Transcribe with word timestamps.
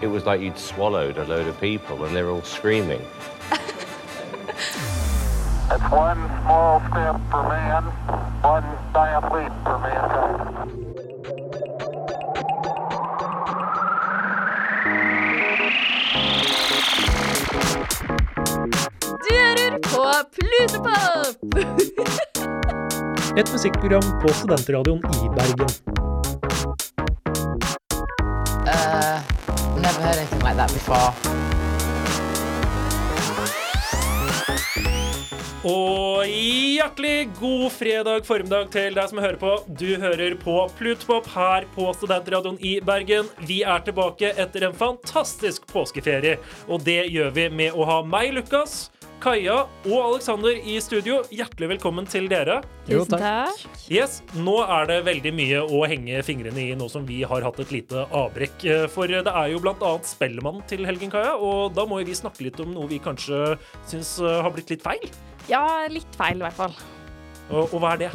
it 0.00 0.06
was 0.06 0.24
like 0.24 0.40
you'd 0.40 0.58
swallowed 0.58 1.18
a 1.18 1.24
load 1.24 1.46
of 1.46 1.60
people 1.60 2.04
and 2.04 2.16
they're 2.16 2.30
all 2.30 2.42
screaming. 2.42 3.04
It's 5.72 5.88
one 5.88 6.18
small 6.42 6.80
step 6.90 7.16
for 7.30 7.42
man, 7.48 7.84
one 8.42 8.64
giant 8.92 9.32
leap 9.32 9.52
for 9.62 9.78
mankind. 9.78 10.40
Du 19.22 19.34
hører 19.34 19.78
på 19.78 20.02
Plutopop! 20.34 21.36
Et 23.36 23.52
musikkprogram 23.52 24.20
på 24.22 24.28
Studentradioen 24.32 24.98
i 24.98 25.28
Bergen. 25.28 25.89
Heard 30.60 30.70
anything 30.70 30.90
like 30.90 31.12
before. 31.12 31.50
Og 35.60 36.24
hjertelig 36.24 37.28
god 37.36 37.66
fredag 37.74 38.24
formiddag 38.24 38.70
til 38.72 38.94
deg 38.96 39.10
som 39.10 39.18
hører 39.20 39.36
på. 39.36 39.50
Du 39.76 39.90
hører 40.00 40.32
på 40.40 40.54
Plutpop 40.78 41.28
her 41.34 41.66
på 41.74 41.90
Studentradioen 41.98 42.56
i 42.64 42.78
Bergen. 42.80 43.28
Vi 43.44 43.60
er 43.60 43.84
tilbake 43.84 44.32
etter 44.40 44.64
en 44.64 44.76
fantastisk 44.76 45.68
påskeferie, 45.68 46.38
og 46.64 46.80
det 46.86 47.02
gjør 47.12 47.36
vi 47.36 47.50
med 47.52 47.76
å 47.76 47.84
ha 47.84 48.00
meg, 48.00 48.32
Lukas, 48.38 48.88
Kaja 49.20 49.66
og 49.84 49.96
Alexander 50.00 50.54
i 50.56 50.78
studio. 50.80 51.18
Hjertelig 51.28 51.68
velkommen 51.74 52.06
til 52.08 52.24
dere. 52.30 52.62
Jo, 52.88 53.02
takk. 53.04 53.52
Yes, 53.92 54.22
Nå 54.32 54.54
er 54.64 54.88
det 54.88 54.96
veldig 55.04 55.32
mye 55.36 55.60
å 55.60 55.82
henge 55.90 56.22
fingrene 56.24 56.62
i 56.62 56.78
nå 56.78 56.88
som 56.88 57.04
vi 57.04 57.18
har 57.28 57.44
hatt 57.44 57.60
et 57.60 57.74
lite 57.74 58.06
avbrekk. 58.16 58.64
Eh, 58.64 58.86
For 58.88 59.12
det 59.12 59.28
er 59.28 59.52
jo 59.52 59.60
blant 59.60 59.84
annet 59.84 60.08
Spellemann 60.08 60.62
til 60.70 60.88
helgen, 60.88 61.12
Kaja, 61.12 61.34
og 61.36 61.76
da 61.76 61.84
må 61.84 62.00
jo 62.00 62.08
vi 62.08 62.16
snakke 62.16 62.46
litt 62.48 62.64
om 62.64 62.72
noe 62.72 62.88
vi 62.88 63.00
kanskje 63.04 63.58
syns 63.92 64.16
eh, 64.24 64.40
har 64.40 64.56
blitt 64.56 64.72
litt 64.72 64.84
feil. 64.86 65.04
Ja, 65.52 65.66
litt 65.92 66.16
feil 66.16 66.40
i 66.40 66.46
hvert 66.46 66.56
fall. 66.56 66.80
Og, 67.50 67.66
og 67.74 67.76
hva 67.82 67.92
er 67.98 68.04
det? 68.06 68.12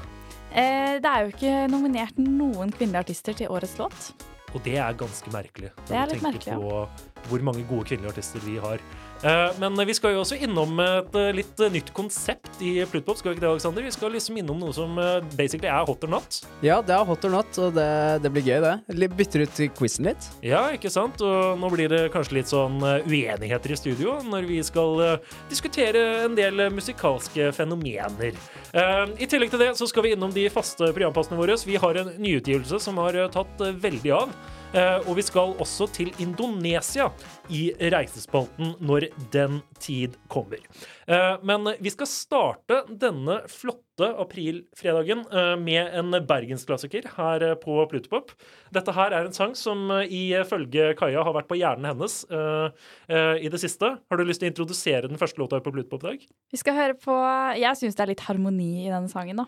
Eh, 0.58 0.98
det 1.06 1.12
er 1.12 1.26
jo 1.28 1.36
ikke 1.36 1.56
nominert 1.70 2.18
noen 2.18 2.74
kvinnelige 2.74 3.06
artister 3.06 3.38
til 3.38 3.54
årets 3.54 3.78
låt. 3.78 4.16
Og 4.56 4.64
det 4.66 4.80
er 4.80 4.98
ganske 4.98 5.30
merkelig. 5.36 5.70
når 5.76 5.90
Det 5.92 5.98
er 6.00 6.10
litt 6.10 6.24
tenker 6.24 6.56
merkelig, 6.56 6.62
på 6.66 7.30
hvor 7.30 7.44
mange 7.46 7.66
gode 7.70 7.92
kvinnelige 7.92 8.16
artister 8.16 8.42
vi 8.48 8.58
har. 8.64 8.82
Eh, 9.26 9.52
Men 9.60 9.80
vi 9.88 9.94
skal 9.98 10.14
jo 10.14 10.22
også 10.22 10.38
innom 10.46 10.78
et 10.84 11.16
eh, 11.18 11.32
litt 11.34 11.62
eh, 11.64 11.72
nytt 11.74 11.90
konsept 11.98 12.62
i 12.62 12.78
Plutpop. 12.90 13.18
Skal 13.18 13.32
vi 13.32 13.38
ikke 13.38 13.46
det, 13.46 13.52
Alexander? 13.56 13.86
Vi 13.86 13.94
skal 13.96 14.14
liksom 14.14 14.38
innom 14.38 14.60
noe 14.62 14.76
som 14.76 15.00
basically 15.34 15.70
er 15.72 15.88
hot 15.88 16.04
or 16.06 16.12
not. 16.14 16.42
Ja, 16.66 16.78
det 16.86 16.94
er 16.94 17.06
hot 17.08 17.26
or 17.26 17.34
not, 17.34 17.50
og 17.62 17.74
det, 17.76 17.88
det 18.24 18.32
blir 18.36 18.46
gøy, 18.46 18.62
det. 18.62 19.10
Bytter 19.16 19.46
ut 19.46 19.62
quizen 19.78 20.10
litt. 20.10 20.28
Ja, 20.46 20.68
ikke 20.76 20.92
sant? 20.94 21.22
Og 21.26 21.58
nå 21.60 21.72
blir 21.74 21.90
det 21.92 22.04
kanskje 22.14 22.38
litt 22.40 22.52
sånn 22.52 22.78
uenigheter 22.84 23.74
i 23.74 23.80
studio 23.80 24.18
når 24.26 24.48
vi 24.50 24.60
skal 24.66 25.20
diskutere 25.50 26.04
en 26.26 26.36
del 26.38 26.68
musikalske 26.74 27.50
fenomener. 27.56 28.36
I 28.76 29.30
tillegg 29.30 29.54
til 29.54 29.62
det 29.62 29.72
så 29.80 29.88
skal 29.90 30.06
vi 30.06 30.14
innom 30.16 30.34
de 30.36 30.48
faste 30.54 30.92
programpassene 30.92 31.40
våre. 31.40 31.58
Vi 31.66 31.80
har 31.82 32.02
en 32.02 32.14
nyutgivelse 32.22 32.82
som 32.84 33.00
har 33.02 33.18
tatt 33.34 33.66
veldig 33.82 34.14
av. 34.16 34.36
Eh, 34.76 34.98
og 35.08 35.16
vi 35.16 35.24
skal 35.24 35.54
også 35.64 35.88
til 35.96 36.12
Indonesia 36.20 37.08
i 37.54 37.70
reisespalten 37.94 38.74
når 38.84 39.08
den 39.32 39.62
tid 39.80 40.18
kommer. 40.32 40.60
Eh, 41.08 41.36
men 41.48 41.70
vi 41.80 41.94
skal 41.94 42.10
starte 42.12 42.82
denne 42.90 43.40
flotte 43.52 44.10
aprilfredagen 44.20 45.24
eh, 45.32 45.54
med 45.62 45.96
en 45.96 46.20
bergensklassiker 46.28 47.08
her 47.16 47.48
på 47.62 47.78
Plutopop. 47.92 48.34
Dette 48.76 48.96
her 48.98 49.16
er 49.16 49.30
en 49.30 49.36
sang 49.36 49.56
som 49.56 49.88
ifølge 50.04 50.92
Kaja 51.00 51.24
har 51.24 51.38
vært 51.38 51.48
på 51.48 51.58
hjernen 51.60 51.88
hennes 51.94 52.24
i 52.26 53.50
det 53.52 53.60
siste. 53.62 53.88
Har 53.96 54.20
du 54.20 54.26
lyst 54.28 54.42
til 54.42 54.50
å 54.50 54.52
introdusere 54.52 55.08
den 55.08 55.20
første 55.22 55.40
låta 55.40 55.62
på 55.64 55.72
Plutopop 55.72 56.04
i 56.04 56.10
dag? 56.10 56.26
Vi 56.52 56.60
skal 56.60 56.76
høre 56.76 56.98
på 57.00 57.16
Jeg 57.62 57.80
syns 57.80 57.96
det 57.96 58.04
er 58.04 58.12
litt 58.12 58.26
harmoni 58.28 58.88
i 58.88 58.92
denne 58.92 59.12
sangen, 59.12 59.40
da. 59.40 59.48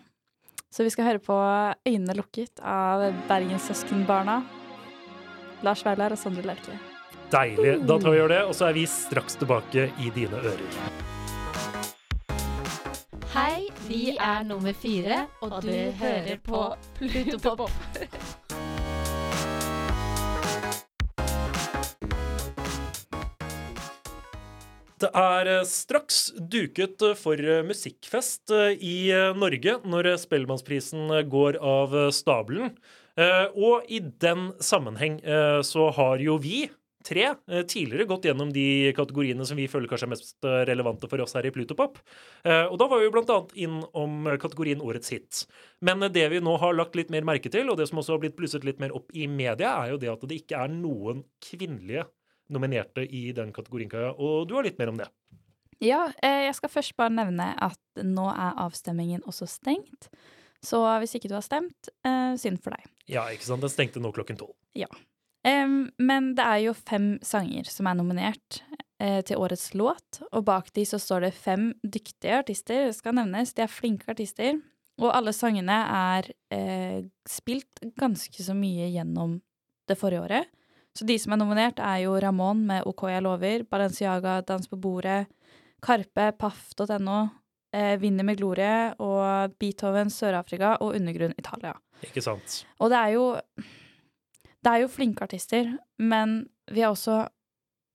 Så 0.72 0.84
vi 0.84 0.92
skal 0.92 1.08
høre 1.08 1.20
på 1.24 1.36
'Øynene 1.36 2.16
lukket' 2.16 2.60
av 2.60 3.04
Bergenssøskenbarna. 3.28 4.42
Lars 5.66 5.84
Vaular 5.86 6.14
og 6.14 6.20
Sondre 6.20 6.44
Lerche. 6.46 6.78
Deilig. 7.32 7.76
Da 7.84 7.98
tar 8.00 8.14
vi 8.14 8.20
gjør 8.20 8.32
det, 8.32 8.42
og 8.48 8.54
så 8.56 8.70
er 8.70 8.78
vi 8.78 8.86
straks 8.88 9.36
tilbake 9.40 9.90
i 10.00 10.12
dine 10.14 10.40
ører. 10.40 10.80
Hei, 13.34 13.68
vi 13.86 14.16
er 14.16 14.44
nummer 14.48 14.72
fire, 14.72 15.26
og 15.44 15.60
du 15.62 15.72
hører 16.00 16.38
på 16.42 16.62
Plutopop. 16.96 17.70
Det 24.98 25.10
er 25.14 25.46
eh, 25.46 25.66
straks 25.68 26.32
duket 26.50 27.04
for 27.20 27.38
eh, 27.38 27.62
musikkfest 27.66 28.50
eh, 28.54 28.80
i 28.82 28.96
Norge 29.38 29.76
når 29.86 30.14
Spellemannsprisen 30.18 31.12
går 31.30 31.60
av 31.62 31.94
stabelen. 32.14 32.72
Eh, 33.18 33.46
Og 33.58 33.88
i 33.90 33.98
den 34.00 34.52
sammenheng 34.62 35.18
eh, 35.24 35.60
så 35.66 35.88
har 35.96 36.22
jo 36.22 36.36
vi 36.38 36.68
tre 37.08 37.24
eh, 37.32 37.64
tidligere 37.66 38.06
gått 38.10 38.28
gjennom 38.28 38.50
de 38.54 38.92
kategoriene 38.94 39.46
som 39.48 39.58
vi 39.58 39.66
føler 39.70 39.90
kanskje 39.90 40.06
er 40.06 40.12
mest 40.12 40.48
relevante 40.68 41.10
for 41.10 41.22
oss 41.24 41.34
her 41.38 41.46
i 41.48 41.52
Plutopop. 41.54 41.98
Og 42.44 42.76
da 42.78 42.88
var 42.90 43.00
vi 43.00 43.06
jo 43.06 43.14
blant 43.14 43.30
annet 43.32 43.54
inn 43.64 43.78
om 43.96 44.28
kategorien 44.40 44.82
Årets 44.84 45.14
hit. 45.14 45.40
Men 45.84 46.04
det 46.12 46.26
vi 46.34 46.42
nå 46.44 46.56
har 46.60 46.76
lagt 46.76 46.98
litt 46.98 47.10
mer 47.14 47.26
merke 47.26 47.50
til, 47.52 47.70
og 47.70 47.78
det 47.80 47.88
som 47.88 48.02
også 48.02 48.16
har 48.16 48.22
blitt 48.26 48.36
blusset 48.38 48.66
litt 48.66 48.82
mer 48.82 48.94
opp 48.96 49.14
i 49.16 49.26
media, 49.30 49.72
er 49.78 49.94
jo 49.94 50.00
det 50.02 50.12
at 50.12 50.26
det 50.28 50.42
ikke 50.42 50.60
er 50.66 50.74
noen 50.74 51.24
kvinnelige 51.44 52.04
nominerte 52.52 53.04
i 53.04 53.28
den 53.36 53.54
kategorien, 53.56 53.90
Kaja. 53.92 54.12
Og 54.18 54.46
du 54.48 54.56
har 54.58 54.66
litt 54.66 54.78
mer 54.80 54.92
om 54.92 55.00
det. 55.00 55.08
Ja, 55.80 56.08
jeg 56.20 56.54
skal 56.58 56.72
først 56.72 56.96
bare 56.98 57.14
nevne 57.14 57.52
at 57.62 58.02
nå 58.02 58.26
er 58.34 58.58
avstemmingen 58.66 59.22
også 59.28 59.46
stengt. 59.48 60.10
Så 60.64 60.80
hvis 61.02 61.14
ikke 61.14 61.30
du 61.30 61.36
har 61.36 61.44
stemt, 61.46 61.90
eh, 62.04 62.34
synd 62.40 62.58
for 62.62 62.74
deg. 62.74 62.88
Ja, 63.06 63.28
ikke 63.30 63.46
sant? 63.46 63.62
Den 63.62 63.72
stengte 63.72 64.02
nå 64.02 64.10
klokken 64.14 64.38
tolv. 64.40 64.56
Em, 65.46 65.90
men 65.98 66.32
det 66.34 66.44
er 66.44 66.64
jo 66.66 66.74
fem 66.74 67.12
sanger 67.24 67.68
som 67.70 67.86
er 67.86 67.96
nominert 67.96 68.60
eh, 69.00 69.20
til 69.22 69.38
årets 69.38 69.70
låt, 69.78 70.20
og 70.32 70.44
bak 70.48 70.72
de 70.74 70.84
så 70.88 70.98
står 71.00 71.28
det 71.28 71.36
fem 71.38 71.70
dyktige 71.86 72.40
artister, 72.42 72.88
det 72.88 72.96
skal 72.98 73.14
nevnes. 73.16 73.54
De 73.54 73.62
er 73.64 73.70
flinke 73.70 74.10
artister, 74.10 74.58
og 74.98 75.14
alle 75.14 75.32
sangene 75.32 75.78
er 75.94 76.30
eh, 76.54 77.06
spilt 77.30 77.84
ganske 78.00 78.42
så 78.42 78.56
mye 78.58 78.90
gjennom 78.90 79.38
det 79.88 79.96
forrige 79.96 80.24
året. 80.26 80.54
Så 80.98 81.06
de 81.06 81.14
som 81.22 81.32
er 81.32 81.38
nominert, 81.38 81.78
er 81.78 82.02
jo 82.02 82.16
Ramón 82.18 82.64
med 82.66 82.86
OK 82.90 83.06
jeg 83.06 83.22
lover, 83.22 83.62
Balenciaga, 83.70 84.40
Dans 84.42 84.66
på 84.66 84.76
bordet, 84.82 85.28
Karpe, 85.84 86.32
paff.no, 86.34 87.18
Vinner 88.00 88.24
med 88.24 88.38
glorie 88.40 88.94
og 89.04 89.56
Beethoven 89.60 90.08
Sør-Afrika 90.12 90.76
og 90.80 90.94
Undergrunn 90.96 91.34
Italia. 91.36 91.74
Ikke 92.06 92.22
sant? 92.24 92.62
Og 92.80 92.88
det 92.92 93.00
er 93.00 93.16
jo 93.16 93.24
Det 94.64 94.70
er 94.72 94.80
jo 94.82 94.88
flinke 94.90 95.22
artister, 95.22 95.68
men 95.98 96.48
vi 96.72 96.80
har 96.82 96.90
også 96.90 97.26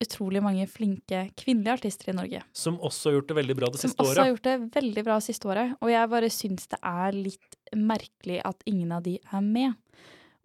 utrolig 0.04 0.42
mange 0.44 0.68
flinke 0.68 1.26
kvinnelige 1.40 1.78
artister 1.78 2.12
i 2.12 2.16
Norge. 2.16 2.42
Som 2.56 2.80
også 2.84 3.10
har 3.10 3.18
gjort 3.18 3.32
det 3.32 3.38
veldig 3.40 3.56
bra 3.60 3.70
det 3.72 3.82
siste 3.82 3.94
året. 3.94 4.08
Som 4.08 4.12
også 4.12 4.24
har 4.24 4.32
gjort 4.32 4.48
det 4.48 4.56
veldig 4.76 5.04
bra 5.08 5.18
det 5.20 5.26
siste 5.28 5.50
året. 5.50 5.76
Og 5.80 5.92
jeg 5.94 6.12
bare 6.14 6.32
syns 6.34 6.68
det 6.72 6.80
er 6.90 7.18
litt 7.18 7.58
merkelig 7.76 8.42
at 8.48 8.68
ingen 8.70 8.92
av 8.96 9.06
de 9.06 9.18
er 9.22 9.46
med. 9.46 9.78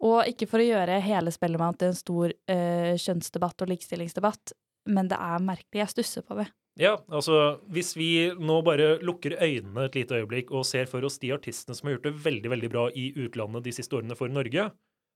Og 0.05 0.21
ikke 0.31 0.47
for 0.47 0.63
å 0.63 0.67
gjøre 0.67 1.01
hele 1.03 1.33
Spellemann 1.35 1.75
til 1.79 1.91
en 1.91 1.97
stor 1.97 2.31
eh, 2.31 2.93
kjønnsdebatt 2.95 3.65
og 3.65 3.71
likestillingsdebatt, 3.73 4.53
men 4.95 5.09
det 5.11 5.19
er 5.19 5.43
merkelig. 5.43 5.81
Jeg 5.81 5.93
stusser 5.97 6.23
på 6.27 6.39
det. 6.39 6.47
Ja, 6.79 6.93
altså 7.11 7.59
hvis 7.75 7.91
vi 7.99 8.29
nå 8.39 8.61
bare 8.63 8.93
lukker 9.03 9.35
øynene 9.35 9.89
et 9.89 9.97
lite 9.99 10.21
øyeblikk 10.21 10.53
og 10.55 10.63
ser 10.67 10.87
for 10.87 11.03
oss 11.03 11.19
de 11.19 11.33
artistene 11.35 11.75
som 11.75 11.89
har 11.89 11.97
gjort 11.97 12.07
det 12.07 12.13
veldig, 12.23 12.51
veldig 12.53 12.69
bra 12.71 12.85
i 12.95 13.09
utlandet 13.19 13.65
de 13.67 13.73
siste 13.75 13.97
årene 13.99 14.15
for 14.15 14.31
Norge, 14.31 14.69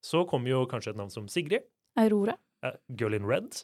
så 0.03 0.25
kommer 0.27 0.51
jo 0.51 0.65
kanskje 0.67 0.91
et 0.91 0.99
navn 0.99 1.13
som 1.13 1.29
Sigrid. 1.31 1.63
Aurora. 1.95 2.35
Girl 2.99 3.15
in 3.15 3.23
Red. 3.29 3.63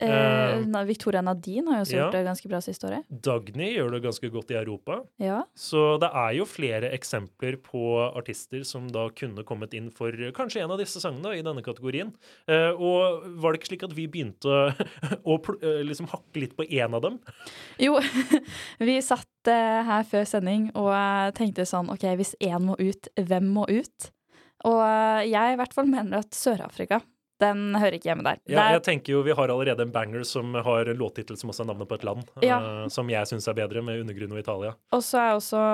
Eh, 0.00 0.50
Eh, 0.60 0.84
Victoria 0.84 1.22
Nadine 1.22 1.70
har 1.70 1.80
jo 1.80 1.84
også 1.86 1.96
ja. 1.96 2.02
gjort 2.04 2.16
det 2.16 2.22
ganske 2.26 2.50
bra 2.50 2.60
siste 2.64 2.88
året. 2.88 3.06
Dagny 3.08 3.70
gjør 3.74 3.94
det 3.94 4.02
ganske 4.04 4.30
godt 4.32 4.52
i 4.52 4.58
Europa. 4.60 5.00
Ja. 5.22 5.40
Så 5.58 5.96
det 6.02 6.10
er 6.22 6.36
jo 6.38 6.46
flere 6.48 6.92
eksempler 6.96 7.58
på 7.64 7.82
artister 8.08 8.64
som 8.68 8.88
da 8.92 9.08
kunne 9.16 9.44
kommet 9.48 9.74
inn 9.76 9.90
for 9.94 10.14
kanskje 10.36 10.64
en 10.64 10.74
av 10.74 10.80
disse 10.80 11.02
sangene 11.02 11.36
i 11.38 11.44
denne 11.46 11.64
kategorien. 11.66 12.12
Eh, 12.50 12.70
og 12.72 13.26
var 13.40 13.52
det 13.52 13.60
ikke 13.60 13.72
slik 13.72 13.88
at 13.88 13.96
vi 13.96 14.08
begynte 14.10 14.60
å 15.30 15.38
eh, 15.60 15.82
liksom 15.86 16.10
hakke 16.12 16.44
litt 16.44 16.56
på 16.58 16.66
én 16.68 16.96
av 16.96 17.04
dem? 17.06 17.20
Jo, 17.82 17.98
vi 18.88 19.00
satt 19.04 19.26
her 19.48 20.04
før 20.04 20.26
sending 20.28 20.66
og 20.76 20.92
tenkte 21.38 21.64
sånn 21.64 21.88
OK, 21.92 22.04
hvis 22.18 22.34
én 22.44 22.60
må 22.60 22.74
ut, 22.76 23.08
hvem 23.16 23.46
må 23.54 23.64
ut? 23.70 24.10
Og 24.68 24.82
jeg 25.24 25.54
i 25.54 25.56
hvert 25.56 25.72
fall 25.72 25.88
mener 25.88 26.20
at 26.20 26.36
Sør-Afrika, 26.36 26.98
den 27.40 27.74
hører 27.80 27.96
ikke 27.98 28.10
hjemme 28.10 28.24
der. 28.26 28.38
Ja, 28.50 28.66
jeg 28.76 28.82
tenker 28.86 29.14
jo 29.16 29.22
Vi 29.26 29.32
har 29.36 29.48
allerede 29.52 29.82
en 29.86 29.92
banger 29.94 30.22
som 30.28 30.52
har 30.54 30.90
en 30.92 31.00
låttittel 31.00 31.36
som 31.40 31.50
også 31.52 31.64
er 31.64 31.70
navnet 31.72 31.88
på 31.90 31.98
et 31.98 32.04
land, 32.04 32.24
Ja. 32.44 32.58
uh, 32.60 32.88
som 32.92 33.08
jeg 33.10 33.26
syns 33.30 33.48
er 33.48 33.56
bedre, 33.58 33.82
med 33.82 34.00
Undergrunn 34.04 34.32
og 34.36 34.42
Italia. 34.42 34.74
Og 34.92 35.02
så 35.06 35.18
er 35.24 35.34
også 35.38 35.64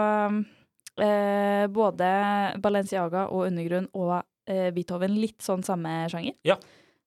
uh, 1.03 1.67
både 1.73 2.11
Balenciaga 2.63 3.27
og 3.31 3.47
Undergrunn 3.51 3.89
og 3.97 4.17
uh, 4.23 4.69
Beethoven 4.77 5.17
litt 5.21 5.43
sånn 5.45 5.65
samme 5.67 6.05
sjanger. 6.13 6.37
Ja. 6.47 6.59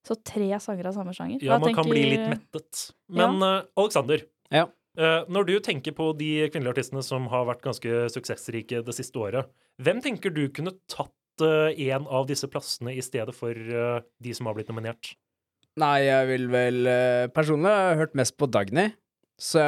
Så 0.06 0.16
tre 0.24 0.48
sanger 0.64 0.88
av 0.88 0.94
samme 0.96 1.12
sjanger. 1.16 1.42
Ja, 1.44 1.58
Hva 1.58 1.66
man 1.66 1.76
kan 1.76 1.88
bli 1.90 2.06
litt 2.14 2.22
mettet. 2.30 2.86
Men 3.12 3.34
eh, 3.44 3.66
Alexander, 3.76 4.22
Ja. 4.50 4.62
eh, 4.96 5.26
når 5.28 5.44
du 5.44 5.52
tenker 5.60 5.92
på 5.92 6.06
de 6.16 6.48
kvinnelige 6.48 6.72
artistene 6.72 7.02
som 7.04 7.26
har 7.28 7.44
vært 7.44 7.60
ganske 7.66 8.06
suksessrike 8.08 8.80
det 8.86 8.94
siste 8.96 9.20
året, 9.20 9.50
hvem 9.76 10.00
tenker 10.00 10.32
du 10.32 10.46
kunne 10.56 10.72
tatt 10.88 11.12
en 11.46 12.06
av 12.06 12.28
disse 12.28 12.48
plassene 12.50 12.94
i 12.96 13.02
stedet 13.04 13.34
for 13.36 13.54
eh, 13.54 14.04
de 14.22 14.36
som 14.36 14.48
har 14.48 14.56
blitt 14.56 14.70
nominert? 14.72 15.14
Nei, 15.80 16.02
jeg 16.08 16.28
vil 16.32 16.46
vel 16.50 16.86
eh, 16.90 17.26
Personlig 17.32 17.70
har 17.70 17.92
jeg 17.92 18.00
hørt 18.02 18.16
mest 18.18 18.36
på 18.40 18.48
Dagny, 18.50 18.88
så 19.40 19.64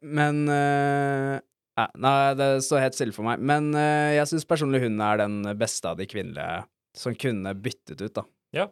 Men 0.00 0.44
eh, 0.48 1.38
ja, 1.76 1.86
Nei, 2.00 2.16
det 2.38 2.50
står 2.66 2.86
helt 2.86 2.98
stille 2.98 3.16
for 3.16 3.26
meg. 3.26 3.40
Men 3.40 3.70
jeg 3.72 4.28
syns 4.28 4.44
personlig 4.48 4.82
hun 4.82 5.00
er 5.00 5.22
den 5.22 5.40
beste 5.56 5.88
av 5.88 5.96
de 5.96 6.04
kvinnelige 6.10 6.66
som 6.98 7.14
kunne 7.16 7.54
byttet 7.56 8.02
ut, 8.02 8.12
da. 8.18 8.26
Ja, 8.50 8.64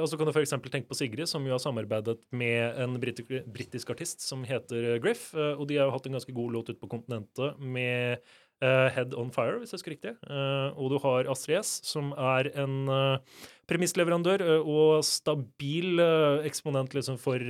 og 0.00 0.06
så 0.08 0.16
kan 0.16 0.26
du 0.26 0.32
eksempel 0.40 0.72
tenke 0.72 0.88
på 0.88 0.96
Sigrid, 0.96 1.28
som 1.28 1.44
jo 1.44 1.52
har 1.52 1.60
samarbeidet 1.60 2.16
med 2.34 2.78
en 2.80 2.96
britisk 2.96 3.92
artist 3.92 4.24
som 4.24 4.46
heter 4.48 4.96
Griff, 5.04 5.28
og 5.36 5.66
de 5.68 5.76
har 5.76 5.90
jo 5.90 5.92
hatt 5.92 6.08
en 6.08 6.16
ganske 6.16 6.34
god 6.34 6.56
låt 6.56 6.72
ute 6.72 6.80
på 6.80 6.88
kontinentet 6.90 7.60
med 7.60 8.24
eh, 8.64 8.88
Head 8.94 9.14
On 9.18 9.30
Fire, 9.34 9.58
hvis 9.60 9.72
jeg 9.72 9.80
husker 9.80 9.94
riktig. 9.94 10.12
Uh, 10.28 10.70
og 10.78 10.92
du 10.92 10.96
har 11.02 11.28
Astrid 11.32 11.58
S, 11.60 11.80
som 11.86 12.12
er 12.12 12.50
en 12.62 12.90
uh, 12.90 13.42
premissleverandør 13.68 14.44
og 14.60 15.04
stabil 15.06 16.00
eksponent 16.46 16.94
liksom 16.94 17.18
for 17.18 17.42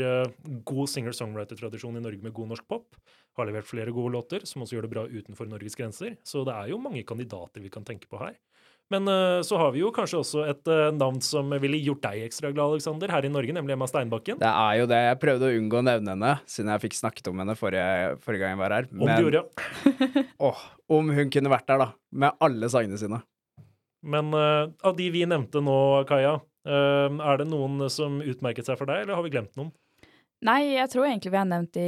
god 0.65 0.93
singer-songwriter-tradisjon 0.95 1.99
i 2.01 2.05
Norge 2.05 2.25
med 2.25 2.35
god 2.37 2.55
norsk 2.55 2.67
pop. 2.71 2.97
Har 3.37 3.51
levert 3.51 3.69
flere 3.69 3.93
gode 3.93 4.15
låter, 4.15 4.47
som 4.49 4.65
også 4.65 4.79
gjør 4.79 4.87
det 4.87 4.95
bra 4.95 5.05
utenfor 5.05 5.51
Norges 5.51 5.77
grenser. 5.77 6.17
Så 6.25 6.47
det 6.49 6.57
er 6.57 6.73
jo 6.73 6.81
mange 6.81 7.05
kandidater 7.05 7.61
vi 7.61 7.73
kan 7.73 7.85
tenke 7.85 8.09
på 8.09 8.23
her. 8.23 8.39
Men 8.93 9.09
eh, 9.11 9.41
så 9.43 9.59
har 9.59 9.73
vi 9.75 9.81
jo 9.83 9.91
kanskje 9.95 10.21
også 10.21 10.43
et 10.47 10.71
eh, 10.71 10.93
navn 10.95 11.19
som 11.25 11.51
ville 11.63 11.79
gjort 11.83 12.05
deg 12.05 12.27
ekstra 12.29 12.53
glad, 12.55 12.77
Alexander, 12.77 13.11
her 13.11 13.27
i 13.27 13.31
Norge, 13.33 13.55
nemlig 13.57 13.75
Emma 13.75 13.89
Steinbakken. 13.91 14.39
Det 14.43 14.51
er 14.51 14.81
jo 14.81 14.89
det. 14.91 15.01
Jeg 15.09 15.21
prøvde 15.23 15.49
å 15.49 15.57
unngå 15.59 15.81
å 15.81 15.87
nevne 15.89 16.15
henne, 16.15 16.35
siden 16.51 16.71
jeg 16.71 16.85
fikk 16.87 16.99
snakket 17.01 17.31
om 17.33 17.43
henne 17.43 17.57
forrige, 17.59 18.15
forrige 18.23 18.45
gang 18.45 18.55
jeg 18.55 18.61
var 18.63 18.77
her. 18.77 18.91
Om 18.95 19.11
du 19.11 19.27
gjorde, 19.27 19.43
ja. 19.43 20.27
åh, 20.49 20.67
om 20.99 21.11
hun 21.17 21.33
kunne 21.35 21.51
vært 21.51 21.67
der, 21.73 21.83
da. 21.83 21.89
Med 22.15 22.47
alle 22.47 22.71
sangene 22.71 23.01
sine. 23.01 23.21
Men 24.07 24.31
uh, 24.37 24.71
av 24.87 24.95
de 24.95 25.09
vi 25.11 25.25
nevnte 25.27 25.59
nå, 25.65 25.79
Kaja, 26.07 26.37
uh, 26.39 27.09
er 27.11 27.43
det 27.43 27.49
noen 27.51 27.89
som 27.91 28.21
utmerket 28.23 28.69
seg 28.69 28.79
for 28.79 28.87
deg, 28.87 29.03
eller 29.03 29.19
har 29.19 29.27
vi 29.27 29.35
glemt 29.35 29.59
noen? 29.59 29.75
Nei, 30.45 30.77
jeg 30.77 30.91
tror 30.93 31.07
egentlig 31.09 31.33
vi 31.33 31.39
har 31.41 31.49
nevnt 31.49 31.73
de 31.79 31.87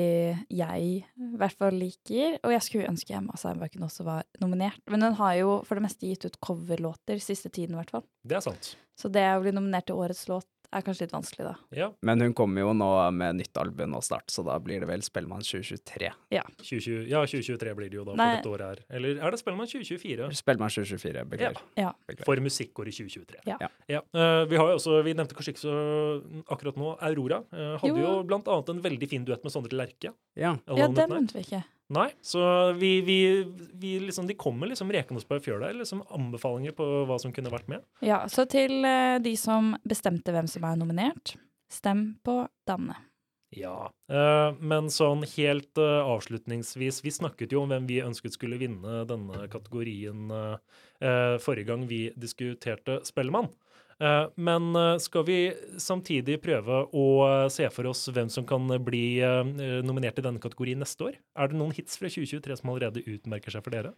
jeg 0.49 0.85
i 0.89 1.33
hvert 1.39 1.57
fall 1.59 1.77
liker. 1.77 2.39
Og 2.47 2.55
jeg 2.55 2.65
skulle 2.65 2.89
ønske 2.89 3.17
Emma 3.19 3.37
Steinbakken 3.37 3.85
også 3.85 4.07
var 4.07 4.25
nominert. 4.41 4.81
Men 4.89 5.05
hun 5.05 5.19
har 5.21 5.35
jo 5.41 5.59
for 5.69 5.77
det 5.77 5.85
meste 5.85 6.09
gitt 6.09 6.25
ut 6.25 6.39
coverlåter 6.45 7.21
siste 7.23 7.53
tiden, 7.53 7.77
i 7.77 7.83
hvert 7.83 7.93
fall. 7.93 8.07
Det 8.25 8.39
er 8.39 8.47
sant. 8.47 8.73
Så 8.99 9.13
det 9.13 9.27
å 9.35 9.43
bli 9.45 9.53
nominert 9.55 9.91
til 9.91 10.01
årets 10.01 10.25
låt 10.31 10.49
er 10.75 10.85
kanskje 10.85 11.07
litt 11.07 11.15
vanskelig, 11.15 11.47
da. 11.49 11.55
Ja. 11.77 11.89
Men 12.05 12.21
hun 12.25 12.35
kommer 12.37 12.65
jo 12.65 12.73
nå 12.77 12.89
med 13.17 13.39
nytt 13.41 13.57
album 13.61 13.95
nå 13.95 14.01
snart, 14.05 14.29
så 14.33 14.45
da 14.47 14.59
blir 14.63 14.83
det 14.83 14.89
vel 14.91 15.05
Spellemann 15.05 15.45
2023. 15.45 16.11
2020, 16.33 17.09
ja, 17.11 17.23
2023 17.25 17.75
blir 17.79 17.93
det 17.93 18.01
jo 18.01 18.05
da, 18.09 18.17
for 18.19 18.35
dette 18.37 18.53
året 18.53 18.67
her. 18.69 18.83
Eller 18.99 19.23
er 19.23 19.35
det 19.35 19.41
Spellemann 19.41 19.71
2024? 19.71 20.29
Spellemann 20.43 20.75
2024, 20.75 21.25
beklager. 21.33 21.65
Ja. 21.79 21.95
For 22.27 22.45
musikkåret 22.45 22.99
2023. 22.99 23.43
Ja. 23.49 23.59
Ja. 23.89 24.03
eh, 24.03 24.43
vi 24.51 24.61
har 24.61 24.75
jo 24.75 24.77
også, 24.77 25.01
vi 25.07 25.17
nevnte 25.17 25.39
kanskje 25.39 25.57
ikke 25.57 25.65
så 25.65 25.79
akkurat 26.49 26.79
nå, 26.81 26.95
Aurora. 27.09 27.43
uh, 27.53 27.75
hadde 27.81 27.95
jo. 27.95 28.05
Jo. 28.05 28.15
blant 28.29 28.49
annet 28.53 28.75
en 28.75 28.85
veldig 28.85 29.09
fin 29.11 29.25
duett 29.25 29.45
med 29.47 29.55
Sondre 29.55 29.77
Lerche. 29.79 30.13
Ja. 30.37 30.57
Ja, 30.69 30.89
det 30.89 31.09
nevnte 31.09 31.39
vi 31.39 31.47
ikke. 31.47 31.65
Nei, 31.89 32.11
så 32.21 32.73
vi, 32.73 33.01
vi, 33.01 33.45
vi 33.73 34.01
liksom, 34.01 34.27
de 34.27 34.35
kommer 34.35 34.69
liksom 34.69 34.91
rekende 34.93 35.23
på 35.25 35.39
ei 35.39 35.45
fjøl 35.45 35.63
der. 35.65 35.77
Liksom 35.79 36.03
anbefalinger 36.13 36.75
på 36.77 36.87
hva 37.09 37.17
som 37.21 37.33
kunne 37.33 37.53
vært 37.53 37.71
med. 37.73 37.85
Ja, 38.05 38.27
så 38.29 38.45
til 38.51 38.85
eh, 38.85 39.17
de 39.25 39.33
som 39.41 39.73
bestemte 39.89 40.35
hvem 40.35 40.51
som 40.53 40.67
er 40.69 40.77
nominert, 40.77 41.39
stem 41.73 42.19
på 42.25 42.43
damene. 42.69 42.99
Ja, 43.57 43.89
eh, 44.13 44.51
men 44.61 44.91
sånn 44.93 45.25
helt 45.25 45.81
eh, 45.81 46.03
avslutningsvis 46.05 47.01
Vi 47.01 47.13
snakket 47.17 47.55
jo 47.57 47.63
om 47.63 47.73
hvem 47.73 47.87
vi 47.89 48.03
ønsket 48.05 48.37
skulle 48.37 48.61
vinne 48.61 49.07
denne 49.09 49.49
kategorien 49.49 50.29
forrige 50.99 51.69
gang 51.69 51.85
vi 51.87 52.09
diskuterte 52.19 52.99
Spellemann. 53.07 53.49
Eh, 53.99 54.27
men 54.39 54.77
eh, 54.79 54.97
skal 55.03 55.25
vi 55.27 55.39
samtidig 55.83 56.39
prøve 56.43 56.85
å 56.95 57.07
eh, 57.27 57.47
se 57.51 57.67
for 57.75 57.91
oss 57.91 58.05
hvem 58.15 58.31
som 58.31 58.47
kan 58.47 58.71
bli 58.85 59.19
nominert 59.87 60.21
i 60.21 60.25
denne 60.25 60.43
kategorien 60.43 60.79
neste 60.83 61.11
år? 61.11 61.19
Er 61.39 61.51
det 61.51 61.59
noen 61.59 61.75
hits 61.75 61.99
fra 61.99 62.11
2023 62.11 62.61
som 62.61 62.73
allerede 62.73 63.03
utmerker 63.03 63.55
seg 63.55 63.67
for 63.67 63.75
dere? 63.75 63.95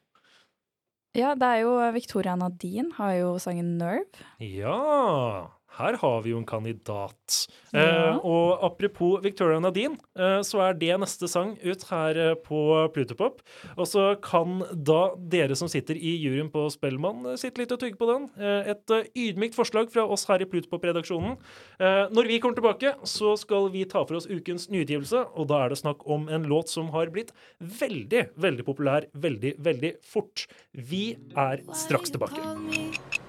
Ja, 1.19 1.35
det 1.35 1.47
er 1.47 1.64
jo 1.64 1.75
Victoria 1.93 2.37
Nadine 2.38 2.94
har 2.97 3.17
jo 3.19 3.31
sangen 3.43 3.75
'Nerve'. 3.81 4.25
Ja, 4.38 5.50
her 5.79 5.97
har 6.01 6.23
vi 6.25 6.33
jo 6.33 6.41
en 6.41 6.49
kandidat. 6.49 7.45
Ja. 7.71 7.83
Eh, 7.83 8.17
og 8.27 8.65
apropos 8.67 9.21
Victoria 9.23 9.61
Nadine, 9.63 9.99
eh, 10.19 10.41
så 10.47 10.63
er 10.65 10.77
det 10.79 10.97
neste 11.01 11.29
sang 11.31 11.55
ut 11.63 11.85
her 11.91 12.19
eh, 12.19 12.35
på 12.35 12.63
Plutopop. 12.95 13.41
Og 13.77 13.87
så 13.89 14.11
kan 14.25 14.61
da 14.75 15.15
dere 15.31 15.57
som 15.59 15.71
sitter 15.71 15.99
i 15.99 16.17
juryen 16.19 16.51
på 16.53 16.67
Spellemann, 16.75 17.23
eh, 17.33 17.39
sitte 17.41 17.63
litt 17.63 17.75
og 17.77 17.81
tygge 17.83 18.01
på 18.01 18.11
den. 18.11 18.29
Eh, 18.41 18.73
et 18.75 18.97
eh, 18.97 19.09
ydmykt 19.29 19.59
forslag 19.59 19.93
fra 19.95 20.07
oss 20.11 20.27
her 20.31 20.43
i 20.43 20.49
Plutopop-redaksjonen. 20.51 21.39
Eh, 21.79 22.03
når 22.11 22.33
vi 22.33 22.41
kommer 22.43 22.59
tilbake, 22.59 22.95
så 23.07 23.37
skal 23.41 23.71
vi 23.75 23.87
ta 23.89 24.05
for 24.05 24.19
oss 24.19 24.29
ukens 24.31 24.69
nyutgivelse, 24.73 25.25
og 25.35 25.51
da 25.53 25.65
er 25.65 25.73
det 25.73 25.81
snakk 25.83 26.05
om 26.11 26.29
en 26.29 26.51
låt 26.51 26.73
som 26.73 26.91
har 26.95 27.13
blitt 27.15 27.33
veldig, 27.61 28.31
veldig 28.41 28.67
populær 28.67 29.07
veldig, 29.15 29.57
veldig 29.63 29.95
fort. 30.03 30.47
Vi 30.75 31.15
er 31.39 31.65
straks 31.87 32.11
tilbake. 32.15 33.20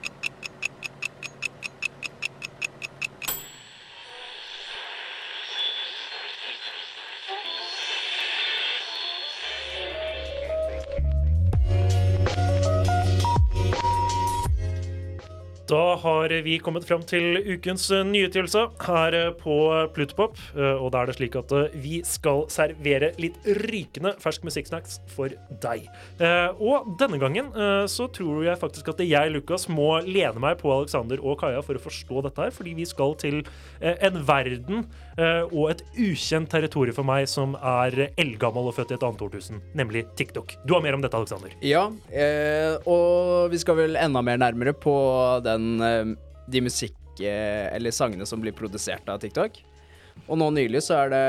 Da 15.72 15.96
har 15.96 16.34
vi 16.44 16.58
kommet 16.60 16.84
fram 16.84 17.04
til 17.08 17.38
ukens 17.54 17.86
nyutgivelse 18.10 18.66
her 18.84 19.16
på 19.40 19.56
Plutopop. 19.96 20.36
Og 20.58 20.90
da 20.92 21.02
er 21.02 21.08
det 21.08 21.16
slik 21.16 21.38
at 21.40 21.54
vi 21.80 22.02
skal 22.08 22.44
servere 22.52 23.14
litt 23.22 23.38
rykende 23.62 24.12
fersk 24.20 24.44
musikksnacks 24.48 25.00
for 25.14 25.32
deg. 25.64 25.88
Eh, 26.20 26.50
Og 26.60 26.92
denne 27.00 27.20
gangen 27.22 27.54
eh, 27.56 27.86
så 27.88 28.10
tror 28.12 28.44
jeg 28.44 28.60
faktisk 28.60 28.92
at 28.92 29.04
jeg, 29.06 29.32
Lukas, 29.32 29.70
må 29.72 30.02
lene 30.04 30.44
meg 30.44 30.60
på 30.60 30.74
Alexander 30.76 31.24
og 31.24 31.40
Kaja 31.40 31.64
for 31.64 31.80
å 31.80 31.86
forstå 31.86 32.26
dette 32.28 32.50
her, 32.50 32.52
fordi 32.56 32.76
vi 32.82 32.90
skal 32.90 33.16
til 33.22 33.40
eh, 33.80 33.96
en 34.10 34.20
verden 34.28 34.86
og 35.52 35.72
et 35.72 35.82
ukjent 36.00 36.50
territorium 36.52 36.96
for 36.98 37.08
meg 37.08 37.28
som 37.30 37.56
er 37.58 38.08
eldgammel 38.20 38.70
og 38.70 38.76
født 38.78 38.94
i 38.94 38.98
et 38.98 39.06
annet 39.08 39.24
årtusen, 39.26 39.62
nemlig 39.78 40.06
TikTok. 40.20 40.56
Du 40.66 40.74
har 40.76 40.84
mer 40.86 40.98
om 40.98 41.04
dette, 41.04 41.18
Alexander. 41.18 41.54
Ja, 41.66 41.88
eh, 42.12 42.78
og 42.90 43.52
vi 43.54 43.60
skal 43.62 43.78
vel 43.80 44.00
enda 44.00 44.22
mer 44.26 44.40
nærmere 44.42 44.74
på 44.74 44.94
den, 45.46 45.68
eh, 45.82 46.14
de 46.52 46.62
musikk- 46.62 47.22
eh, 47.22 47.68
eller 47.76 47.92
sangene 47.92 48.26
som 48.28 48.42
blir 48.42 48.56
produsert 48.58 49.08
av 49.10 49.20
TikTok. 49.20 49.62
Og 50.28 50.38
nå 50.38 50.50
nylig 50.54 50.82
så 50.84 51.06
er 51.06 51.10
det 51.10 51.24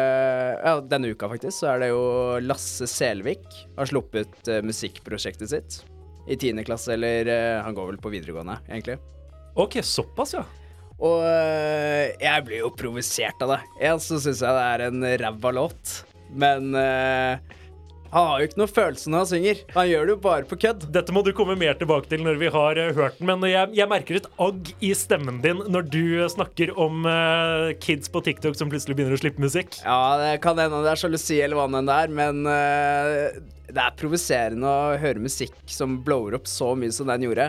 Ja, 0.64 0.80
denne 0.80 1.12
uka 1.14 1.28
faktisk, 1.30 1.54
så 1.62 1.74
er 1.74 1.78
det 1.80 1.88
jo 1.92 2.02
Lasse 2.42 2.86
Selvik 2.90 3.44
har 3.78 3.86
sluppet 3.86 4.48
eh, 4.48 4.62
musikkprosjektet 4.62 5.48
sitt. 5.48 5.84
I 6.28 6.36
tiende 6.36 6.64
klasse, 6.64 6.92
eller 6.94 7.26
eh, 7.26 7.62
han 7.62 7.74
går 7.74 7.92
vel 7.92 7.96
på 8.02 8.10
videregående, 8.12 8.58
egentlig. 8.68 8.98
OK, 9.56 9.80
såpass, 9.82 10.34
ja. 10.34 10.44
Og 11.02 11.24
eh, 11.26 12.12
jeg 12.22 12.46
blir 12.46 12.62
jo 12.62 12.70
provosert 12.78 13.42
av 13.42 13.56
det. 13.56 13.60
En 13.90 14.02
så 14.02 14.20
syns 14.22 14.44
jeg 14.44 14.58
det 14.58 14.68
er 14.68 14.86
en 14.86 15.08
ræva 15.24 15.52
låt, 15.56 15.96
men 16.38 16.70
uh, 16.78 17.58
han 18.12 18.26
har 18.28 18.40
jo 18.42 18.48
ikke 18.50 18.60
noe 18.60 18.68
følelse 18.68 19.08
når 19.08 19.22
han 19.22 19.28
synger. 19.30 19.60
Han 19.72 19.86
gjør 19.88 20.02
det 20.04 20.12
jo 20.12 20.20
bare 20.26 20.44
på 20.48 20.58
kødd. 20.60 20.82
Dette 20.92 21.14
må 21.16 21.22
du 21.24 21.30
komme 21.36 21.56
mer 21.56 21.78
tilbake 21.80 22.10
til 22.10 22.20
når 22.24 22.36
vi 22.42 22.50
har 22.52 22.80
eh, 22.80 22.92
hørt 22.92 23.16
den, 23.16 23.30
men 23.30 23.46
jeg, 23.48 23.72
jeg 23.78 23.88
merker 23.88 24.18
et 24.18 24.28
agg 24.46 24.68
i 24.84 24.90
stemmen 24.96 25.40
din 25.44 25.62
når 25.72 25.88
du 25.88 26.04
snakker 26.34 26.74
om 26.76 27.08
uh, 27.08 27.72
kids 27.80 28.12
på 28.12 28.20
TikTok 28.28 28.58
som 28.58 28.68
plutselig 28.72 28.98
begynner 28.98 29.16
å 29.16 29.22
slippe 29.22 29.40
musikk. 29.40 29.80
Ja, 29.80 30.20
det 30.20 30.36
kan 30.44 30.60
hende 30.60 30.82
det 30.84 30.92
er 30.92 31.00
sjalusi 31.00 31.40
eller 31.40 31.56
hva 31.56 31.66
nå 31.72 31.80
enn 31.80 31.88
det 31.88 31.98
er, 32.04 32.14
men 32.20 32.44
uh, 32.44 33.40
det 33.72 33.80
er 33.80 33.96
provoserende 33.96 34.68
å 34.68 34.96
høre 35.00 35.24
musikk 35.24 35.56
som 35.72 35.96
blower 36.04 36.36
opp 36.36 36.50
så 36.50 36.74
mye 36.76 36.92
som 36.92 37.08
den 37.08 37.24
gjorde, 37.30 37.48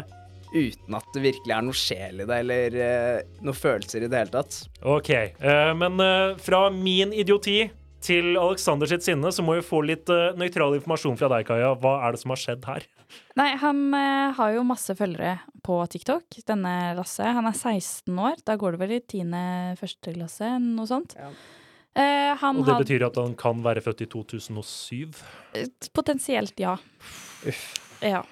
uten 0.53 0.95
at 0.98 1.07
det 1.15 1.24
virkelig 1.25 1.53
er 1.57 1.63
noe 1.65 1.77
sjel 1.77 2.22
i 2.24 2.27
det, 2.29 2.39
eller 2.43 2.75
uh, 2.79 3.38
noen 3.43 3.57
følelser 3.57 4.05
i 4.05 4.10
det 4.12 4.19
hele 4.24 4.36
tatt. 4.39 4.60
OK, 4.86 5.13
Uh, 5.43 5.72
men 5.77 5.98
uh, 6.00 6.36
fra 6.41 6.67
min 6.74 7.13
idioti 7.13 7.63
til 8.03 8.33
Alexander 8.36 8.89
sitt 8.91 9.05
sinne, 9.05 9.29
så 9.31 9.43
må 9.45 9.53
vi 9.55 9.63
få 9.63 9.79
litt 9.88 10.10
uh, 10.12 10.33
nøytral 10.36 10.75
informasjon 10.75 11.15
fra 11.19 11.29
deg, 11.31 11.45
Kaja. 11.48 11.69
Hva 11.79 11.93
er 12.03 12.12
det 12.15 12.19
som 12.24 12.33
har 12.36 12.41
skjedd 12.41 12.65
her? 12.67 12.86
Nei, 13.39 13.50
han 13.62 13.79
uh, 13.95 14.33
har 14.36 14.53
jo 14.57 14.63
masse 14.67 14.91
følgere 15.00 15.38
på 15.63 15.77
TikTok, 15.93 16.39
denne 16.50 16.74
Lasse. 16.98 17.24
Han 17.24 17.48
er 17.48 17.55
16 17.55 18.12
år. 18.19 18.41
Da 18.43 18.57
går 18.60 18.75
det 18.75 18.81
vel 18.83 18.95
i 18.98 19.01
10. 19.05 19.77
første 19.79 20.15
klasse, 20.17 20.50
noe 20.63 20.89
sånt. 20.89 21.15
Ja. 21.19 21.29
Uh, 21.93 22.31
han 22.41 22.57
Og 22.60 22.65
det 22.65 22.74
had- 22.74 22.83
betyr 22.88 23.03
at 23.07 23.17
han 23.22 23.36
kan 23.38 23.60
være 23.63 23.83
født 23.86 24.01
i 24.03 24.10
2007. 24.10 25.13
Potensielt, 25.93 26.57
ja. 26.60 26.75
Uff. 27.48 27.63
ja. 28.01 28.24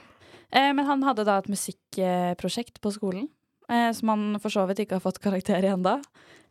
Eh, 0.52 0.72
men 0.76 0.86
han 0.88 1.04
hadde 1.08 1.26
da 1.28 1.40
et 1.40 1.52
musikkprosjekt 1.52 2.82
på 2.84 2.94
skolen. 2.98 3.30
eh, 3.72 3.92
som 3.96 4.10
han 4.12 4.40
for 4.44 4.52
så 4.52 4.66
vidt 4.68 4.82
ikke 4.84 4.98
har 4.98 5.06
fått 5.06 5.22
karakter 5.24 5.64
i 5.64 5.70
ennå. 5.72 6.02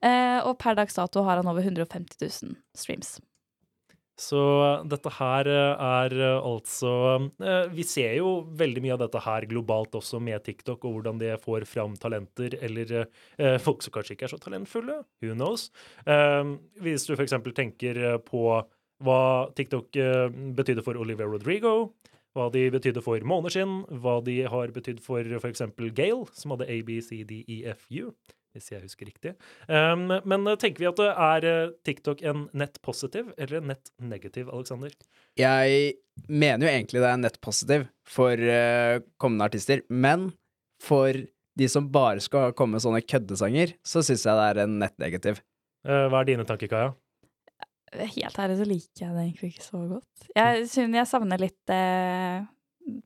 Eh, 0.00 0.38
og 0.40 0.56
per 0.56 0.78
dags 0.78 0.94
dato 0.96 1.20
har 1.26 1.36
han 1.36 1.50
over 1.50 1.60
150 1.60 2.16
000 2.16 2.56
streams. 2.72 3.18
Så 4.16 4.40
dette 4.88 5.08
her 5.16 5.48
er 5.48 6.14
altså 6.44 7.30
Vi 7.72 7.84
ser 7.88 8.18
jo 8.18 8.42
veldig 8.52 8.82
mye 8.84 8.92
av 8.92 9.00
dette 9.00 9.20
her 9.24 9.46
globalt 9.48 9.96
også 9.96 10.20
med 10.20 10.44
TikTok, 10.44 10.84
og 10.84 10.92
hvordan 10.98 11.20
det 11.20 11.38
får 11.40 11.64
fram 11.64 11.96
talenter, 11.96 12.56
eller 12.60 13.06
folk 13.64 13.80
som 13.80 13.92
kanskje 13.92 14.16
ikke 14.16 14.28
er 14.28 14.32
så 14.34 14.40
talentfulle. 14.40 14.98
Who 15.24 15.32
knows? 15.32 15.70
Hvis 16.04 17.08
du 17.08 17.14
f.eks. 17.16 17.32
tenker 17.56 18.18
på 18.28 18.44
hva 19.00 19.22
TikTok 19.56 19.96
betydde 20.52 20.84
for 20.84 21.00
Olivia 21.00 21.24
Rodrigo, 21.24 21.94
hva 22.36 22.50
de 22.54 22.66
betydde 22.72 23.02
for 23.04 23.22
Måneskinn, 23.26 23.80
hva 24.02 24.18
de 24.26 24.40
har 24.50 24.74
betydd 24.74 25.00
for 25.04 25.26
f.eks. 25.40 25.64
Gale, 25.96 26.28
som 26.36 26.54
hadde 26.54 26.68
A, 26.70 26.76
B, 26.86 27.00
C, 27.04 27.22
D, 27.26 27.42
E, 27.46 27.62
F, 27.72 27.86
U. 27.90 28.12
Hvis 28.50 28.72
jeg 28.72 28.82
husker 28.82 29.06
riktig. 29.06 29.36
Um, 29.70 30.08
men 30.26 30.48
eh, 30.50 30.56
tenker 30.58 30.82
vi 30.82 30.88
at 30.88 30.98
det 30.98 31.10
er 31.10 31.44
eh, 31.46 31.74
TikTok 31.86 32.24
en 32.26 32.48
nett 32.58 32.80
positiv 32.82 33.28
eller 33.36 33.60
en 33.60 33.68
nett 33.70 33.92
negativ, 34.02 34.48
Alexander? 34.50 34.96
Jeg 35.38 35.92
mener 36.26 36.66
jo 36.66 36.72
egentlig 36.72 37.04
det 37.04 37.12
er 37.12 37.20
nett 37.22 37.38
positiv 37.46 37.84
for 38.10 38.34
uh, 38.34 38.98
kommende 39.22 39.46
artister, 39.46 39.84
men 39.86 40.32
for 40.82 41.14
de 41.60 41.68
som 41.70 41.86
bare 41.94 42.24
skal 42.24 42.50
komme 42.58 42.74
med 42.74 42.82
sånne 42.82 43.04
køddesanger, 43.06 43.76
så 43.86 44.02
syns 44.02 44.26
jeg 44.26 44.40
det 44.40 44.48
er 44.48 44.62
en 44.64 44.76
nett 44.82 44.98
negativ. 44.98 45.38
Uh, 45.86 46.08
hva 46.10 46.24
er 46.24 46.32
dine 46.32 46.48
tanker, 46.48 46.70
Kaja? 46.74 46.90
Helt 47.90 48.38
ærlig 48.38 48.56
så 48.60 48.66
liker 48.68 49.02
jeg 49.02 49.14
det 49.16 49.22
egentlig 49.24 49.52
ikke 49.54 49.66
så 49.66 49.82
godt. 49.90 50.26
Jeg, 50.36 50.66
synes 50.70 50.98
jeg 51.00 51.10
savner 51.10 51.42
litt 51.42 51.72
eh, 51.74 52.44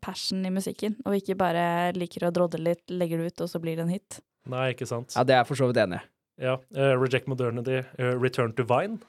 passion 0.05 0.45
i 0.45 0.53
musikken, 0.53 0.99
og 1.09 1.17
ikke 1.17 1.39
bare 1.41 1.65
liker 1.97 2.29
å 2.29 2.33
drodle 2.35 2.61
litt, 2.73 2.85
legger 2.93 3.23
det 3.23 3.33
ut, 3.33 3.45
og 3.47 3.53
så 3.53 3.61
blir 3.63 3.79
det 3.79 3.87
en 3.87 3.95
hit. 3.95 4.21
Nei, 4.53 4.69
ikke 4.75 4.89
sant? 4.89 5.15
Ja, 5.17 5.25
det 5.25 5.37
er 5.37 5.43
jeg 5.43 5.49
for 5.49 5.63
så 5.63 5.71
vidt 5.71 5.81
enig 5.81 6.03
i. 6.03 6.09
Ja. 6.45 6.59
Uh, 6.77 6.93
reject 6.99 7.31
modernity, 7.31 7.81
uh, 7.97 8.13
return 8.21 8.53
to 8.59 8.67
vine. 8.69 9.01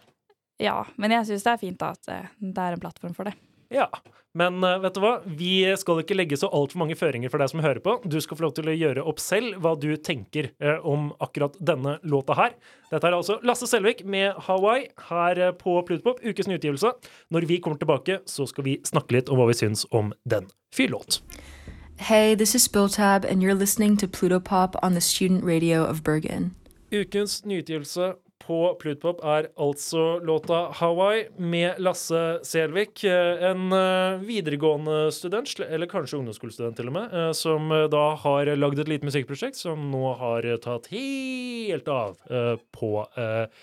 Ja, 0.61 0.85
men 0.95 1.11
jeg 1.11 1.27
syns 1.27 1.43
det 1.43 1.51
er 1.51 1.59
fint 1.59 1.81
da 1.81 1.91
at 1.95 2.11
eh, 2.11 2.27
det 2.39 2.61
er 2.63 2.75
en 2.77 2.83
plattform 2.83 3.15
for 3.17 3.27
det. 3.27 3.35
Ja. 3.73 3.89
Men 4.35 4.63
eh, 4.63 4.79
vet 4.83 4.97
du 4.97 5.01
hva? 5.03 5.13
Vi 5.25 5.53
skal 5.79 6.01
ikke 6.01 6.17
legge 6.17 6.37
så 6.39 6.49
altfor 6.51 6.81
mange 6.81 6.97
føringer 6.99 7.31
for 7.31 7.39
deg 7.39 7.51
som 7.53 7.63
hører 7.63 7.79
på. 7.83 7.95
Du 8.03 8.17
skal 8.23 8.37
få 8.37 8.47
lov 8.47 8.55
til 8.57 8.67
å 8.67 8.75
gjøre 8.75 9.05
opp 9.07 9.21
selv 9.23 9.61
hva 9.63 9.75
du 9.79 9.93
tenker 9.95 10.51
eh, 10.59 10.81
om 10.83 11.13
akkurat 11.23 11.55
denne 11.63 11.97
låta 12.03 12.35
her. 12.35 12.57
Dette 12.91 13.07
er 13.07 13.15
altså 13.15 13.39
Lasse 13.47 13.69
Selvik 13.71 14.03
med 14.03 14.35
Hawaii 14.49 14.89
her 15.07 15.39
eh, 15.39 15.55
på 15.55 15.77
Plutopop, 15.87 16.19
ukes 16.25 16.51
nyutgivelse. 16.51 16.91
Når 17.31 17.47
vi 17.47 17.61
kommer 17.63 17.79
tilbake, 17.79 18.19
så 18.27 18.47
skal 18.51 18.67
vi 18.67 18.79
snakke 18.83 19.15
litt 19.15 19.31
om 19.31 19.39
hva 19.39 19.47
vi 19.51 19.55
syns 19.55 19.87
om 19.95 20.11
den 20.27 20.51
fyrlåt. 20.75 21.21
Hey, 21.95 22.35
this 22.35 22.53
is 22.55 22.67
Spilltab, 22.67 23.23
and 23.23 23.41
you're 23.41 23.55
listening 23.55 23.95
to 23.97 24.07
Plutopop 24.07 24.75
on 24.83 24.93
the 24.93 25.01
student 25.01 25.45
radio 25.45 25.85
of 25.85 26.03
Bergen. 26.03 26.51
Ukens 26.91 27.45
nyutgivelse 27.45 28.13
på 28.45 28.57
Plutpop 28.79 29.23
er 29.25 29.47
altså 29.61 30.19
låta 30.25 30.67
Hawaii 30.77 31.25
med 31.41 31.79
Lasse 31.81 32.39
Selvik. 32.45 33.03
eh, 33.03 33.43
En 33.49 33.73
eh, 33.73 34.21
videregående 34.21 35.11
student, 35.11 35.49
eller 35.59 35.89
kanskje 35.89 36.19
ungdomsskolestudent 36.19 36.77
til 36.77 36.91
og 36.91 36.95
med, 36.97 37.13
eh, 37.13 37.31
som 37.33 37.69
da 37.91 38.05
har 38.21 38.53
lagd 38.55 38.79
et 38.79 38.91
lite 38.91 39.07
musikkprosjekt 39.07 39.57
som 39.57 39.89
nå 39.91 40.13
har 40.19 40.45
tatt 40.61 40.87
helt 40.93 41.87
av 41.89 42.17
på 42.75 42.89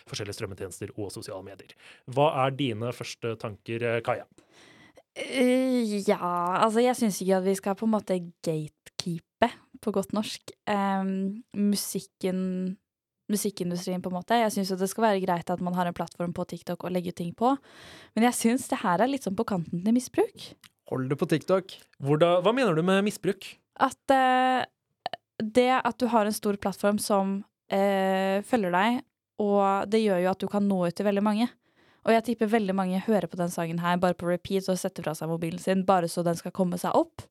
forskjellige 0.08 0.36
strømmetjenester 0.36 0.92
og 0.96 1.12
sosiale 1.14 1.42
medier. 1.46 1.74
Hva 2.10 2.28
er 2.44 2.54
dine 2.56 2.92
første 2.94 3.34
tanker, 3.40 4.00
Kaja? 4.04 4.26
Ja, 6.06 6.62
altså 6.62 6.82
jeg 6.82 6.96
syns 6.98 7.20
ikke 7.22 7.40
at 7.40 7.46
vi 7.46 7.56
skal 7.58 7.76
på 7.78 7.88
en 7.88 7.94
måte 7.94 8.18
gatekeepe, 8.44 9.50
på 9.82 9.94
godt 9.94 10.14
norsk, 10.16 10.52
um, 10.70 11.42
musikken 11.58 12.78
Musikkindustrien, 13.32 14.02
på 14.04 14.12
en 14.12 14.18
måte. 14.18 14.38
Jeg 14.38 14.52
syns 14.54 14.74
det 14.78 14.90
skal 14.90 15.08
være 15.08 15.22
greit 15.24 15.50
at 15.52 15.62
man 15.64 15.76
har 15.78 15.88
en 15.88 15.96
plattform 15.96 16.34
på 16.36 16.46
TikTok 16.52 16.84
og 16.84 16.92
legger 16.94 17.16
ting 17.16 17.32
på, 17.36 17.54
men 18.16 18.28
jeg 18.28 18.38
syns 18.38 18.68
det 18.70 18.82
her 18.84 19.02
er 19.02 19.10
litt 19.10 19.26
sånn 19.26 19.38
på 19.38 19.48
kanten 19.48 19.82
til 19.84 19.96
misbruk. 19.96 20.52
Hold 20.92 21.08
det 21.08 21.18
på 21.20 21.28
TikTok. 21.30 21.74
Hvordan, 22.04 22.42
hva 22.44 22.52
mener 22.56 22.76
du 22.76 22.84
med 22.84 23.04
misbruk? 23.06 23.48
At 23.80 24.12
eh, 24.12 24.68
det 25.42 25.70
at 25.78 25.96
du 25.98 26.06
har 26.12 26.28
en 26.28 26.36
stor 26.36 26.58
plattform 26.60 27.00
som 27.02 27.40
eh, 27.72 28.44
følger 28.46 28.74
deg, 28.74 29.02
og 29.42 29.90
det 29.90 30.02
gjør 30.02 30.22
jo 30.22 30.32
at 30.32 30.42
du 30.42 30.48
kan 30.52 30.66
nå 30.68 30.84
ut 30.86 30.96
til 30.96 31.08
veldig 31.08 31.24
mange. 31.24 31.48
Og 32.02 32.10
jeg 32.16 32.26
tipper 32.26 32.50
veldig 32.50 32.74
mange 32.74 33.02
hører 33.06 33.30
på 33.30 33.38
den 33.38 33.50
sangen 33.52 33.80
her 33.82 34.00
bare 34.02 34.18
på 34.18 34.26
repeat 34.26 34.68
og 34.70 34.78
setter 34.78 35.06
fra 35.06 35.14
seg 35.14 35.30
mobilen 35.30 35.62
sin 35.62 35.84
bare 35.86 36.10
så 36.10 36.24
den 36.26 36.38
skal 36.38 36.54
komme 36.54 36.78
seg 36.80 36.96
opp. 36.98 37.22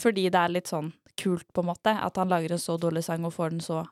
Fordi 0.00 0.26
det 0.32 0.40
er 0.40 0.52
litt 0.52 0.72
sånn 0.72 0.90
kult, 1.20 1.46
på 1.52 1.62
en 1.62 1.70
måte, 1.70 1.92
at 1.92 2.18
han 2.20 2.32
lager 2.32 2.52
en 2.52 2.60
så 2.60 2.76
dårlig 2.80 3.04
sang 3.06 3.24
og 3.24 3.34
får 3.36 3.54
den 3.54 3.62
så 3.64 3.84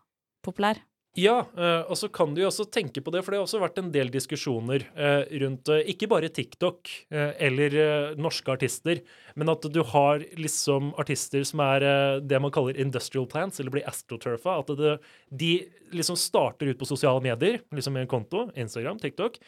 populær. 0.44 0.80
Ja, 1.14 1.44
eh, 1.54 1.82
og 1.86 1.94
så 1.94 2.08
kan 2.10 2.32
du 2.34 2.40
jo 2.40 2.48
også 2.48 2.64
tenke 2.74 2.98
på 2.98 3.12
det, 3.14 3.20
for 3.22 3.30
det 3.30 3.38
har 3.38 3.44
også 3.46 3.60
vært 3.62 3.76
en 3.78 3.92
del 3.94 4.08
diskusjoner 4.10 4.82
eh, 4.98 5.20
rundt 5.44 5.70
eh, 5.70 5.84
ikke 5.92 6.08
bare 6.10 6.30
TikTok 6.34 6.90
eller 7.14 7.76
norske 8.18 8.50
artister, 8.50 8.98
men 9.38 9.52
at 9.52 9.66
du 9.70 9.78
har 9.92 10.24
liksom 10.40 10.90
artister 10.98 11.44
som 11.46 11.62
er 11.62 11.84
det 12.26 12.40
man 12.42 12.50
kaller 12.54 12.80
industrial 12.82 13.28
plants, 13.30 13.60
eller 13.60 13.76
blir 13.76 13.86
astroturfa. 13.86 14.56
At 14.64 14.72
det, 14.78 14.96
de 15.30 15.52
liksom 15.94 16.18
starter 16.18 16.72
ut 16.72 16.80
på 16.80 16.88
sosiale 16.88 17.22
medier, 17.22 17.60
liksom 17.74 17.94
med 17.94 18.06
en 18.06 18.10
konto, 18.10 18.48
Instagram, 18.58 18.98
TikTok, 19.02 19.38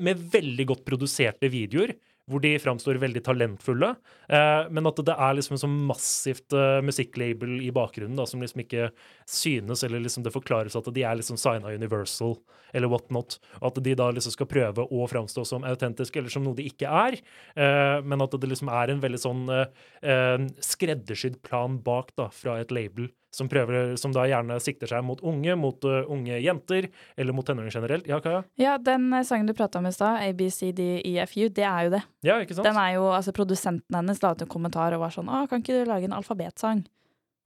med 0.00 0.24
veldig 0.32 0.68
godt 0.72 0.86
produserte 0.88 1.52
videoer. 1.52 1.92
Hvor 2.32 2.42
de 2.42 2.54
framstår 2.62 3.00
veldig 3.02 3.22
talentfulle, 3.26 3.92
eh, 4.32 4.70
men 4.72 4.88
at 4.88 5.02
det 5.04 5.14
er 5.14 5.36
liksom 5.36 5.56
en 5.58 5.62
sånn 5.62 5.78
massivt 5.90 6.56
eh, 6.56 6.80
musikklabel 6.84 7.58
i 7.66 7.70
bakgrunnen 7.74 8.16
da, 8.18 8.26
som 8.28 8.42
liksom 8.42 8.64
ikke 8.64 8.88
synes, 9.28 9.84
eller 9.84 10.02
liksom 10.02 10.24
det 10.24 10.34
forklares 10.34 10.76
at 10.78 10.88
de 10.94 11.04
er 11.04 11.18
liksom 11.20 11.40
signa 11.40 11.74
Universal 11.76 12.38
eller 12.72 12.88
whatnot, 12.88 13.38
at 13.60 13.80
de 13.84 13.94
da 13.98 14.08
liksom 14.14 14.34
skal 14.34 14.48
prøve 14.50 14.86
å 14.88 15.08
framstå 15.10 15.44
som 15.48 15.66
autentiske 15.68 16.18
eller 16.18 16.32
som 16.32 16.44
noe 16.46 16.56
de 16.58 16.66
ikke 16.70 16.88
er, 16.88 17.18
eh, 17.54 17.98
men 18.00 18.24
at 18.24 18.36
det 18.40 18.48
liksom 18.48 18.72
er 18.72 18.92
en 18.92 19.02
veldig 19.02 19.20
sånn 19.20 19.44
eh, 19.52 19.66
eh, 20.02 20.38
skreddersydd 20.72 21.42
plan 21.46 21.78
bak 21.84 22.14
da, 22.16 22.30
fra 22.32 22.58
et 22.62 22.72
label 22.74 23.12
som 23.34 23.48
prøver, 23.48 23.96
som 23.96 24.12
da 24.12 24.26
gjerne 24.28 24.58
sikter 24.60 24.90
seg 24.90 25.04
mot 25.06 25.20
unge, 25.24 25.56
mot 25.56 25.88
uh, 25.88 26.02
unge 26.12 26.38
jenter, 26.42 26.90
eller 27.16 27.36
mot 27.36 27.46
tenåringer 27.48 27.78
generelt. 27.80 28.08
Ja, 28.08 28.20
Kaja? 28.20 28.42
Ja, 28.60 28.76
den 28.78 29.08
eh, 29.12 29.24
sangen 29.24 29.48
du 29.48 29.54
prata 29.56 29.80
om 29.80 29.88
i 29.88 29.92
stad, 29.92 30.20
ABCDEFU, 30.28 31.48
det 31.56 31.66
er 31.68 31.88
jo 31.88 31.94
det. 31.96 32.02
Ja, 32.28 32.40
ikke 32.44 32.58
sant? 32.58 32.68
Den 32.68 32.80
er 32.80 32.96
jo, 32.98 33.08
altså 33.12 33.34
Produsenten 33.36 33.96
hennes 33.96 34.20
la 34.22 34.34
ut 34.34 34.44
en 34.44 34.52
kommentar 34.52 34.92
og 34.96 35.06
var 35.06 35.14
sånn 35.14 35.30
'Å, 35.32 35.46
kan 35.48 35.64
ikke 35.64 35.80
du 35.80 35.88
lage 35.88 36.10
en 36.10 36.18
alfabetsang?' 36.18 36.84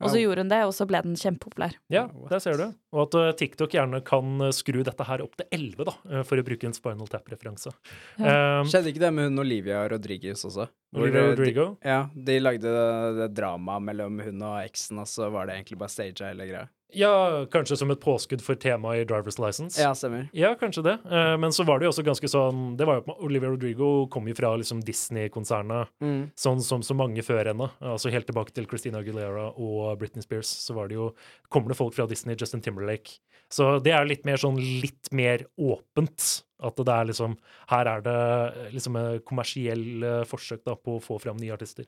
Og 0.04 0.12
så 0.12 0.20
gjorde 0.20 0.42
hun 0.44 0.50
det, 0.50 0.58
og 0.68 0.74
så 0.76 0.84
ble 0.88 1.00
den 1.06 1.14
kjempepopulær. 1.16 1.76
Ja, 1.92 2.04
der 2.28 2.40
ser 2.42 2.58
du. 2.60 2.64
Og 2.92 3.00
at 3.06 3.16
eh, 3.16 3.30
TikTok 3.40 3.72
gjerne 3.72 4.02
kan 4.04 4.44
eh, 4.44 4.52
skru 4.52 4.82
dette 4.84 5.06
her 5.08 5.22
opp 5.24 5.38
til 5.40 5.48
11, 5.56 5.86
da, 5.88 5.94
eh, 6.10 6.24
for 6.28 6.40
å 6.40 6.44
bruke 6.44 6.68
en 6.68 6.76
Spinal 6.76 7.08
Tap-referanse. 7.08 7.72
Ja. 8.20 8.60
Um, 8.60 8.68
Skjedde 8.68 8.92
ikke 8.92 9.04
det 9.06 9.12
med 9.16 9.30
hun 9.30 9.44
Olivia 9.46 9.86
Rodriguez 9.88 10.44
også? 10.44 10.68
Olivia 10.96 11.30
Rodrigo. 11.30 11.68
De, 11.80 11.88
ja, 11.88 12.02
de 12.28 12.38
lagde 12.42 12.76
det, 12.76 12.88
det 13.22 13.30
dramaet 13.38 13.88
mellom 13.88 14.20
hun 14.26 14.44
og 14.44 14.58
eksen, 14.66 15.00
og 15.00 15.08
så 15.08 15.30
var 15.32 15.48
det 15.48 15.56
egentlig 15.56 15.80
bare 15.80 15.94
staged 15.96 16.26
hele 16.28 16.50
greia. 16.50 16.68
Ja, 16.94 17.44
kanskje 17.50 17.76
som 17.80 17.90
et 17.90 18.00
påskudd 18.00 18.40
for 18.44 18.54
temaet 18.54 19.02
i 19.02 19.06
Driver's 19.10 19.40
License. 19.42 19.74
Ja, 19.80 19.90
stemmer. 19.98 20.28
Ja, 20.36 20.52
kanskje 20.54 20.84
det. 20.86 20.94
Eh, 21.10 21.36
men 21.36 21.50
så 21.52 21.64
var 21.66 21.80
det 21.80 21.88
jo 21.88 21.90
også 21.90 22.04
ganske 22.06 22.28
sånn 22.30 22.76
Det 22.78 22.86
var 22.86 23.00
jo 23.00 23.16
Olivia 23.26 23.50
Rodrigo 23.50 24.06
kom 24.10 24.28
jo 24.30 24.34
fra 24.38 24.52
liksom 24.56 24.82
Disney-konsernet, 24.86 25.88
Mm. 26.00 26.30
sånn 26.36 26.62
som 26.62 26.80
så 26.82 26.94
mange 26.94 27.22
før 27.26 27.44
henne. 27.50 27.70
Altså 27.80 28.10
helt 28.10 28.26
tilbake 28.26 28.52
til 28.54 28.66
Christina 28.66 28.98
Aguilera 29.02 29.52
og 29.58 29.98
Britney 29.98 30.22
Spears, 30.22 30.46
så 30.46 30.74
var 30.74 30.88
det 30.88 30.94
jo 30.94 31.12
Kommer 31.50 31.68
det 31.68 31.76
folk 31.76 31.94
fra 31.94 32.06
Disney, 32.06 32.36
Justin 32.38 32.60
Timberlake. 32.60 33.18
Så 33.50 33.80
det 33.82 33.92
er 33.92 34.04
litt 34.06 34.24
mer 34.24 34.36
sånn 34.36 34.56
litt 34.58 35.10
mer 35.12 35.44
åpent. 35.58 36.42
At 36.62 36.76
det 36.76 36.88
er 36.88 37.04
liksom 37.04 37.36
Her 37.68 37.86
er 37.86 38.00
det 38.00 38.16
eh, 38.16 38.70
liksom 38.72 38.96
et 38.96 39.24
kommersiell 39.24 40.02
eh, 40.02 40.24
forsøk 40.24 40.64
da 40.64 40.74
på 40.76 40.96
å 40.98 41.02
få 41.02 41.20
fram 41.20 41.36
nye 41.36 41.52
artister. 41.52 41.84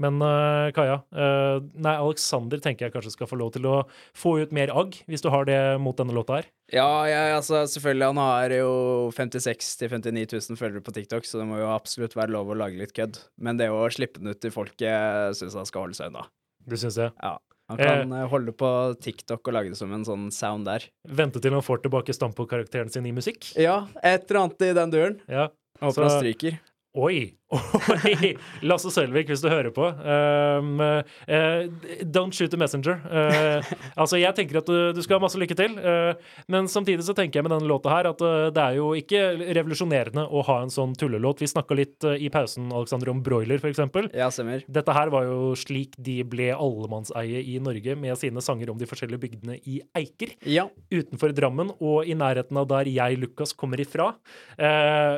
Men 0.00 0.16
eh, 0.24 0.70
Kaja, 0.72 1.02
eh, 1.12 1.58
nei, 1.84 1.92
Alexander 2.00 2.60
tenker 2.64 2.86
jeg 2.86 2.94
kanskje 2.94 3.12
skal 3.12 3.28
få 3.28 3.36
lov 3.36 3.52
til 3.52 3.66
å 3.68 3.74
få 4.16 4.38
ut 4.40 4.54
mer 4.56 4.72
agg, 4.72 4.96
hvis 5.10 5.20
du 5.24 5.28
har 5.34 5.44
det 5.48 5.58
mot 5.84 5.96
denne 5.98 6.14
låta 6.16 6.38
her. 6.40 6.48
Ja, 6.72 6.88
jeg, 7.10 7.34
altså 7.36 7.62
selvfølgelig, 7.68 8.08
han 8.14 8.20
har 8.22 8.54
jo 8.56 8.72
56 9.12 9.74
000-59 9.84 10.32
000 10.54 10.60
følgere 10.60 10.84
på 10.86 10.94
TikTok, 10.96 11.28
så 11.28 11.42
det 11.42 11.48
må 11.50 11.60
jo 11.60 11.68
absolutt 11.74 12.16
være 12.16 12.32
lov 12.32 12.50
å 12.54 12.56
lage 12.56 12.80
litt 12.80 12.94
kødd. 12.96 13.20
Men 13.36 13.60
det 13.60 13.68
å 13.68 13.84
slippe 13.92 14.22
den 14.22 14.32
ut 14.32 14.40
til 14.40 14.54
folket 14.54 15.36
syns 15.38 15.58
han 15.60 15.68
skal 15.68 15.84
holde 15.86 15.98
seg 16.00 16.12
unna. 16.14 16.24
Du 16.64 16.78
syns 16.80 16.96
det? 16.96 17.10
Ja. 17.20 17.36
Han 17.70 17.78
kan 17.78 18.10
eh, 18.16 18.26
holde 18.28 18.52
på 18.58 18.68
TikTok 19.00 19.48
og 19.48 19.54
lage 19.56 19.70
det 19.72 19.78
som 19.78 19.92
en 19.94 20.04
sånn 20.08 20.26
sound 20.34 20.66
der. 20.68 20.88
Vente 21.08 21.40
til 21.40 21.54
han 21.54 21.64
får 21.64 21.84
tilbake 21.84 22.16
standpunktkarakteren 22.16 22.90
sin 22.92 23.06
i 23.08 23.14
musikk? 23.16 23.52
Ja, 23.60 23.82
et 24.02 24.24
eller 24.28 24.46
annet 24.46 24.66
i 24.66 24.72
den 24.76 24.92
duren. 24.92 25.20
Ja. 25.30 25.50
Håper 25.80 26.00
Så- 26.00 26.08
han 26.08 26.18
stryker. 26.18 26.58
Oi, 26.92 27.32
Oi, 27.52 28.32
Lasse 28.64 28.88
Sølvik, 28.94 29.28
hvis 29.28 29.42
du 29.44 29.48
hører 29.52 29.72
på. 29.74 29.84
Um, 29.84 30.80
uh, 30.80 31.66
don't 32.08 32.32
shoot 32.32 32.48
the 32.52 32.56
messenger. 32.60 32.96
Uh, 33.04 33.60
altså, 34.00 34.16
jeg 34.20 34.32
tenker 34.38 34.60
at 34.62 34.70
du, 34.70 34.92
du 34.96 35.00
skal 35.04 35.18
ha 35.18 35.24
masse 35.26 35.40
lykke 35.40 35.56
til, 35.58 35.74
uh, 35.76 36.14
men 36.52 36.68
samtidig 36.72 37.04
så 37.04 37.14
tenker 37.16 37.40
jeg 37.40 37.46
med 37.46 37.52
denne 37.52 37.68
låta 37.68 37.92
her 37.92 38.08
at 38.12 38.22
det 38.56 38.62
er 38.62 38.78
jo 38.78 38.92
ikke 38.96 39.20
revolusjonerende 39.58 40.24
å 40.32 40.44
ha 40.48 40.58
en 40.64 40.72
sånn 40.72 40.94
tullelåt. 40.98 41.42
Vi 41.44 41.50
snakka 41.50 41.76
litt 41.76 42.06
i 42.16 42.30
pausen 42.32 42.70
Alexander, 42.72 43.10
om 43.12 43.20
broiler, 43.24 43.60
f.eks. 43.60 43.82
Ja, 44.16 44.30
stemmer. 44.32 44.64
Dette 44.72 44.96
her 44.96 45.12
var 45.12 45.28
jo 45.28 45.52
slik 45.58 45.98
de 46.00 46.20
ble 46.28 46.50
allemannseie 46.54 47.42
i 47.52 47.58
Norge 47.62 47.96
med 48.00 48.16
sine 48.20 48.40
sanger 48.44 48.72
om 48.72 48.80
de 48.80 48.88
forskjellige 48.88 49.22
bygdene 49.26 49.58
i 49.68 49.80
Eiker 49.98 50.32
Ja. 50.48 50.68
utenfor 50.92 51.34
Drammen 51.36 51.74
og 51.82 52.08
i 52.08 52.16
nærheten 52.16 52.56
av 52.60 52.68
der 52.72 52.88
jeg, 52.92 53.20
Lukas, 53.20 53.52
kommer 53.56 53.80
ifra. 53.82 54.12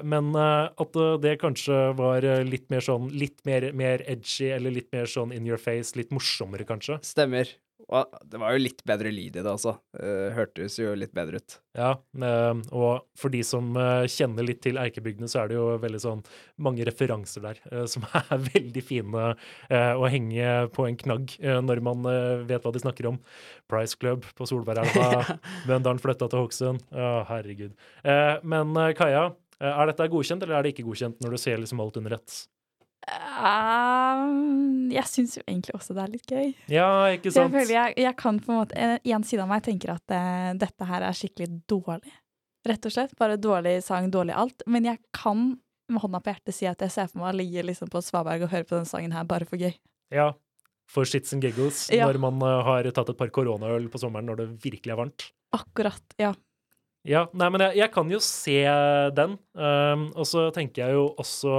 Men 0.05 0.33
at 0.39 0.99
det 1.23 1.37
kanskje 1.43 1.79
var 1.99 2.24
eh, 2.27 2.45
litt 2.47 2.71
mer 2.73 2.85
sånn 2.85 3.11
litt 3.15 3.45
mer, 3.49 3.71
mer 3.77 4.05
edgy, 4.11 4.51
eller 4.57 4.75
litt 4.75 4.91
mer 4.95 5.11
sånn 5.11 5.35
in 5.35 5.47
your 5.49 5.61
face, 5.61 5.95
litt 5.99 6.15
morsommere, 6.15 6.67
kanskje. 6.69 7.01
Stemmer. 7.07 7.53
Og 7.85 8.17
det 8.31 8.41
var 8.41 8.55
jo 8.55 8.63
litt 8.63 8.81
bedre 8.87 9.11
lyd 9.13 9.37
i 9.37 9.43
det, 9.43 9.51
altså. 9.51 9.77
Uh, 9.93 10.31
hørtes 10.37 10.79
jo 10.81 10.95
litt 10.97 11.13
bedre 11.17 11.43
ut. 11.43 11.59
Ja, 11.75 11.97
eh, 12.23 12.61
og 12.71 13.03
for 13.19 13.35
de 13.35 13.41
som 13.43 13.73
eh, 13.75 14.05
kjenner 14.07 14.47
litt 14.47 14.61
til 14.63 14.79
Eikebygdene, 14.79 15.27
så 15.31 15.41
er 15.41 15.51
det 15.51 15.57
jo 15.57 15.65
veldig 15.83 16.01
sånn 16.05 16.21
mange 16.63 16.87
referanser 16.87 17.43
der 17.43 17.59
eh, 17.73 17.83
som 17.91 18.07
er 18.15 18.45
veldig 18.47 18.85
fine 18.87 19.25
eh, 19.35 19.91
å 19.91 20.07
henge 20.07 20.69
på 20.75 20.87
en 20.87 20.99
knagg 21.01 21.35
eh, 21.43 21.59
når 21.67 21.83
man 21.83 22.07
eh, 22.07 22.45
vet 22.47 22.63
hva 22.63 22.71
de 22.75 22.83
snakker 22.85 23.11
om. 23.11 23.19
Price 23.67 23.99
Club 23.99 24.23
på 24.39 24.47
Solbergelva, 24.47 25.35
Møndalen 25.69 25.99
flytta 25.99 26.31
til 26.31 26.45
Hokksund. 26.45 26.87
Å, 26.95 27.11
herregud. 27.33 27.75
Eh, 28.07 28.37
men 28.47 28.71
eh, 28.79 28.95
Kaja, 28.95 29.27
eh, 29.27 29.35
er 29.71 29.87
dette 29.93 30.09
godkjent, 30.13 30.43
eller 30.43 30.59
er 30.59 30.63
det 30.67 30.75
ikke 30.75 30.85
godkjent 30.89 31.21
når 31.25 31.31
du 31.31 31.37
ser 31.41 31.57
liksom 31.63 31.81
alt 31.85 31.97
under 32.01 32.17
ett? 32.19 32.37
Um, 33.05 34.91
jeg 34.93 35.05
syns 35.11 35.35
jo 35.39 35.43
egentlig 35.47 35.75
også 35.77 35.95
det 35.97 36.03
er 36.05 36.13
litt 36.15 36.31
gøy. 36.31 36.53
Ja, 36.73 36.87
ikke 37.15 37.33
sant? 37.35 37.53
jeg 37.59 37.69
jeg, 37.75 37.95
jeg 38.01 38.17
kan 38.21 38.39
på 38.41 38.53
en 38.53 38.59
måte 38.63 38.77
en- 38.81 39.01
En 39.05 39.23
side 39.25 39.43
av 39.43 39.49
meg 39.51 39.63
tenker 39.63 39.93
at 39.95 40.05
uh, 40.11 40.53
dette 40.59 40.85
her 40.89 41.03
er 41.03 41.13
skikkelig 41.13 41.63
dårlig. 41.69 42.13
Rett 42.67 42.87
og 42.87 42.93
slett. 42.95 43.13
Bare 43.21 43.37
dårlig 43.37 43.83
sang, 43.85 44.11
dårlig 44.11 44.33
alt. 44.35 44.63
Men 44.67 44.85
jeg 44.89 44.99
kan 45.13 45.59
med 45.89 46.01
hånda 46.01 46.21
på 46.25 46.33
hjertet 46.33 46.55
si 46.57 46.67
at 46.67 46.81
jeg 46.81 46.91
ser 46.91 47.07
for 47.09 47.21
meg 47.21 47.35
å 47.35 47.37
ligge 47.37 47.63
liksom 47.67 47.91
på 47.93 48.01
Svaberg 48.01 48.43
og 48.47 48.51
høre 48.55 48.65
på 48.65 48.75
denne 48.79 48.89
sangen 48.89 49.13
her 49.13 49.25
bare 49.29 49.45
for 49.45 49.57
gøy. 49.61 49.75
Ja. 50.11 50.33
For 50.89 51.05
shits 51.05 51.33
and 51.35 51.43
giggles, 51.45 51.91
Ja. 51.93 52.07
når 52.09 52.19
man 52.21 52.41
eh, 52.41 52.63
har 52.65 52.83
tatt 52.93 53.09
et 53.11 53.19
par 53.19 53.29
koronaøl 53.29 53.89
på 53.93 53.99
sommeren 54.01 54.25
når 54.27 54.37
det 54.37 54.49
virkelig 54.65 54.93
er 54.93 54.97
varmt. 54.97 55.31
Akkurat. 55.53 56.01
Ja. 56.19 56.33
Ja, 57.05 57.27
nei, 57.37 57.51
men 57.53 57.61
jeg, 57.67 57.77
jeg 57.83 57.93
kan 57.93 58.11
jo 58.11 58.19
se 58.25 58.61
den. 59.17 59.37
Um, 59.53 60.09
og 60.17 60.29
så 60.29 60.49
tenker 60.57 60.87
jeg 60.87 60.97
jo 60.97 61.09
også 61.21 61.59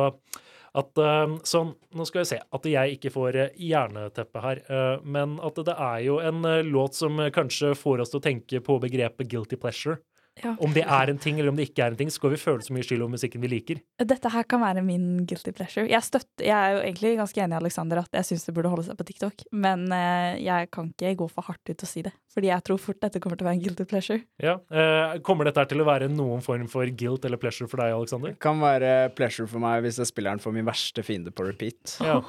at 0.75 1.00
um, 1.00 1.38
sånn, 1.48 1.72
Nå 1.96 2.06
skal 2.08 2.24
vi 2.24 2.30
se 2.34 2.40
at 2.42 2.68
jeg 2.68 2.98
ikke 2.98 3.12
får 3.14 3.38
hjerneteppe 3.38 3.62
jerneteppe 3.70 4.42
her, 4.44 4.62
uh, 4.68 5.06
men 5.06 5.38
at 5.46 5.62
det 5.68 5.75
er 5.75 6.02
jo 6.04 6.18
en 6.20 6.42
eh, 6.50 6.66
låt 6.68 6.98
som 6.98 7.22
eh, 7.24 7.32
kanskje 7.34 7.72
får 7.80 8.04
oss 8.04 8.12
til 8.12 8.20
å 8.20 8.25
tenke 8.25 8.60
på 8.66 8.75
begrepet 8.84 9.30
guilty 9.32 9.60
pleasure. 9.62 10.02
Ja. 10.44 10.56
Om 10.60 10.74
det 10.75 10.84
er 10.84 11.12
en 11.12 11.20
ting 11.22 11.39
eller 11.39 11.54
om 11.54 11.60
det 11.60 11.70
ikke 11.70 11.86
er 11.86 11.94
en 11.94 12.00
ting, 12.00 12.10
så 12.12 12.20
skal 12.20 12.34
vi 12.34 12.39
føle 12.42 12.63
så 12.65 12.74
mye 12.75 12.84
skyld 12.84 13.04
over 13.06 13.13
musikken 13.15 13.44
vi 13.44 13.50
liker. 13.54 13.80
Dette 14.04 14.32
her 14.34 14.44
kan 14.51 14.60
være 14.63 14.84
min 14.86 15.24
guilty 15.27 15.54
pleasure. 15.56 15.86
Jeg, 15.88 16.04
støtter, 16.04 16.44
jeg 16.44 16.56
er 16.56 16.75
jo 16.75 16.82
egentlig 16.84 17.13
ganske 17.22 17.44
enig 17.46 17.56
i 17.56 17.60
Alexander 17.62 18.01
at 18.04 18.20
jeg 18.20 18.27
syns 18.32 18.44
det 18.50 18.56
burde 18.58 18.72
holde 18.74 18.86
seg 18.88 19.00
på 19.00 19.08
TikTok, 19.08 19.46
men 19.56 19.86
eh, 19.96 20.42
jeg 20.44 20.70
kan 20.75 20.92
ikke 20.92 21.13
gå 21.24 21.30
for 21.32 21.48
hardt 21.48 21.72
ut 21.72 21.86
og 21.88 21.92
si 21.92 22.04
det. 22.06 22.12
Fordi 22.36 22.51
jeg 22.51 22.65
tror 22.68 22.82
fort 22.84 23.00
dette 23.06 23.22
kommer 23.24 23.39
til 23.39 23.48
å 23.48 23.50
være 23.50 23.60
en 23.62 23.63
guilty 23.63 23.88
pleasure. 23.88 24.20
Ja, 24.44 24.58
eh, 24.75 25.15
Kommer 25.25 25.48
dette 25.48 25.63
her 25.63 25.72
til 25.72 25.82
å 25.82 25.88
være 25.88 26.12
noen 26.12 26.44
form 26.44 26.68
for 26.72 26.89
guilt 27.00 27.24
eller 27.25 27.39
pleasure 27.39 27.70
for 27.72 27.80
deg, 27.82 27.96
Alexander? 27.96 28.36
Det 28.36 28.44
kan 28.44 28.60
være 28.60 28.92
pleasure 29.15 29.48
for 29.50 29.63
meg 29.63 29.86
hvis 29.86 30.01
jeg 30.04 30.12
spiller 30.12 30.36
den 30.36 30.44
for 30.44 30.56
min 30.56 30.68
verste 30.68 31.04
fiende 31.06 31.32
på 31.36 31.48
repeat. 31.48 31.96
Ja. 32.04 32.20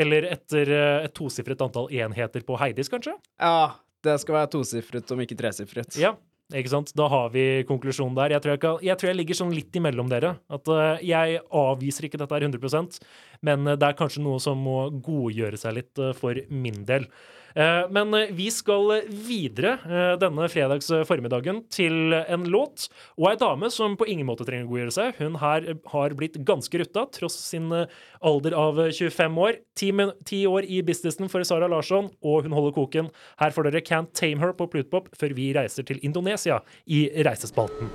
Eller 0.00 0.30
etter 0.32 0.72
eh, 0.72 1.04
et 1.06 1.14
tosifret 1.16 1.60
antall 1.64 1.92
enheter 1.92 2.44
på 2.48 2.56
Heidis, 2.60 2.88
kanskje? 2.92 3.14
Ja, 3.36 3.74
det 4.02 4.16
skal 4.24 4.40
være 4.40 4.50
tosifret, 4.56 5.10
om 5.14 5.20
ikke 5.22 5.36
tresifret. 5.38 6.00
Ja, 6.00 6.16
ikke 6.58 6.72
sant? 6.72 6.92
Da 6.98 7.08
har 7.12 7.32
vi 7.34 7.64
konklusjonen 7.68 8.16
der. 8.18 8.36
Jeg 8.36 8.44
tror 8.44 8.54
jeg, 8.54 8.62
kan, 8.62 8.80
jeg, 8.84 8.98
tror 9.00 9.10
jeg 9.10 9.18
ligger 9.20 9.38
sånn 9.38 9.54
litt 9.56 9.78
imellom 9.78 10.10
dere. 10.12 10.36
At 10.52 10.68
eh, 10.72 11.04
jeg 11.10 11.42
avviser 11.62 12.08
ikke 12.08 12.20
dette 12.20 12.36
her 12.36 12.48
100% 12.48 13.00
men 13.46 13.66
eh, 13.66 13.78
det 13.78 13.90
er 13.90 13.98
kanskje 13.98 14.24
noe 14.24 14.40
som 14.42 14.60
må 14.62 14.86
godgjøre 15.04 15.60
seg 15.60 15.78
litt 15.80 16.02
eh, 16.02 16.14
for 16.16 16.38
min 16.50 16.82
del. 16.88 17.08
Eh, 17.54 17.90
Men 17.90 18.14
eh, 18.14 18.32
vi 18.32 18.48
skal 18.50 19.02
videre 19.08 19.76
eh, 19.84 20.14
denne 20.20 20.48
fredags 20.52 20.90
formiddagen 21.08 21.62
til 21.72 22.14
en 22.14 22.46
låt 22.50 22.88
og 23.18 23.28
ei 23.30 23.36
dame 23.40 23.70
som 23.72 23.96
på 23.98 24.08
ingen 24.10 24.28
måte 24.28 24.46
trenger 24.48 24.68
å 24.68 24.72
godgjøre 24.72 24.94
seg. 24.94 25.20
Hun 25.20 25.38
her 25.42 25.68
har 25.92 26.16
blitt 26.18 26.40
ganske 26.46 26.82
rutta, 26.82 27.06
tross 27.12 27.36
sin 27.40 27.70
alder 27.72 28.56
av 28.58 28.80
25 28.90 29.40
år. 29.46 29.60
Ti 29.78 30.42
år 30.48 30.68
i 30.68 30.82
businessen 30.86 31.30
for 31.32 31.44
Sara 31.46 31.68
Larsson, 31.70 32.10
og 32.24 32.46
hun 32.46 32.56
holder 32.56 32.76
koken. 32.76 33.12
Her 33.42 33.54
får 33.54 33.68
dere 33.68 33.84
Can't 33.86 34.12
Tame 34.18 34.42
Her 34.42 34.56
på 34.56 34.68
Plutpop 34.72 35.12
før 35.18 35.36
vi 35.38 35.52
reiser 35.56 35.86
til 35.88 36.02
Indonesia 36.06 36.62
i 36.86 37.06
Reisespalten. 37.22 37.92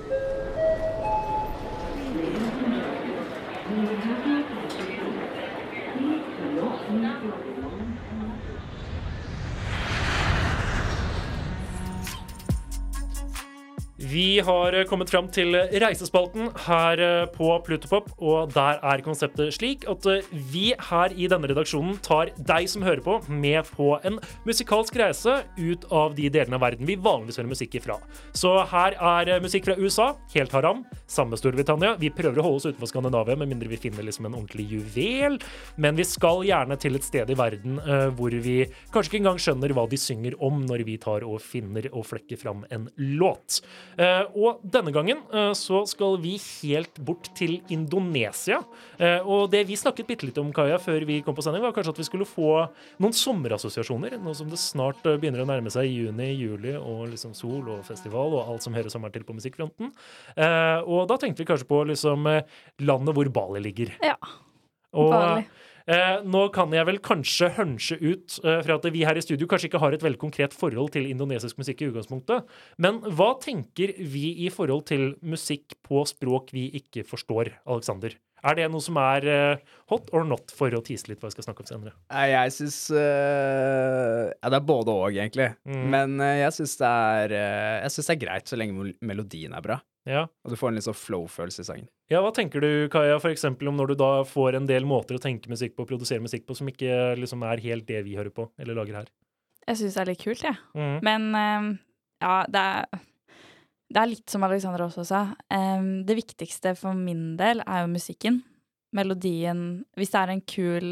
Vi 14.18 14.40
har 14.40 14.74
eh, 14.74 14.86
kommet 14.88 15.10
fram 15.12 15.28
til 15.30 15.54
Reisespalten 15.54 16.48
her 16.64 17.00
eh, 17.04 17.26
på 17.30 17.52
Plutopop, 17.62 18.08
og 18.18 18.50
der 18.50 18.80
er 18.82 19.02
konseptet 19.04 19.52
slik 19.54 19.84
at 19.90 20.06
eh, 20.10 20.30
vi 20.50 20.72
her 20.88 21.12
i 21.14 21.28
denne 21.30 21.46
redaksjonen 21.46 22.00
tar 22.02 22.32
deg 22.48 22.66
som 22.72 22.82
hører 22.82 23.04
på, 23.04 23.18
med 23.30 23.68
på 23.76 23.92
en 24.08 24.16
musikalsk 24.48 24.96
reise 24.98 25.36
ut 25.60 25.86
av 25.94 26.16
de 26.16 26.26
delene 26.34 26.58
av 26.58 26.64
verden 26.64 26.88
vi 26.88 26.96
vanligvis 26.98 27.38
hører 27.38 27.52
musikk 27.52 27.76
ifra. 27.78 27.98
Så 28.34 28.56
her 28.72 28.96
er 28.96 29.44
musikk 29.44 29.68
fra 29.68 29.76
USA, 29.78 30.08
helt 30.34 30.56
haram. 30.56 30.82
Samme 31.06 31.38
Storbritannia. 31.38 31.94
Vi 32.00 32.10
prøver 32.10 32.40
å 32.40 32.48
holde 32.48 32.62
oss 32.62 32.68
utenfor 32.72 32.90
Skandinavia, 32.90 33.38
med 33.38 33.52
mindre 33.52 33.70
vi 33.70 33.78
finner 33.84 34.08
liksom 34.08 34.26
en 34.26 34.38
ordentlig 34.40 34.66
juvel. 34.72 35.38
Men 35.78 36.00
vi 36.00 36.08
skal 36.08 36.42
gjerne 36.48 36.80
til 36.80 36.98
et 36.98 37.06
sted 37.06 37.30
i 37.30 37.38
verden 37.38 37.78
uh, 37.84 38.08
hvor 38.18 38.34
vi 38.34 38.58
kanskje 38.90 39.12
ikke 39.12 39.22
engang 39.22 39.40
skjønner 39.44 39.76
hva 39.76 39.86
de 39.90 40.00
synger 40.00 40.34
om 40.42 40.64
når 40.66 40.86
vi 40.88 40.98
tar 41.00 41.26
og 41.28 41.38
finner 41.44 41.86
og 41.92 42.08
flekker 42.08 42.40
fram 42.40 42.66
en 42.74 42.90
låt. 42.98 43.62
Eh, 43.98 44.07
og 44.34 44.62
denne 44.62 44.92
gangen 44.94 45.20
eh, 45.34 45.50
så 45.56 45.82
skal 45.88 46.18
vi 46.22 46.36
helt 46.38 46.98
bort 47.04 47.30
til 47.38 47.58
Indonesia. 47.72 48.60
Eh, 48.98 49.20
og 49.22 49.50
det 49.52 49.64
vi 49.68 49.78
snakket 49.78 50.08
bitte 50.08 50.28
litt 50.28 50.40
om, 50.40 50.52
Kaja, 50.54 50.78
før 50.82 51.06
vi 51.08 51.20
kom 51.26 51.36
på 51.36 51.44
sending, 51.44 51.64
var 51.64 51.74
kanskje 51.76 51.94
at 51.94 52.00
vi 52.02 52.08
skulle 52.08 52.28
få 52.28 52.50
noen 53.02 53.16
sommerassosiasjoner. 53.16 54.18
Nå 54.22 54.34
som 54.38 54.50
det 54.50 54.60
snart 54.62 55.06
eh, 55.06 55.18
begynner 55.20 55.44
å 55.44 55.48
nærme 55.48 55.72
seg 55.74 55.90
juni, 55.90 56.30
juli 56.34 56.74
og 56.78 57.06
liksom 57.12 57.36
sol 57.38 57.70
og 57.76 57.86
festival 57.88 58.36
og 58.38 58.52
alt 58.54 58.66
som 58.66 58.76
hører 58.76 58.92
sommeren 58.92 59.14
til 59.14 59.26
på 59.28 59.36
musikkfronten. 59.38 59.94
Eh, 60.36 60.80
og 60.84 61.08
da 61.10 61.20
tenkte 61.20 61.44
vi 61.44 61.50
kanskje 61.52 61.70
på 61.70 61.84
liksom 61.92 62.28
eh, 62.32 62.60
landet 62.84 63.16
hvor 63.16 63.32
Bali 63.40 63.64
ligger. 63.68 63.94
Ja. 64.04 64.18
Og 64.96 65.12
Bali. 65.12 65.48
Eh, 65.88 66.20
nå 66.24 66.44
kan 66.54 66.72
jeg 66.76 66.88
vel 66.88 67.00
kanskje 67.04 67.50
hønse 67.56 67.98
ut 67.98 68.38
eh, 68.44 68.60
fra 68.66 68.78
at 68.78 68.88
vi 68.94 69.04
her 69.08 69.18
i 69.18 69.24
studio 69.24 69.48
kanskje 69.50 69.70
ikke 69.70 69.82
har 69.82 69.96
et 69.96 70.04
veldig 70.04 70.20
konkret 70.20 70.56
forhold 70.56 70.92
til 70.94 71.08
indonesisk 71.10 71.60
musikk 71.60 71.82
i 71.82 71.90
utgangspunktet. 71.90 72.48
Men 72.78 73.02
hva 73.08 73.34
tenker 73.42 73.96
vi 73.98 74.30
i 74.46 74.52
forhold 74.54 74.88
til 74.92 75.12
musikk 75.24 75.78
på 75.86 76.04
språk 76.08 76.54
vi 76.56 76.68
ikke 76.82 77.06
forstår, 77.08 77.56
Alexander? 77.66 78.16
Er 78.46 78.54
det 78.54 78.68
noe 78.70 78.82
som 78.82 78.98
er 79.00 79.26
eh, 79.26 79.62
hot 79.90 80.12
or 80.14 80.26
not, 80.28 80.52
for 80.54 80.70
å 80.70 80.82
tease 80.84 81.10
litt 81.10 81.22
hva 81.22 81.30
vi 81.30 81.34
skal 81.34 81.48
snakke 81.48 81.64
om 81.64 81.70
senere? 81.70 81.94
Jeg 82.30 82.54
syns 82.54 82.78
Ja, 82.94 84.46
det 84.46 84.60
er 84.60 84.66
både 84.68 84.94
og, 84.94 85.08
egentlig. 85.10 85.50
Mm. 85.66 85.86
Men 85.94 86.18
uh, 86.22 86.34
jeg 86.44 86.54
syns 86.60 86.76
det 86.80 87.38
eh, 87.38 87.88
synes 87.90 88.10
det 88.10 88.14
er 88.14 88.22
greit 88.22 88.50
så 88.50 88.58
lenge 88.58 88.92
melodien 89.02 89.56
er 89.56 89.64
bra. 89.64 89.80
Ja. 90.08 90.22
Og 90.44 90.52
du 90.52 90.56
får 90.56 90.70
en 90.72 90.78
litt 90.78 90.86
sånn 90.86 90.96
flow-følelse 90.96 91.60
i 91.64 91.68
sangen. 91.68 91.88
ja, 92.08 92.22
hva 92.24 92.30
tenker 92.32 92.62
du, 92.64 92.88
Kaja, 92.92 93.18
for 93.20 93.28
eksempel 93.34 93.68
om 93.68 93.76
når 93.76 93.92
du 93.92 93.94
da 94.00 94.10
får 94.24 94.56
en 94.56 94.66
del 94.70 94.86
måter 94.88 95.18
å 95.18 95.22
tenke 95.22 95.50
musikk 95.52 95.74
på, 95.76 95.84
produsere 95.90 96.24
musikk 96.24 96.46
på, 96.48 96.56
som 96.56 96.70
ikke 96.72 97.12
liksom 97.20 97.42
er 97.44 97.60
helt 97.60 97.86
det 97.90 98.00
vi 98.06 98.16
hører 98.16 98.32
på, 98.32 98.48
eller 98.58 98.78
lager 98.78 99.02
her? 99.02 99.10
Jeg 99.68 99.76
syns 99.82 99.98
det 99.98 100.00
er 100.00 100.10
litt 100.14 100.22
kult, 100.24 100.42
jeg. 100.48 100.56
Mm. 100.72 100.98
Men 101.04 101.28
um, 101.36 101.68
ja, 102.24 102.34
det 102.48 102.62
er, 102.64 103.02
det 103.92 104.00
er 104.00 104.10
litt 104.14 104.32
som 104.32 104.46
Alexander 104.48 104.86
også 104.86 105.04
sa. 105.04 105.20
Um, 105.52 105.90
det 106.08 106.16
viktigste 106.16 106.72
for 106.80 106.96
min 106.96 107.34
del 107.36 107.60
er 107.66 107.84
jo 107.84 107.92
musikken. 107.92 108.40
Melodien 108.96 109.84
Hvis 110.00 110.14
det 110.14 110.20
er 110.22 110.30
en 110.32 110.40
kul 110.48 110.86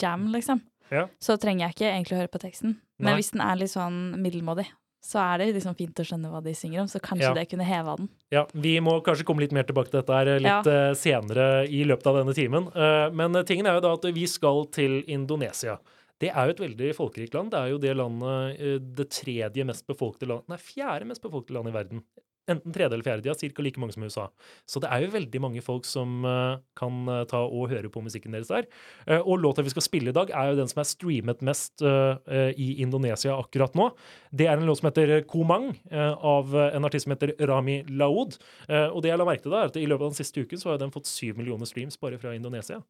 jam, 0.00 0.30
liksom, 0.32 0.62
Ja. 0.88 1.06
så 1.20 1.36
trenger 1.36 1.66
jeg 1.66 1.74
ikke 1.76 1.90
egentlig 1.92 2.16
å 2.16 2.22
høre 2.22 2.32
på 2.32 2.40
teksten. 2.40 2.78
Men 3.02 3.16
hvis 3.18 3.32
den 3.34 3.42
er 3.44 3.56
litt 3.60 3.72
sånn 3.72 4.14
middelmådig, 4.22 4.66
så 5.02 5.18
er 5.18 5.38
det 5.42 5.48
liksom 5.56 5.74
fint 5.76 5.98
å 5.98 6.04
skjønne 6.06 6.30
hva 6.30 6.40
de 6.44 6.52
synger 6.54 6.80
om. 6.84 6.86
Så 6.88 7.00
kanskje 7.02 7.28
Ja. 7.28 7.34
det 7.34 7.48
kunne 7.50 7.64
heva 7.66 7.96
den. 7.96 8.08
Ja, 8.30 8.46
Vi 8.54 8.78
må 8.80 9.02
kanskje 9.02 9.24
komme 9.26 9.40
litt 9.40 9.52
mer 9.52 9.64
tilbake 9.64 9.90
til 9.90 10.00
dette 10.00 10.14
her 10.14 10.26
eh, 10.28 10.38
litt 10.38 10.66
Ja. 10.66 10.90
eh, 10.90 10.94
senere 10.94 11.66
i 11.68 11.82
løpet 11.84 12.06
av 12.06 12.16
denne 12.24 12.34
timen. 12.34 12.68
Eh, 12.74 13.10
men 13.10 13.32
tingen 13.44 13.66
er 13.66 13.74
jo 13.80 13.80
da 13.80 13.92
at 13.94 14.02
vi 14.14 14.26
skal 14.26 14.64
til 14.66 15.02
Indonesia. 15.08 15.78
Det 16.20 16.30
er 16.30 16.46
jo 16.46 16.50
et 16.54 16.62
veldig 16.68 16.94
folkerikt 16.94 17.34
land. 17.34 17.50
Det 17.50 17.58
er 17.58 17.70
jo 17.70 17.78
det 17.78 17.96
landet, 17.96 18.94
det 18.94 19.08
tredje 19.10 19.64
mest 19.66 19.84
befolkede 19.88 20.28
land 20.28 20.42
Nei, 20.48 20.56
fjerde 20.56 21.04
mest 21.04 21.20
befolkede 21.20 21.54
land 21.58 21.66
i 21.68 21.72
verden. 21.72 22.02
Enten 22.50 22.74
tredje 22.74 22.96
eller 22.96 23.06
fjerde. 23.06 23.22
De 23.22 23.30
har 23.30 23.38
ca. 23.38 23.62
like 23.62 23.80
mange 23.80 23.94
som 23.94 24.02
i 24.02 24.08
USA. 24.10 24.26
Så 24.66 24.80
det 24.82 24.90
er 24.90 25.04
jo 25.04 25.12
veldig 25.14 25.40
mange 25.42 25.62
folk 25.62 25.86
som 25.86 26.24
eh, 26.26 26.58
kan 26.78 27.02
eh, 27.08 27.24
ta 27.30 27.42
og 27.46 27.70
høre 27.70 27.90
på 27.92 28.02
musikken 28.02 28.34
deres 28.34 28.50
der. 28.50 28.66
Eh, 29.06 29.20
og 29.20 29.42
låta 29.42 29.62
vi 29.62 29.72
skal 29.72 29.86
spille 29.86 30.10
i 30.10 30.16
dag, 30.16 30.30
er 30.30 30.50
jo 30.50 30.58
den 30.58 30.70
som 30.70 30.82
er 30.82 30.88
streamet 30.88 31.42
mest 31.42 31.82
i 31.82 32.68
Indonesia 32.82 33.34
akkurat 33.38 33.74
nå. 33.78 33.88
Det 34.30 34.46
er 34.48 34.56
en 34.56 34.66
låt 34.66 34.80
som 34.80 34.88
heter 34.88 35.22
Komang, 35.28 35.70
av 35.92 36.54
en 36.54 36.86
artist 36.86 37.06
som 37.06 37.14
heter 37.14 37.34
Rami 37.48 37.82
Laud. 37.88 38.36
Og 38.68 38.98
det 39.02 39.10
jeg 39.10 39.20
la 39.20 39.26
merke 39.28 39.44
til 39.44 39.54
da, 39.54 39.62
er 39.62 39.72
at 39.72 39.78
i 39.80 39.86
løpet 39.86 40.06
av 40.06 40.12
den 40.12 40.18
siste 40.18 40.44
uken 40.44 40.60
så 40.60 40.72
har 40.72 40.82
den 40.82 40.92
fått 40.94 41.10
syv 41.10 41.40
millioner 41.40 41.68
streams 41.68 41.98
bare 42.00 42.20
fra 42.22 42.34
Indonesia. 42.36 42.82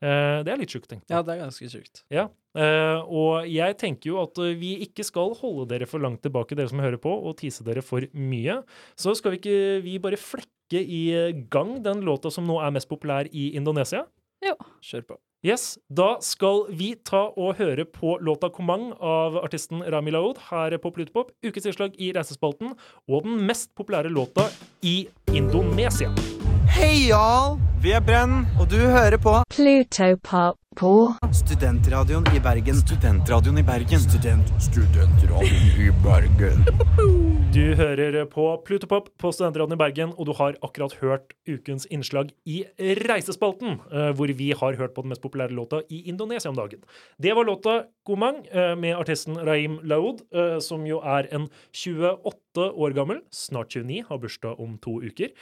Eh, 0.00 0.40
det 0.46 0.52
er 0.52 0.60
litt 0.60 0.72
sjukt, 0.72 0.88
tenkt. 0.88 1.08
Ja, 1.12 1.20
det 1.24 1.34
er 1.34 1.42
ganske 1.42 1.68
sjukt. 1.68 2.02
Ja, 2.12 2.28
eh, 2.56 3.00
og 3.04 3.48
jeg 3.50 3.76
tenker 3.80 4.12
jo 4.14 4.20
at 4.22 4.38
eh, 4.40 4.56
vi 4.56 4.74
ikke 4.86 5.04
skal 5.04 5.34
holde 5.40 5.68
dere 5.74 5.88
for 5.90 6.00
langt 6.00 6.22
tilbake, 6.24 6.56
dere 6.56 6.72
som 6.72 6.80
hører 6.80 7.00
på, 7.00 7.12
og 7.12 7.36
tease 7.40 7.66
dere 7.66 7.84
for 7.84 8.06
mye. 8.16 8.62
Så 8.96 9.14
skal 9.18 9.36
vi 9.36 9.42
ikke 9.42 9.82
vi 9.84 9.98
bare 10.00 10.20
flekke 10.20 10.80
i 10.80 11.02
gang 11.50 11.80
den 11.84 12.04
låta 12.06 12.30
som 12.32 12.46
nå 12.48 12.60
er 12.64 12.72
mest 12.72 12.88
populær 12.88 13.28
i 13.28 13.50
Indonesia? 13.58 14.06
Jo. 14.40 14.56
Kjør 14.80 15.04
på. 15.04 15.20
Yes, 15.44 15.78
Da 15.88 16.18
skal 16.20 16.66
vi 16.68 16.94
ta 17.00 17.30
og 17.32 17.56
høre 17.56 17.84
på 17.84 18.18
låta 18.20 18.48
'Komang' 18.48 18.92
av 19.00 19.36
artisten 19.36 19.82
Rami 19.82 20.10
Laoud 20.10 20.36
her 20.50 20.76
på 20.78 20.92
Plutopop. 20.92 21.32
ukes 21.42 21.66
innslag 21.66 21.94
i 21.98 22.12
Reisespalten, 22.12 22.76
og 23.08 23.24
den 23.24 23.46
mest 23.46 23.74
populære 23.74 24.12
låta 24.12 24.50
i 24.82 25.08
Indonesia. 25.32 26.39
Hei, 26.70 27.08
y'all! 27.08 27.58
Vi 27.82 27.90
er 27.96 28.00
Brenn, 28.00 28.46
og 28.60 28.68
du 28.70 28.76
hører 28.76 29.16
på 29.16 29.32
Plutopop 29.50 30.56
på 30.78 31.14
Studentradioen 31.34 32.22
i 32.30 32.38
Bergen. 32.38 32.76
Studentradioen 32.78 33.58
i 33.58 33.62
Bergen. 33.66 33.98
Student, 34.04 34.52
studentradioen 34.62 35.80
i 35.82 35.90
Bergen. 36.04 36.62
Du 37.50 37.74
hører 37.74 38.28
på 38.30 38.44
Plutopop 38.62 39.08
på 39.18 39.32
Studentradioen 39.34 39.74
i 39.74 39.78
Bergen, 39.80 40.12
og 40.14 40.28
du 40.28 40.32
har 40.38 40.54
akkurat 40.62 40.92
hørt 41.00 41.32
ukens 41.50 41.88
innslag 41.90 42.30
i 42.46 42.60
Reisespalten, 42.78 43.80
eh, 43.90 44.12
hvor 44.14 44.30
vi 44.38 44.52
har 44.54 44.78
hørt 44.78 44.94
på 44.94 45.02
den 45.02 45.10
mest 45.10 45.24
populære 45.24 45.50
låta 45.58 45.80
i 45.90 46.04
Indonesia 46.12 46.52
om 46.52 46.60
dagen. 46.60 46.84
Det 47.18 47.34
var 47.34 47.48
låta 47.48 47.74
Gomang 48.06 48.38
eh, 48.46 48.76
med 48.78 48.94
artisten 48.94 49.42
Raim 49.42 49.80
Laoud, 49.82 50.22
eh, 50.30 50.60
som 50.62 50.86
jo 50.86 51.02
er 51.02 51.26
en 51.34 51.50
28 51.74 52.70
år 52.70 52.94
gammel, 52.94 53.24
snart 53.34 53.74
29, 53.74 54.04
har 54.06 54.22
bursdag 54.22 54.62
om 54.62 54.78
to 54.78 55.00
uker. 55.02 55.34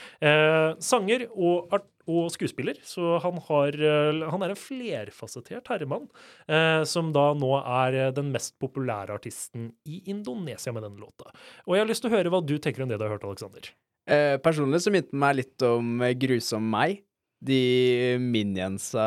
Sanger 0.81 1.29
og, 1.29 1.69
art 1.77 1.85
og 2.09 2.31
skuespiller, 2.33 2.79
så 2.87 3.18
han, 3.23 3.38
har, 3.49 3.77
eh, 3.77 4.23
han 4.33 4.44
er 4.44 4.55
en 4.55 4.59
flerfasettert 4.59 5.68
herremann, 5.71 6.09
eh, 6.49 6.83
som 6.88 7.12
da 7.14 7.31
nå 7.38 7.53
er 7.61 7.99
eh, 7.99 8.14
den 8.16 8.33
mest 8.35 8.57
populære 8.62 9.14
artisten 9.18 9.71
i 9.88 10.03
Indonesia 10.11 10.73
med 10.73 10.87
denne 10.87 11.03
låta. 11.03 11.31
Og 11.66 11.77
jeg 11.77 11.85
har 11.85 11.92
lyst 11.92 12.05
til 12.05 12.12
å 12.12 12.16
høre 12.16 12.33
hva 12.33 12.42
du 12.44 12.57
tenker 12.57 12.85
om 12.85 12.90
det 12.90 12.99
du 12.99 13.07
har 13.07 13.14
hørt, 13.16 13.29
Alexander. 13.29 13.71
Eh, 14.09 14.37
personlig 14.40 14.81
så 14.85 14.92
minte 14.94 15.12
den 15.12 15.21
meg 15.21 15.38
litt 15.42 15.68
om 15.68 16.01
Grusom 16.18 16.68
meg. 16.73 17.05
De 17.44 18.18
minionsa 18.18 19.05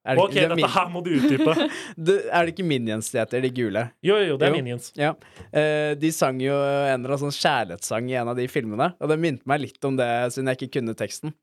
det, 0.00 0.16
OK, 0.16 0.32
det 0.32 0.46
dette 0.54 0.68
her 0.72 0.88
må 0.88 1.02
du 1.04 1.10
utdype. 1.12 1.54
det, 2.08 2.16
er 2.32 2.46
det 2.46 2.54
ikke 2.54 2.64
minions 2.64 3.10
de 3.12 3.20
heter, 3.20 3.44
de 3.44 3.50
gule? 3.52 3.82
Jo, 4.06 4.16
jo, 4.24 4.38
det 4.40 4.48
er 4.48 4.54
Jo. 4.54 4.56
Minions. 4.56 4.88
Ja. 4.96 5.12
Eh, 5.52 5.92
de 6.00 6.10
sang 6.16 6.40
jo 6.40 6.56
en 6.56 6.94
eller 6.96 7.12
annen 7.12 7.26
sånn 7.26 7.36
kjærlighetssang 7.36 8.08
i 8.08 8.16
en 8.22 8.32
av 8.32 8.38
de 8.40 8.48
filmene, 8.50 8.94
og 8.96 9.12
det 9.12 9.18
minte 9.20 9.50
meg 9.50 9.60
litt 9.66 9.84
om 9.84 9.98
det, 10.00 10.08
siden 10.32 10.48
jeg 10.50 10.60
ikke 10.60 10.78
kunne 10.78 10.96
teksten. 10.96 11.34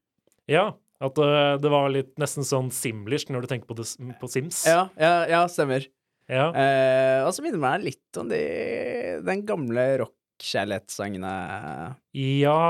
Ja, 0.51 0.71
at 1.03 1.19
eh, 1.21 1.53
det 1.61 1.71
var 1.71 1.91
litt 1.93 2.13
nesten 2.21 2.47
sånn 2.47 2.71
simlish 2.73 3.29
når 3.29 3.45
du 3.45 3.51
tenker 3.51 3.69
på, 3.69 3.77
det, 3.77 3.87
på 4.21 4.29
Sims. 4.31 4.63
Ja, 4.69 4.87
ja, 4.97 5.13
ja 5.29 5.43
stemmer. 5.51 5.85
Ja. 6.27 6.49
Eh, 6.51 7.21
og 7.23 7.31
så 7.35 7.43
minner 7.43 7.59
det 7.59 7.63
meg 7.63 7.85
litt 7.85 8.19
om 8.19 8.31
de, 8.31 8.41
den 9.27 9.45
gamle 9.47 9.87
rock-kjærlighetssangene. 10.03 11.33
ja. 12.17 12.61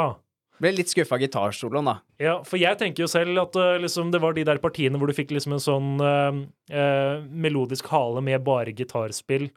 Ble 0.61 0.71
litt 0.73 0.89
skuffa 0.89 1.17
av 1.17 1.21
gitarsoloen, 1.21 1.89
da. 1.89 1.95
Ja, 2.21 2.35
for 2.47 2.57
jeg 2.57 2.79
tenker 2.79 3.05
jo 3.05 3.09
selv 3.11 3.37
at 3.43 3.57
uh, 3.59 3.75
liksom, 3.81 4.09
det 4.13 4.21
var 4.23 4.33
de 4.33 4.45
der 4.47 4.61
partiene 4.61 4.97
hvor 4.97 5.09
du 5.09 5.15
fikk 5.17 5.35
liksom 5.35 5.53
en 5.57 5.61
sånn 5.63 5.89
uh, 6.01 6.39
uh, 6.73 7.25
melodisk 7.29 7.89
hale 7.93 8.23
med 8.25 8.45
bare 8.47 8.75
gitarspill, 8.75 9.51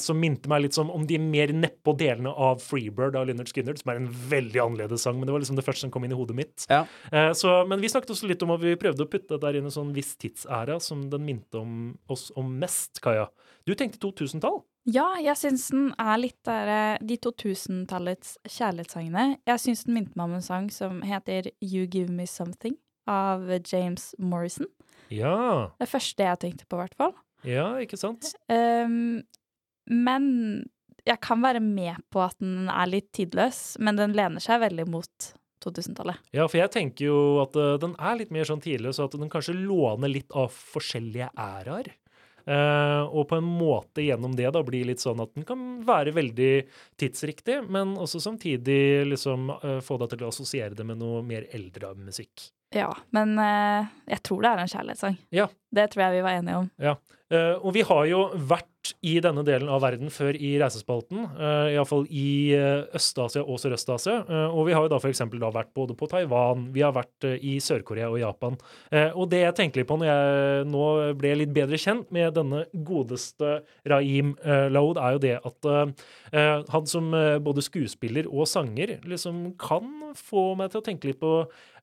som 0.00 0.16
minte 0.16 0.48
meg 0.48 0.62
litt 0.64 0.72
som 0.72 0.88
om 0.88 1.02
de 1.04 1.18
mer 1.20 1.50
nedpå 1.52 1.92
delene 2.00 2.30
av 2.32 2.62
Freebird 2.64 3.12
av 3.18 3.26
Leonard 3.28 3.50
Skinner, 3.52 3.76
som 3.76 3.90
er 3.92 3.98
en 4.00 4.06
veldig 4.08 4.62
annerledes 4.62 5.04
sang, 5.04 5.18
men 5.20 5.28
det 5.28 5.34
var 5.34 5.42
liksom 5.42 5.58
det 5.58 5.64
første 5.66 5.84
som 5.84 5.92
kom 5.92 6.06
inn 6.06 6.14
i 6.14 6.16
hodet 6.16 6.38
mitt. 6.38 6.64
Ja. 6.72 6.78
Så, 7.36 7.58
men 7.68 7.82
vi 7.84 7.90
snakket 7.92 8.14
også 8.14 8.30
litt 8.30 8.40
om 8.46 8.54
at 8.54 8.64
vi 8.64 8.72
prøvde 8.80 9.04
å 9.04 9.10
putte 9.12 9.36
der 9.42 9.58
inn 9.60 9.68
en 9.68 9.74
sånn 9.74 9.92
viss 9.92 10.14
tidsæra 10.16 10.78
som 10.80 11.02
den 11.12 11.28
minte 11.28 11.60
om 11.60 11.74
oss 12.08 12.30
om 12.40 12.56
mest, 12.62 13.02
Kaja. 13.04 13.28
Du 13.68 13.76
tenkte 13.76 14.00
2000-tall? 14.00 14.62
Ja, 14.88 15.06
jeg 15.20 15.36
syns 15.36 15.66
den 15.72 15.90
er 16.00 16.20
litt 16.20 16.38
der 16.48 17.00
de 17.04 17.16
2000-tallets 17.20 18.38
kjærlighetssangene. 18.48 19.40
Jeg 19.48 19.62
syns 19.62 19.84
den 19.84 19.98
minte 19.98 20.16
meg 20.16 20.30
om 20.30 20.38
en 20.38 20.46
sang 20.46 20.70
som 20.72 21.02
heter 21.04 21.50
You 21.60 21.84
Give 21.84 22.08
Me 22.12 22.26
Something 22.28 22.78
av 23.10 23.44
James 23.68 24.14
Morrison. 24.18 24.70
Ja. 25.12 25.74
Det 25.80 25.90
første 25.90 26.24
jeg 26.24 26.40
tenkte 26.40 26.68
på, 26.68 26.78
i 26.78 26.84
hvert 26.84 26.96
fall. 26.98 27.14
Ja, 27.46 27.66
ikke 27.82 27.98
sant? 28.00 28.32
Um, 28.52 29.20
men 29.90 30.24
jeg 31.08 31.20
kan 31.24 31.42
være 31.42 31.62
med 31.64 32.00
på 32.12 32.22
at 32.24 32.36
den 32.40 32.70
er 32.70 32.88
litt 32.90 33.10
tidløs, 33.16 33.78
men 33.82 34.00
den 34.00 34.16
lener 34.16 34.42
seg 34.42 34.62
veldig 34.64 34.86
mot 34.92 35.30
2000-tallet. 35.64 36.20
Ja, 36.36 36.46
for 36.48 36.60
jeg 36.60 36.72
tenker 36.72 37.10
jo 37.10 37.18
at 37.42 37.56
eh, 37.58 37.76
den 37.82 37.96
er 38.00 38.16
litt 38.20 38.32
mer 38.32 38.48
sånn 38.48 38.62
tidløs, 38.64 39.00
og 39.00 39.10
at 39.10 39.18
den 39.20 39.32
kanskje 39.32 39.56
låner 39.58 40.12
litt 40.12 40.32
av 40.36 40.52
forskjellige 40.52 41.30
æraer. 41.36 41.92
Eh, 42.44 43.02
og 43.04 43.28
på 43.30 43.38
en 43.40 43.48
måte 43.48 44.04
gjennom 44.04 44.34
det 44.38 44.50
da 44.54 44.62
blir 44.66 44.88
litt 44.88 45.02
sånn 45.02 45.20
at 45.22 45.34
den 45.36 45.46
kan 45.48 45.66
være 45.86 46.14
veldig 46.16 46.52
tidsriktig, 47.00 47.60
men 47.68 47.96
også 48.00 48.22
samtidig 48.22 49.06
liksom 49.10 49.50
eh, 49.60 49.78
få 49.84 50.00
deg 50.00 50.14
til 50.14 50.26
å 50.26 50.32
assosiere 50.32 50.76
det 50.76 50.86
med 50.86 51.00
noe 51.02 51.22
mer 51.26 51.48
eldre 51.56 51.94
musikk. 51.98 52.50
Ja, 52.74 52.90
men 53.14 53.34
eh, 53.42 53.88
jeg 54.14 54.22
tror 54.26 54.44
det 54.44 54.52
er 54.52 54.62
en 54.62 54.74
kjærlighetssang. 54.74 55.16
Ja. 55.34 55.48
Det 55.74 55.88
tror 55.90 56.06
jeg 56.06 56.18
vi 56.18 56.26
var 56.26 56.38
enige 56.38 56.60
om. 56.62 56.70
Ja. 56.80 56.96
Eh, 57.30 57.56
og 57.62 57.74
vi 57.76 57.86
har 57.86 58.06
jo 58.10 58.26
vært 58.34 58.68
i 59.04 59.18
denne 59.22 59.42
delen 59.46 59.68
av 59.70 59.82
verden 59.84 60.08
før 60.12 60.34
i 60.40 60.54
reisespalten, 60.58 61.26
uh, 61.36 61.68
iallfall 61.68 62.06
i 62.08 62.56
uh, 62.56 62.96
Øst-Asia 62.96 63.42
og 63.44 63.60
Sørøst-Asia. 63.60 64.22
Uh, 64.24 64.56
og 64.56 64.64
vi 64.70 64.74
har 64.74 64.86
jo 64.86 64.90
da 64.94 65.00
eksempel 65.04 65.42
vært 65.52 65.68
både 65.76 65.92
på 65.98 66.08
Taiwan, 66.10 66.64
vi 66.72 66.80
har 66.80 66.94
vært 66.96 67.28
uh, 67.28 67.36
i 67.36 67.58
Sør-Korea 67.60 68.08
og 68.08 68.18
Japan. 68.22 68.56
Eh, 68.88 69.12
og 69.12 69.28
det 69.30 69.42
jeg 69.44 69.56
tenker 69.58 69.82
litt 69.82 69.90
på 69.90 69.98
når 70.00 70.08
jeg 70.08 70.64
nå 70.72 70.86
ble 71.20 71.34
litt 71.42 71.52
bedre 71.54 71.78
kjent 71.80 72.08
med 72.14 72.32
denne 72.38 72.64
godeste 72.72 73.58
Raim 73.92 74.32
uh, 74.40 74.70
Laoud, 74.72 75.00
er 75.00 75.16
jo 75.16 75.22
det 75.22 75.36
at 75.46 75.68
eh, 75.68 75.92
eh, 76.32 76.62
han 76.72 76.88
som 76.88 77.12
eh, 77.16 77.38
både 77.42 77.64
skuespiller 77.64 78.28
og 78.30 78.48
sanger 78.50 78.98
liksom 79.08 79.42
kan 79.60 80.14
få 80.18 80.54
meg 80.58 80.72
til 80.72 80.80
å 80.80 80.86
tenke 80.86 81.10
litt 81.10 81.20
på 81.20 81.32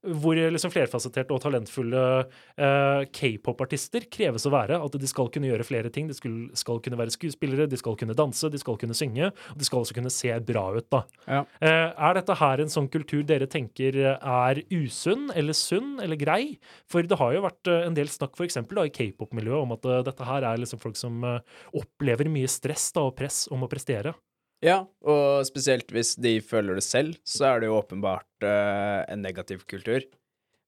hvor 0.01 0.37
liksom 0.37 0.73
flerfasetterte 0.73 1.35
og 1.35 1.41
talentfulle 1.43 2.03
eh, 2.19 3.03
k-pop-artister 3.13 4.07
kreves 4.11 4.47
å 4.47 4.53
være. 4.53 4.79
At 4.83 4.97
de 4.99 5.09
skal 5.09 5.31
kunne 5.33 5.49
gjøre 5.49 5.67
flere 5.67 5.91
ting. 5.93 6.09
De 6.09 6.17
skal, 6.17 6.37
skal 6.57 6.81
kunne 6.83 6.99
være 6.99 7.15
skuespillere, 7.15 7.69
de 7.69 7.79
skal 7.79 7.97
kunne 7.99 8.17
danse, 8.17 8.51
de 8.53 8.61
skal 8.61 8.79
kunne 8.81 8.97
synge. 8.97 9.31
Og 9.53 9.61
de 9.61 9.67
skal 9.67 9.83
også 9.83 9.97
kunne 9.97 10.13
se 10.13 10.33
bra 10.47 10.67
ut, 10.77 10.89
da. 10.93 11.03
Ja. 11.27 11.43
Eh, 11.61 11.87
er 12.09 12.19
dette 12.19 12.37
her 12.37 12.63
en 12.63 12.73
sånn 12.73 12.91
kultur 12.93 13.25
dere 13.27 13.49
tenker 13.51 13.97
er 14.17 14.63
usunn 14.73 15.31
eller 15.35 15.57
sunn 15.57 15.97
eller 16.03 16.19
grei? 16.19 16.57
For 16.89 17.05
det 17.07 17.19
har 17.19 17.35
jo 17.35 17.43
vært 17.45 17.71
eh, 17.71 17.83
en 17.87 17.97
del 17.97 18.11
snakk 18.11 18.37
for 18.37 18.47
eksempel, 18.47 18.79
da, 18.79 18.87
i 18.87 18.93
k-pop-miljøet 18.93 19.63
om 19.63 19.75
at 19.75 19.87
eh, 19.87 20.03
dette 20.07 20.27
her 20.27 20.47
er 20.47 20.61
liksom 20.61 20.81
folk 20.81 20.99
som 20.99 21.23
eh, 21.27 21.59
opplever 21.77 22.29
mye 22.31 22.49
stress 22.51 22.89
da, 22.95 23.07
og 23.07 23.17
press 23.19 23.45
om 23.53 23.65
å 23.65 23.71
prestere. 23.71 24.15
Ja, 24.65 24.79
og 25.05 25.45
spesielt 25.45 25.91
hvis 25.93 26.15
de 26.17 26.39
føler 26.41 26.79
det 26.79 26.85
selv, 26.85 27.17
så 27.27 27.51
er 27.51 27.61
det 27.61 27.69
jo 27.69 27.77
åpenbart 27.77 28.45
uh, 28.45 29.03
en 29.05 29.21
negativ 29.21 29.61
kultur. 29.69 30.05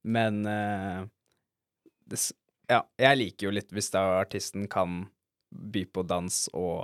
Men 0.06 0.44
uh, 0.46 1.08
det, 2.10 2.22
Ja, 2.70 2.84
jeg 3.02 3.18
liker 3.18 3.50
jo 3.50 3.56
litt 3.58 3.74
hvis 3.74 3.90
da 3.96 4.04
artisten 4.20 4.68
kan 4.70 5.08
by 5.52 5.86
på 5.94 6.04
dans 6.08 6.48
og, 6.54 6.84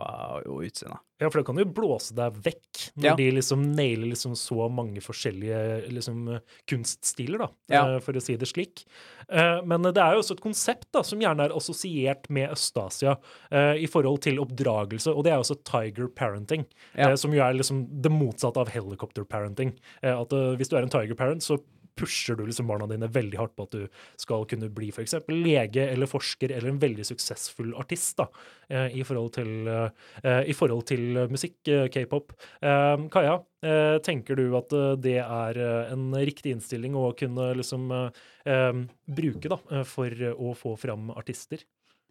og 0.50 0.64
utseende. 0.66 0.98
Ja, 1.22 1.30
for 1.30 1.40
det 1.40 1.46
kan 1.48 1.60
jo 1.62 1.64
blåse 1.72 2.12
deg 2.18 2.34
vekk 2.44 2.80
når 2.98 3.06
Ja. 3.06 3.16
de 3.16 3.28
liksom 3.38 3.62
nailer 3.76 4.10
liksom 4.12 4.34
så 4.36 4.66
mange 4.70 5.00
forskjellige 5.00 5.88
liksom, 5.94 6.26
eh, 6.36 6.40
kunststiler, 6.68 7.38
da, 7.40 7.48
Ja. 7.72 7.84
eh, 7.96 8.00
for 8.04 8.12
å 8.14 8.22
si 8.22 8.36
det 8.36 8.48
slik. 8.50 8.84
Eh, 9.30 9.62
Men 9.64 9.82
det 9.84 9.98
er 9.98 10.14
jo 10.14 10.20
også 10.22 10.32
et 10.36 10.42
konsept 10.42 10.88
da, 10.92 11.02
som 11.04 11.20
gjerne 11.20 11.46
er 11.46 11.56
assosiert 11.56 12.30
med 12.30 12.50
Øst-Asia 12.52 13.16
eh, 13.52 13.76
i 13.84 13.88
forhold 13.88 14.22
til 14.22 14.40
oppdragelse, 14.44 15.16
og 15.16 15.24
det 15.24 15.32
er 15.32 15.40
også 15.40 15.64
tiger 15.64 16.08
parenting, 16.10 16.66
Ja. 16.98 17.12
eh, 17.12 17.16
som 17.16 17.32
jo 17.32 17.42
er 17.42 17.54
liksom 17.54 18.02
det 18.02 18.12
motsatte 18.12 18.58
av 18.58 18.68
helicopter 18.70 19.24
parenting. 19.24 19.78
Eh, 20.04 20.12
At 20.20 20.34
eh, 20.34 20.56
hvis 20.58 20.68
du 20.70 20.76
er 20.76 20.82
en 20.84 20.90
tiger 20.90 21.16
parent, 21.16 21.42
så 21.42 21.60
pusher 21.96 22.38
du 22.38 22.46
liksom 22.46 22.68
barna 22.70 22.88
dine 22.90 23.10
veldig 23.12 23.40
hardt 23.40 23.56
på 23.56 23.68
at 23.68 23.76
du 23.76 24.02
skal 24.22 24.46
kunne 24.50 24.70
bli 24.74 24.92
f.eks. 24.94 25.16
lege 25.32 25.88
eller 25.90 26.10
forsker 26.10 26.54
eller 26.56 26.74
en 26.74 26.82
veldig 26.82 27.06
suksessfull 27.08 27.74
artist 27.80 28.18
da, 28.22 28.28
eh, 28.70 28.98
i 29.00 29.06
forhold 29.08 29.34
til, 29.38 29.68
eh, 29.68 30.42
i 30.52 30.56
forhold 30.58 30.86
til 30.92 31.22
musikk, 31.32 31.60
eh, 31.68 31.88
k-pop. 31.94 32.36
Eh, 32.62 33.08
Kaja, 33.14 33.40
eh, 33.64 33.98
tenker 34.06 34.40
du 34.40 34.50
at 34.60 34.76
eh, 34.76 34.96
det 35.08 35.20
er 35.24 35.62
eh, 35.62 35.94
en 35.96 36.12
riktig 36.16 36.56
innstilling 36.56 36.98
å 37.00 37.10
kunne 37.18 37.54
liksom 37.62 37.88
eh, 37.92 38.26
eh, 38.52 38.84
bruke 39.22 39.56
da, 39.56 39.62
eh, 39.72 39.88
for 39.88 40.28
å 40.36 40.54
få 40.58 40.76
fram 40.80 41.10
artister? 41.16 41.64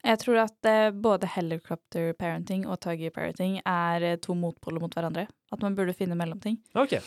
Jeg 0.05 0.21
tror 0.21 0.43
at 0.43 0.69
eh, 0.69 0.91
både 0.93 1.29
helicopter 1.33 2.13
parenting 2.19 2.67
og 2.69 2.83
tiger 2.85 3.13
parenting 3.15 3.61
er 3.65 4.05
eh, 4.05 4.19
to 4.21 4.37
motpoler 4.37 4.83
mot 4.83 4.93
hverandre. 4.93 5.25
At 5.53 5.65
man 5.65 5.77
burde 5.79 5.95
finne 5.97 6.19
mellomting. 6.19 6.59
Ok. 6.77 6.99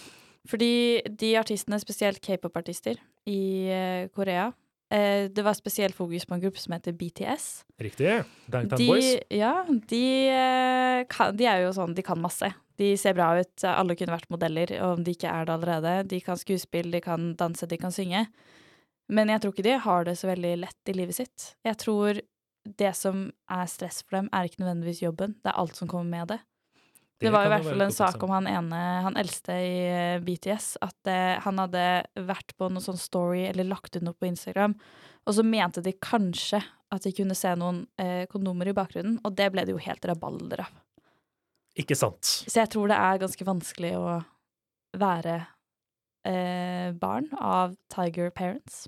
Fordi 0.48 1.02
de 1.20 1.34
artistene, 1.40 1.80
spesielt 1.82 2.22
k-pop-artister 2.24 3.00
i 3.28 3.42
eh, 3.74 4.08
Korea 4.16 4.46
eh, 4.94 5.28
Det 5.28 5.44
var 5.44 5.58
spesielt 5.58 5.96
fokus 5.96 6.26
på 6.26 6.38
en 6.38 6.44
gruppe 6.46 6.62
som 6.62 6.76
heter 6.76 6.96
BTS. 6.96 7.48
Riktig. 7.84 8.14
De, 8.48 8.62
Boys. 8.88 9.10
ja, 9.34 9.66
de, 9.68 10.04
eh, 10.32 11.02
kan, 11.12 11.36
de 11.36 11.50
er 11.50 11.66
jo 11.66 11.74
sånn, 11.76 11.96
de 11.98 12.06
kan 12.06 12.22
masse. 12.22 12.50
De 12.80 12.94
ser 13.00 13.18
bra 13.18 13.34
ut. 13.40 13.66
Alle 13.68 13.98
kunne 13.98 14.16
vært 14.16 14.32
modeller, 14.32 14.72
om 14.86 15.04
de 15.04 15.16
ikke 15.18 15.32
er 15.34 15.48
det 15.50 15.56
allerede. 15.58 15.96
De 16.14 16.22
kan 16.24 16.40
skuespill, 16.40 16.92
de 16.94 17.02
kan 17.04 17.34
danse, 17.40 17.68
de 17.68 17.80
kan 17.82 17.94
synge. 17.94 18.28
Men 19.12 19.32
jeg 19.32 19.42
tror 19.42 19.56
ikke 19.56 19.68
de 19.68 19.78
har 19.84 20.08
det 20.08 20.18
så 20.20 20.30
veldig 20.30 20.58
lett 20.66 20.92
i 20.92 20.96
livet 20.96 21.18
sitt. 21.18 21.52
Jeg 21.66 21.80
tror 21.82 22.20
det 22.78 22.92
som 23.00 23.30
er 23.50 23.70
stress 23.72 24.02
for 24.04 24.20
dem, 24.20 24.30
er 24.36 24.48
ikke 24.48 24.62
nødvendigvis 24.62 25.02
jobben. 25.06 25.38
Det 25.42 25.52
er 25.52 25.60
alt 25.60 25.80
som 25.80 25.90
kommer 25.90 26.12
med 26.12 26.34
det. 26.34 26.40
Det, 27.18 27.26
Det 27.26 27.34
var 27.34 27.48
i 27.48 27.50
hvert 27.50 27.66
fall 27.66 27.82
en 27.82 27.94
sak 27.96 28.24
om 28.24 28.30
han 28.30 28.46
ene, 28.46 28.80
han 29.02 29.16
eldste 29.18 29.54
i 29.58 29.78
eh, 29.90 30.20
BTS, 30.22 30.68
at 30.86 31.10
eh, 31.10 31.40
han 31.42 31.58
hadde 31.64 31.86
vært 32.28 32.54
på 32.60 32.68
noen 32.70 32.84
sånn 32.84 33.00
story 33.02 33.48
eller 33.50 33.66
lagt 33.66 33.96
ut 33.98 34.06
noe 34.06 34.14
på 34.14 34.30
Instagram, 34.30 34.76
og 35.26 35.34
så 35.34 35.42
mente 35.44 35.82
de 35.82 35.96
kanskje 35.98 36.62
at 36.94 37.04
de 37.04 37.12
kunne 37.18 37.36
se 37.36 37.50
noen 37.58 37.82
eh, 37.98 38.28
kondomer 38.30 38.70
i 38.70 38.76
bakgrunnen, 38.78 39.18
og 39.26 39.34
det 39.36 39.50
ble 39.52 39.66
det 39.66 39.74
jo 39.74 39.82
helt 39.82 40.06
rabalder 40.06 40.62
av. 40.68 40.76
Ikke 41.78 41.98
sant. 41.98 42.22
Så 42.46 42.62
jeg 42.62 42.70
tror 42.74 42.90
det 42.90 42.98
er 43.02 43.20
ganske 43.22 43.46
vanskelig 43.50 43.92
å 43.98 44.14
være 44.98 45.40
eh, 46.26 46.94
barn 46.98 47.28
av 47.38 47.76
Tiger 47.94 48.30
Parents. 48.34 48.86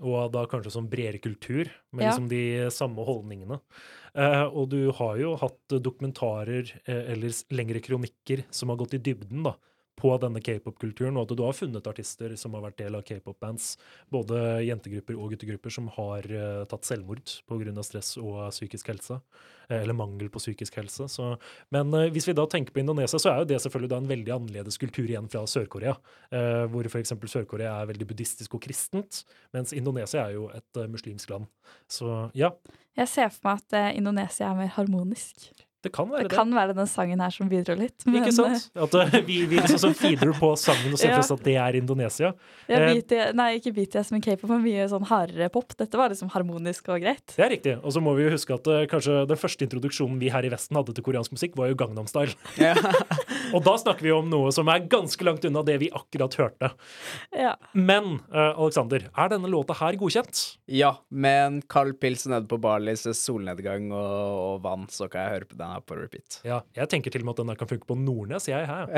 Og 0.00 0.30
da 0.32 0.46
kanskje 0.48 0.72
som 0.72 0.86
bredere 0.90 1.20
kultur, 1.22 1.70
med 1.92 2.04
Ja. 2.04 2.10
liksom 2.10 2.28
de 2.30 2.70
samme 2.72 3.04
holdningene. 3.04 3.60
Eh, 4.14 4.46
og 4.46 4.70
du 4.72 4.90
har 4.98 5.18
jo 5.20 5.34
hatt 5.40 5.76
dokumentarer 5.82 6.72
eh, 6.84 7.12
eller 7.14 7.34
lengre 7.54 7.82
kronikker 7.84 8.44
som 8.50 8.72
har 8.72 8.80
gått 8.80 8.96
i 8.98 9.02
dybden 9.10 9.44
da, 9.46 9.54
på 10.00 10.10
denne 10.22 10.40
k-pop-kulturen, 10.42 11.18
og 11.18 11.26
at 11.26 11.36
du 11.36 11.42
har 11.44 11.56
funnet 11.56 11.86
artister 11.90 12.32
som 12.40 12.54
har 12.56 12.64
vært 12.64 12.80
del 12.80 12.96
av 12.98 13.04
k-pop-bands, 13.06 13.74
både 14.12 14.40
jentegrupper 14.66 15.18
og 15.18 15.34
guttegrupper, 15.34 15.74
som 15.74 15.90
har 15.96 16.26
uh, 16.32 16.64
tatt 16.70 16.88
selvmord 16.88 17.34
pga. 17.48 17.84
stress 17.86 18.16
og 18.20 18.50
psykisk 18.50 18.90
helse, 18.92 19.20
eh, 19.68 19.80
eller 19.82 19.96
mangel 19.96 20.30
på 20.32 20.42
psykisk 20.42 20.80
helse. 20.80 21.08
Så, 21.12 21.30
men 21.70 21.94
uh, 21.94 22.08
hvis 22.12 22.28
vi 22.28 22.36
da 22.36 22.46
tenker 22.50 22.74
på 22.74 22.82
Indonesia, 22.82 23.18
så 23.18 23.32
er 23.32 23.42
jo 23.42 23.50
det 23.52 23.60
selvfølgelig 23.62 23.92
da 23.92 24.02
en 24.02 24.10
veldig 24.10 24.34
annerledes 24.36 24.80
kultur 24.80 25.06
igjen 25.06 25.30
fra 25.30 25.44
Sør-Korea, 25.46 25.96
uh, 26.34 26.66
hvor 26.72 26.90
f.eks. 26.90 27.14
Sør-Korea 27.36 27.80
er 27.80 27.90
veldig 27.92 28.10
buddhistisk 28.10 28.58
og 28.58 28.64
kristent, 28.66 29.24
mens 29.56 29.76
Indonesia 29.76 30.26
er 30.26 30.38
jo 30.38 30.50
et 30.54 30.80
uh, 30.80 30.88
muslimsk 30.90 31.30
land. 31.30 31.50
Så 31.90 32.30
ja, 32.34 32.54
Jeg 32.98 33.08
ser 33.08 33.34
for 33.34 33.52
meg 33.52 33.66
at 33.66 33.96
Indonesia 33.96 34.50
er 34.50 34.62
mer 34.64 34.72
harmonisk. 34.74 35.50
Det 35.82 35.92
kan 35.96 36.08
være 36.10 36.22
Det 36.26 36.30
det. 36.30 36.36
kan 36.36 36.50
være 36.52 36.74
den 36.76 36.86
sangen 36.90 37.20
her 37.24 37.30
som 37.32 37.48
bidrar 37.48 37.78
litt. 37.80 38.04
Men, 38.04 38.20
Ikke 38.22 38.32
sant? 38.36 38.66
At 38.76 38.94
eh, 39.00 39.14
vi, 39.24 39.38
vi 39.48 39.60
liksom 39.62 39.94
feeder 39.96 40.32
på 40.36 40.50
sangen 40.60 40.92
og 40.92 40.98
ser 41.00 41.12
for 41.16 41.22
oss 41.24 41.30
at 41.32 41.44
det 41.46 41.54
er 41.56 41.78
Indonesia. 41.80 42.32
eh, 42.68 42.74
ja, 42.74 42.80
Eh, 42.90 42.94
BTS, 43.00 43.34
nei, 43.38 43.48
ikke 43.58 43.72
BTS, 43.78 44.10
men 44.12 44.20
k-pop 44.24 44.50
er 44.56 44.60
mye 44.64 44.84
sånn 44.92 45.06
hardere 45.08 45.48
pop. 45.54 45.72
Dette 45.80 45.96
var 45.96 46.12
liksom 46.12 46.28
harmonisk 46.34 46.88
og 46.92 47.00
greit. 47.00 47.24
Det 47.36 47.44
er 47.46 47.50
riktig. 47.54 47.76
Og 47.80 47.92
så 47.96 48.02
må 48.04 48.12
vi 48.18 48.26
jo 48.28 48.34
huske 48.36 48.54
at 48.58 48.66
eh, 48.68 48.84
kanskje 48.92 49.22
den 49.30 49.40
første 49.40 49.64
introduksjonen 49.68 50.20
vi 50.20 50.28
her 50.34 50.44
i 50.44 50.52
Vesten 50.52 50.76
hadde 50.76 50.92
til 50.96 51.06
koreansk 51.08 51.32
musikk, 51.32 51.56
var 51.56 51.72
jo 51.72 51.78
Gangnam 51.80 52.06
Style. 52.10 52.36
og 53.54 53.62
da 53.66 53.74
snakker 53.80 54.06
vi 54.06 54.12
om 54.14 54.28
noe 54.30 54.50
som 54.54 54.68
er 54.72 54.84
ganske 54.90 55.24
langt 55.26 55.44
unna 55.48 55.62
det 55.66 55.76
vi 55.82 55.90
akkurat 55.94 56.36
hørte. 56.40 56.70
Ja. 57.36 57.54
Men 57.74 58.18
eh, 58.32 58.52
Alexander, 58.54 59.08
er 59.10 59.32
denne 59.32 59.50
låta 59.52 59.76
her 59.80 59.98
godkjent? 60.00 60.42
Ja, 60.70 60.92
med 61.10 61.40
en 61.46 61.60
kald 61.70 61.98
pils 62.02 62.26
nede 62.30 62.48
på 62.50 62.58
Barlis, 62.62 63.06
solnedgang 63.18 63.90
og, 63.92 64.36
og 64.44 64.60
vann, 64.66 64.86
så 64.92 65.08
kan 65.10 65.26
jeg 65.26 65.36
høre 65.38 65.50
på 65.50 65.58
den 65.60 65.74
her 65.74 65.84
på 65.86 65.98
repeat. 65.98 66.40
Ja, 66.46 66.60
jeg 66.76 66.90
tenker 66.92 67.14
til 67.14 67.24
og 67.24 67.30
med 67.30 67.36
at 67.38 67.42
den 67.44 67.52
her 67.54 67.60
kan 67.60 67.70
funke 67.72 67.88
på 67.90 67.98
Nordnes, 67.98 68.48
jeg, 68.50 68.66
her, 68.70 68.94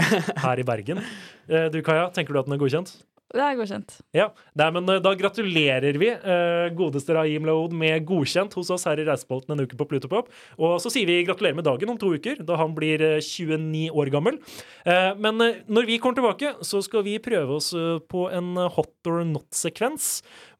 her 0.46 0.62
i 0.62 0.66
Bergen. 0.68 1.02
Eh, 1.48 1.68
Du, 1.72 1.80
Kaja, 1.86 2.08
tenker 2.12 2.34
du 2.34 2.42
at 2.42 2.48
den 2.50 2.56
er 2.58 2.60
godkjent? 2.60 2.94
Det 3.32 3.40
er 3.40 3.56
godkjent. 3.56 3.94
Ja, 4.16 4.28
Nei, 4.58 4.68
men 4.76 4.88
eh, 4.92 5.00
Da 5.02 5.14
gratulerer 5.16 5.96
vi 6.00 6.10
uh, 6.12 6.68
godeste 6.76 7.16
Raheem 7.16 7.46
Laoud 7.48 7.72
med 7.76 8.04
godkjent 8.08 8.52
hos 8.58 8.70
oss 8.74 8.84
her 8.88 9.00
i 9.00 9.06
Reisepolten 9.08 9.54
en 9.54 9.64
uke 9.64 9.78
på 9.78 9.86
Plutopop. 9.88 10.28
Og 10.60 10.76
så 10.82 10.92
sier 10.92 11.08
vi 11.08 11.22
gratulerer 11.26 11.56
med 11.56 11.66
dagen 11.66 11.92
om 11.92 12.00
to 12.00 12.12
uker, 12.12 12.42
da 12.44 12.58
han 12.60 12.76
blir 12.76 13.02
eh, 13.06 13.18
29 13.24 13.88
år 13.96 14.12
gammel. 14.12 14.38
Uh, 14.84 15.12
men 15.22 15.40
eh, 15.40 15.62
når 15.72 15.88
vi 15.88 15.98
kommer 16.02 16.18
tilbake, 16.18 16.54
så 16.66 16.82
skal 16.84 17.06
vi 17.06 17.16
prøve 17.22 17.58
oss 17.58 17.72
eh, 17.76 17.98
på 18.12 18.26
en 18.34 18.52
eh, 18.60 18.70
hot 18.76 19.10
or 19.10 19.22
not-sekvens. 19.28 20.10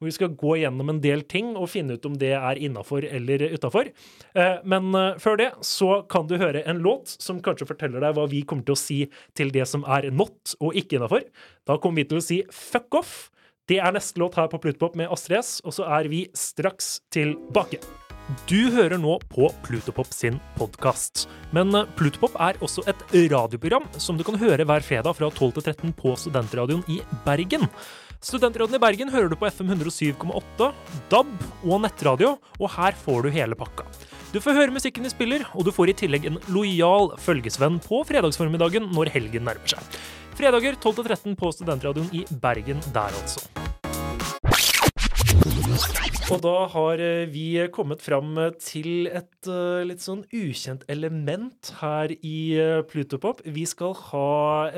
Hvor 0.03 0.11
vi 0.11 0.17
skal 0.17 0.33
gå 0.35 0.57
gjennom 0.59 0.89
en 0.91 0.97
del 0.99 1.21
ting 1.31 1.53
og 1.55 1.69
finne 1.71 1.95
ut 1.95 2.05
om 2.09 2.17
det 2.19 2.33
er 2.35 2.59
innafor 2.59 3.05
eller 3.07 3.45
utafor. 3.53 3.87
Eh, 4.35 4.57
men 4.67 4.89
eh, 4.99 5.15
før 5.23 5.39
det 5.39 5.49
så 5.63 6.01
kan 6.11 6.27
du 6.27 6.35
høre 6.41 6.65
en 6.67 6.81
låt 6.83 7.13
som 7.23 7.39
kanskje 7.39 7.69
forteller 7.69 8.03
deg 8.03 8.17
hva 8.17 8.27
vi 8.27 8.41
kommer 8.43 8.67
til 8.67 8.75
å 8.75 8.81
si 8.81 8.99
til 9.39 9.53
det 9.55 9.63
som 9.71 9.87
er 9.87 10.09
not 10.11 10.57
og 10.59 10.75
ikke 10.75 10.99
innafor. 10.99 11.23
Da 11.63 11.79
kommer 11.79 12.03
vi 12.03 12.09
til 12.11 12.19
å 12.19 12.25
si 12.25 12.41
fuck 12.51 12.99
off. 12.99 13.15
Det 13.71 13.79
er 13.79 13.95
neste 13.95 14.19
låt 14.19 14.35
her 14.35 14.51
på 14.51 14.59
Plutopop 14.59 14.99
med 14.99 15.07
Astrid 15.07 15.39
S, 15.39 15.61
og 15.63 15.71
så 15.79 15.87
er 15.87 16.11
vi 16.11 16.25
straks 16.35 16.97
tilbake. 17.15 17.79
Du 18.51 18.71
hører 18.75 18.99
nå 18.99 19.15
på 19.31 19.47
Plutopop 19.63 20.11
sin 20.11 20.35
podkast. 20.59 21.29
Men 21.55 21.71
eh, 21.79 21.87
Plutopop 21.95 22.35
er 22.43 22.59
også 22.59 22.83
et 22.91 23.07
radioprogram 23.31 23.87
som 23.95 24.19
du 24.19 24.27
kan 24.27 24.35
høre 24.43 24.67
hver 24.67 24.83
fredag 24.83 25.15
fra 25.15 25.31
12 25.31 25.61
til 25.61 25.69
13 25.71 25.95
på 26.03 26.17
Studentradioen 26.19 26.83
i 26.91 26.99
Bergen. 27.23 27.71
Studentradioen 28.23 28.77
i 28.77 28.79
Bergen 28.79 29.09
hører 29.11 29.27
du 29.27 29.35
på 29.35 29.49
FM 29.51 29.73
107,8, 29.73 30.69
DAB 31.11 31.31
og 31.67 31.81
nettradio, 31.83 32.29
og 32.55 32.69
her 32.77 32.95
får 32.95 33.25
du 33.25 33.33
hele 33.35 33.57
pakka. 33.59 33.83
Du 34.31 34.39
får 34.41 34.55
høre 34.55 34.71
musikken 34.73 35.03
de 35.03 35.11
spiller, 35.11 35.43
og 35.51 35.67
du 35.67 35.73
får 35.75 35.91
i 35.91 35.97
tillegg 36.05 36.29
en 36.29 36.39
lojal 36.55 37.11
følgesvenn 37.19 37.81
på 37.83 37.99
fredagsformiddagen 38.07 38.87
når 38.95 39.11
helgen 39.17 39.43
nærmer 39.49 39.75
seg. 39.75 39.99
Fredager 40.39 40.79
12 40.79 41.01
til 41.01 41.09
13 41.11 41.35
på 41.37 41.51
Studentradioen 41.57 42.07
i 42.15 42.23
Bergen 42.31 42.79
der, 42.95 43.11
altså. 43.11 43.43
Og 46.31 46.39
da 46.43 46.53
har 46.71 47.01
eh, 47.03 47.25
vi 47.27 47.47
kommet 47.73 48.01
fram 48.03 48.37
eh, 48.39 48.53
til 48.61 49.09
et 49.09 49.49
eh, 49.49 49.83
litt 49.83 50.03
sånn 50.03 50.21
ukjent 50.31 50.85
element 50.91 51.73
her 51.81 52.13
i 52.15 52.37
Plutopop. 52.87 53.41
Vi 53.43 53.65
skal 53.67 53.95
ha 54.11 54.29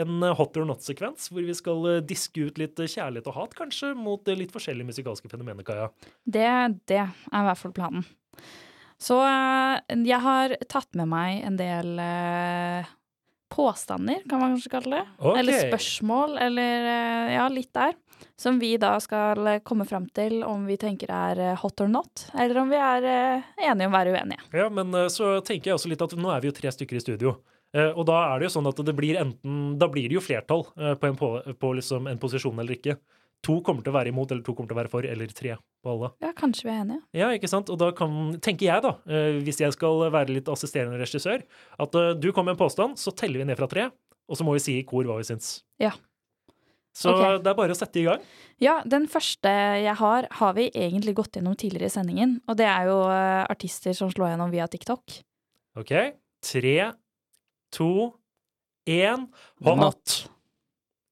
en 0.02 0.26
hot 0.40 0.58
or 0.58 0.66
not-sekvens 0.66 1.30
hvor 1.30 1.46
vi 1.46 1.56
skal 1.58 2.02
diske 2.08 2.48
ut 2.48 2.60
litt 2.62 2.80
kjærlighet 2.82 3.30
og 3.30 3.38
hat, 3.38 3.56
kanskje, 3.58 3.94
mot 3.98 4.26
litt 4.34 4.54
forskjellige 4.56 4.90
musikalske 4.90 5.30
fenomener, 5.30 5.66
Kaja. 5.68 5.92
Det, 6.26 6.50
det 6.90 7.02
er 7.04 7.14
i 7.14 7.46
hvert 7.50 7.62
fall 7.62 7.76
planen. 7.78 8.08
Så 9.02 9.20
jeg 9.22 10.22
har 10.24 10.56
tatt 10.72 10.98
med 10.98 11.12
meg 11.12 11.44
en 11.46 11.60
del 11.60 11.98
påstander, 13.54 14.24
kan 14.30 14.42
man 14.42 14.56
kanskje 14.56 14.72
kalle 14.74 14.98
det. 14.98 15.04
Okay. 15.20 15.42
Eller 15.44 15.66
spørsmål, 15.68 16.40
eller 16.48 16.90
ja, 17.36 17.46
litt 17.54 17.74
der. 17.76 17.94
Som 18.36 18.60
vi 18.60 18.74
da 18.82 18.98
skal 19.00 19.48
eh, 19.48 19.62
komme 19.64 19.86
fram 19.88 20.08
til 20.16 20.42
om 20.44 20.66
vi 20.68 20.78
tenker 20.80 21.12
er 21.14 21.42
eh, 21.42 21.58
hot 21.62 21.82
or 21.82 21.92
not, 21.92 22.28
eller 22.34 22.62
om 22.64 22.72
vi 22.72 22.80
er 22.80 23.08
eh, 23.10 23.52
enige 23.70 23.88
om 23.88 23.94
å 23.94 23.98
være 23.98 24.16
uenige. 24.16 24.48
Ja, 24.56 24.70
men 24.74 24.96
så 25.14 25.38
tenker 25.46 25.72
jeg 25.72 25.80
også 25.80 25.92
litt 25.92 26.04
at 26.04 26.16
nå 26.20 26.32
er 26.34 26.44
vi 26.44 26.52
jo 26.52 26.56
tre 26.58 26.72
stykker 26.74 27.00
i 27.00 27.04
studio. 27.04 27.38
Og 27.76 28.06
da 28.08 28.16
er 28.30 28.40
det 28.40 28.46
jo 28.48 28.54
sånn 28.54 28.70
at 28.70 28.78
det 28.88 28.94
blir 28.96 29.18
enten 29.20 29.74
Da 29.76 29.90
blir 29.92 30.06
det 30.08 30.16
jo 30.16 30.22
flertall 30.24 30.62
på, 30.72 31.08
en, 31.10 31.18
på, 31.20 31.30
på 31.60 31.72
liksom 31.76 32.06
en 32.08 32.22
posisjon 32.22 32.62
eller 32.62 32.78
ikke. 32.78 32.94
To 33.44 33.58
kommer 33.66 33.84
til 33.84 33.92
å 33.92 33.96
være 33.98 34.14
imot, 34.14 34.32
eller 34.32 34.46
to 34.46 34.54
kommer 34.56 34.70
til 34.70 34.78
å 34.78 34.80
være 34.80 34.92
for, 34.94 35.08
eller 35.10 35.34
tre 35.36 35.58
på 35.84 35.92
alle. 35.92 36.14
Ja, 36.24 36.32
kanskje 36.38 36.70
vi 36.70 36.72
er 36.72 36.86
enige. 36.86 37.02
Ja, 37.20 37.34
ikke 37.36 37.50
sant? 37.52 37.68
Og 37.74 37.82
da 37.82 37.90
kan, 37.98 38.38
tenker 38.40 38.70
jeg, 38.70 38.86
da, 38.86 38.94
hvis 39.44 39.60
jeg 39.60 39.76
skal 39.76 40.06
være 40.08 40.38
litt 40.38 40.48
assisterende 40.54 41.02
regissør, 41.02 41.44
at 41.84 42.00
du 42.22 42.30
kommer 42.32 42.54
med 42.54 42.56
en 42.56 42.64
påstand, 42.64 42.96
så 43.02 43.12
teller 43.12 43.44
vi 43.44 43.50
ned 43.52 43.60
fra 43.60 43.68
tre, 43.72 43.90
og 44.24 44.40
så 44.40 44.48
må 44.48 44.56
vi 44.56 44.64
si 44.64 44.80
i 44.80 44.88
kor 44.88 45.04
hva 45.10 45.20
vi 45.20 45.28
syns. 45.28 45.58
Ja. 45.84 45.92
Så 46.96 47.12
okay. 47.12 47.40
det 47.44 47.52
er 47.52 47.58
bare 47.58 47.76
å 47.76 47.78
sette 47.78 48.00
i 48.00 48.06
gang. 48.06 48.22
Ja, 48.64 48.78
den 48.88 49.10
første 49.12 49.52
jeg 49.84 49.96
har, 50.00 50.28
har 50.40 50.54
vi 50.56 50.70
egentlig 50.72 51.16
gått 51.18 51.36
gjennom 51.36 51.58
tidligere 51.60 51.92
i 51.92 51.96
sendingen. 51.96 52.38
Og 52.48 52.56
det 52.60 52.70
er 52.72 52.88
jo 52.88 53.02
eh, 53.12 53.42
artister 53.52 53.96
som 53.98 54.12
slår 54.14 54.32
gjennom 54.32 54.54
via 54.54 54.68
TikTok. 54.72 55.18
OK? 55.82 55.92
Tre, 56.46 56.78
to, 57.76 57.92
én 58.88 59.28
Natt! 59.60 59.82
Not. 59.82 60.16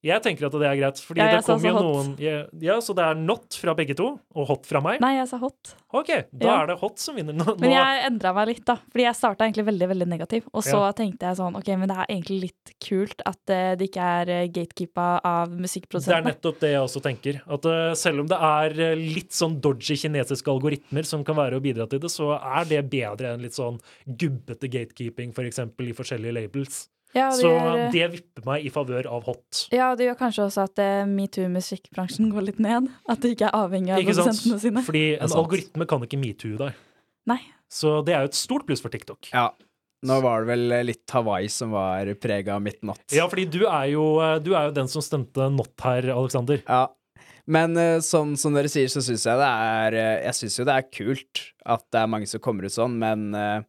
Jeg 0.04 0.20
tenker 0.26 0.50
at 0.50 0.56
det 0.60 0.68
er 0.68 0.76
greit, 0.82 1.00
fordi 1.00 1.22
Ja, 1.24 1.38
det 1.38 1.46
kom 1.48 1.64
jo 1.64 1.74
hot. 1.78 1.86
noen 1.88 2.10
ja, 2.20 2.44
ja, 2.60 2.76
så 2.84 2.92
det 2.98 3.06
er 3.08 3.16
not 3.16 3.56
fra 3.56 3.74
begge 3.78 3.96
to, 3.96 4.10
og 4.36 4.48
hot 4.50 4.66
fra 4.68 4.82
meg. 4.84 5.00
Nei, 5.00 5.14
jeg 5.16 5.30
sa 5.32 5.38
hot. 5.40 5.76
OK, 5.96 6.10
da 6.34 6.46
Ja. 6.46 6.56
er 6.64 6.68
det 6.68 6.80
hot 6.82 7.00
som 7.00 7.16
vinner. 7.16 7.34
Nå, 7.34 7.56
Men 7.58 7.72
jeg 7.72 8.12
endra 8.12 8.34
meg 8.36 8.48
litt, 8.50 8.66
da. 8.66 8.76
Fordi 8.92 9.06
jeg 9.06 9.16
starta 9.16 9.48
egentlig 9.48 9.66
veldig 9.66 9.88
veldig 9.94 10.08
negativ. 10.10 10.44
Og 10.54 10.64
så 10.64 10.82
tenkte 10.94 11.30
jeg 11.30 11.38
sånn, 11.40 11.56
ok, 11.56 11.68
men 11.78 11.88
det 11.88 11.98
er 11.98 12.06
egentlig 12.10 12.40
litt 12.42 12.74
kult 12.84 13.22
at 13.26 13.50
eh, 13.50 13.76
det 13.80 13.90
ikke 13.90 14.04
er 14.04 14.32
uh, 14.44 14.48
gatekeepa 14.48 15.08
av 15.24 15.50
Det 15.56 16.08
er 16.12 16.28
nettopp 16.28 16.60
det 16.60 16.74
jeg 16.74 16.84
også 16.84 17.02
tenker. 17.02 17.42
At 17.48 17.66
eh, 17.66 17.94
selv 17.96 18.24
om 18.26 18.28
det 18.28 18.40
er 18.40 18.80
eh, 18.92 18.96
litt 19.00 19.32
sånn 19.32 19.60
dodgy 19.62 19.96
kinesiske 19.96 20.52
algoritmer 20.52 21.08
som 21.08 21.24
kan 21.24 21.38
være 21.40 21.60
å 21.60 21.64
bidra 21.64 21.88
til 21.88 22.00
det, 22.04 22.12
så 22.12 22.34
er 22.36 22.68
det 22.68 22.84
bedre 22.92 23.34
enn 23.34 23.46
litt 23.46 23.56
sånn 23.56 23.80
gubbete 24.06 24.68
gatekeeping, 24.68 25.32
for 25.34 25.48
eksempel 25.48 25.88
i 25.88 25.96
forskjellige 25.96 26.36
labels. 26.42 26.90
Ja, 27.14 27.30
det 27.30 27.42
så 27.42 27.52
gjør, 27.52 27.76
eh, 27.78 27.90
det 27.94 28.08
vipper 28.16 28.46
meg 28.48 28.64
i 28.66 28.72
favør 28.74 29.10
av 29.14 29.28
hot. 29.30 29.66
ja, 29.74 29.92
det 29.98 30.08
gjør 30.08 30.18
kanskje 30.18 30.48
også 30.48 30.64
at 30.66 30.82
uh, 30.82 31.04
metoo-musikkbransjen 31.10 32.32
går 32.34 32.48
litt 32.50 32.64
ned. 32.64 32.90
At 33.10 33.22
det 33.22 33.36
ikke 33.36 33.52
er 33.52 33.60
avhengig 33.60 33.94
av 33.94 34.02
Ikke 34.02 34.16
produsentene 34.16 34.62
sine. 34.64 34.86
Fordi 34.86 35.04
en 35.20 35.36
algoritme 35.42 35.88
kan 35.90 36.08
ikke 36.08 36.22
metoo 36.22 36.58
deg. 36.62 36.82
Nei. 37.30 37.40
Så 37.72 38.02
det 38.06 38.16
er 38.16 38.26
jo 38.26 38.34
et 38.34 38.38
stort 38.38 38.66
pluss 38.68 38.82
for 38.84 38.94
TikTok. 38.94 39.30
Ja. 39.34 39.52
Nå 40.04 40.18
var 40.20 40.44
det 40.44 40.52
vel 40.52 40.74
litt 40.90 41.14
Hawaii 41.16 41.48
som 41.52 41.72
var 41.72 42.10
prega 42.20 42.58
av 42.58 42.66
mitt 42.66 42.82
not. 42.84 43.06
Ja, 43.16 43.30
fordi 43.32 43.46
du 43.48 43.62
er 43.64 43.88
jo, 43.94 44.04
eh, 44.20 44.40
du 44.44 44.52
er 44.52 44.68
jo 44.68 44.76
den 44.76 44.90
som 44.92 45.06
stemte 45.06 45.48
not 45.54 45.74
her, 45.86 46.10
Alexander. 46.12 46.60
Ja. 46.68 46.90
Men 47.50 47.76
eh, 47.80 48.00
sånn 48.04 48.36
som 48.40 48.56
dere 48.56 48.72
sier, 48.72 48.88
så 48.92 49.04
syns 49.04 49.26
jeg 49.28 49.40
det 49.40 49.50
er 49.50 49.98
eh, 50.00 50.18
Jeg 50.30 50.38
syns 50.38 50.60
jo 50.60 50.66
det 50.68 50.76
er 50.80 50.88
kult 50.88 51.42
at 51.76 51.84
det 51.92 52.02
er 52.02 52.12
mange 52.12 52.28
som 52.30 52.44
kommer 52.44 52.68
ut 52.68 52.76
sånn, 52.76 52.96
men 53.00 53.32
eh, 53.36 53.64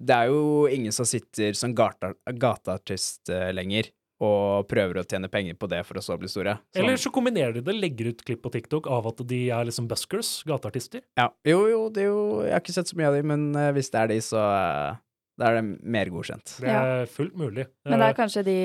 det 0.00 0.16
er 0.16 0.30
jo 0.32 0.66
ingen 0.72 0.92
som 0.96 1.04
sitter 1.08 1.52
som 1.58 1.74
gata, 1.76 2.14
gateartist 2.40 3.28
eh, 3.32 3.50
lenger 3.52 3.90
og 4.20 4.66
prøver 4.68 4.98
å 5.00 5.04
tjene 5.08 5.30
penger 5.32 5.54
på 5.56 5.68
det 5.72 5.78
for 5.88 5.96
å 5.96 6.02
så 6.04 6.16
bli 6.20 6.28
store. 6.28 6.58
Så. 6.74 6.80
Eller 6.82 6.98
så 7.00 7.08
kombinerer 7.12 7.54
de 7.56 7.62
det, 7.64 7.72
legger 7.80 8.10
ut 8.12 8.24
klipp 8.26 8.42
på 8.44 8.50
TikTok 8.52 8.88
av 8.92 9.06
at 9.08 9.22
de 9.30 9.38
er 9.48 9.64
liksom 9.68 9.86
buskers, 9.88 10.42
gateartister. 10.48 11.00
Ja. 11.16 11.30
Jo, 11.48 11.62
jo, 11.70 11.78
det 11.88 12.02
er 12.04 12.10
jo 12.10 12.18
Jeg 12.44 12.52
har 12.52 12.60
ikke 12.60 12.74
sett 12.76 12.90
så 12.92 12.98
mye 13.00 13.08
av 13.08 13.16
dem, 13.16 13.30
men 13.32 13.46
eh, 13.56 13.70
hvis 13.76 13.88
det 13.94 14.02
er 14.02 14.12
de, 14.12 14.18
så 14.24 14.42
eh, 14.44 14.98
da 15.40 15.48
er 15.48 15.56
det 15.56 15.64
mer 15.96 16.10
godkjent. 16.12 16.56
Det 16.60 16.68
er 16.68 17.06
fullt 17.08 17.36
mulig. 17.40 17.64
Men 17.88 18.02
det 18.02 18.10
er 18.10 18.16
kanskje 18.18 18.42
de 18.44 18.58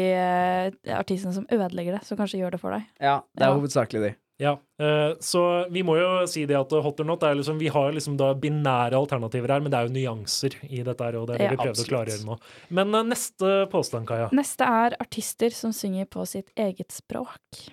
artistene 0.92 1.32
som 1.36 1.46
ødelegger 1.48 1.96
det, 1.96 2.02
som 2.08 2.20
kanskje 2.20 2.42
gjør 2.42 2.56
det 2.58 2.60
for 2.60 2.76
deg. 2.76 2.88
Ja, 3.00 3.22
det 3.32 3.46
er 3.46 3.54
Ja. 3.54 3.56
hovedsakelig 3.56 4.02
de. 4.04 4.10
Ja, 4.38 4.60
eh, 4.80 5.14
så 5.20 5.42
vi 5.72 5.80
må 5.88 5.96
jo 5.96 6.08
si 6.28 6.44
det 6.46 6.58
at 6.60 6.74
hot 6.84 7.00
or 7.00 7.08
not 7.08 7.24
er 7.24 7.38
liksom, 7.40 7.56
Vi 7.60 7.70
har 7.72 7.94
liksom 7.96 8.18
da 8.20 8.34
binære 8.36 8.98
alternativer 8.98 9.54
her, 9.54 9.64
men 9.64 9.72
det 9.72 9.80
er 9.80 9.88
jo 9.88 9.94
nyanser 9.96 10.58
i 10.68 10.82
dette 10.84 11.08
her, 11.08 11.16
og 11.22 11.30
det 11.30 11.38
er 11.38 11.46
det 11.46 11.48
Ja, 11.48 11.54
vi 11.54 11.62
prøvde 11.62 11.76
absolutt. 11.78 11.88
å 11.88 11.94
klargjøre 11.94 12.28
nå. 12.28 12.38
Men 12.76 13.00
eh, 13.00 13.08
neste 13.14 13.54
påstand, 13.72 14.10
Kaja. 14.12 14.28
Neste 14.36 14.68
er 14.68 14.98
artister 15.00 15.56
som 15.56 15.72
synger 15.76 16.10
på 16.12 16.28
sitt 16.28 16.52
eget 16.60 16.92
språk. 16.92 17.64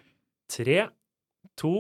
Tre, 0.53 0.79
to, 1.59 1.75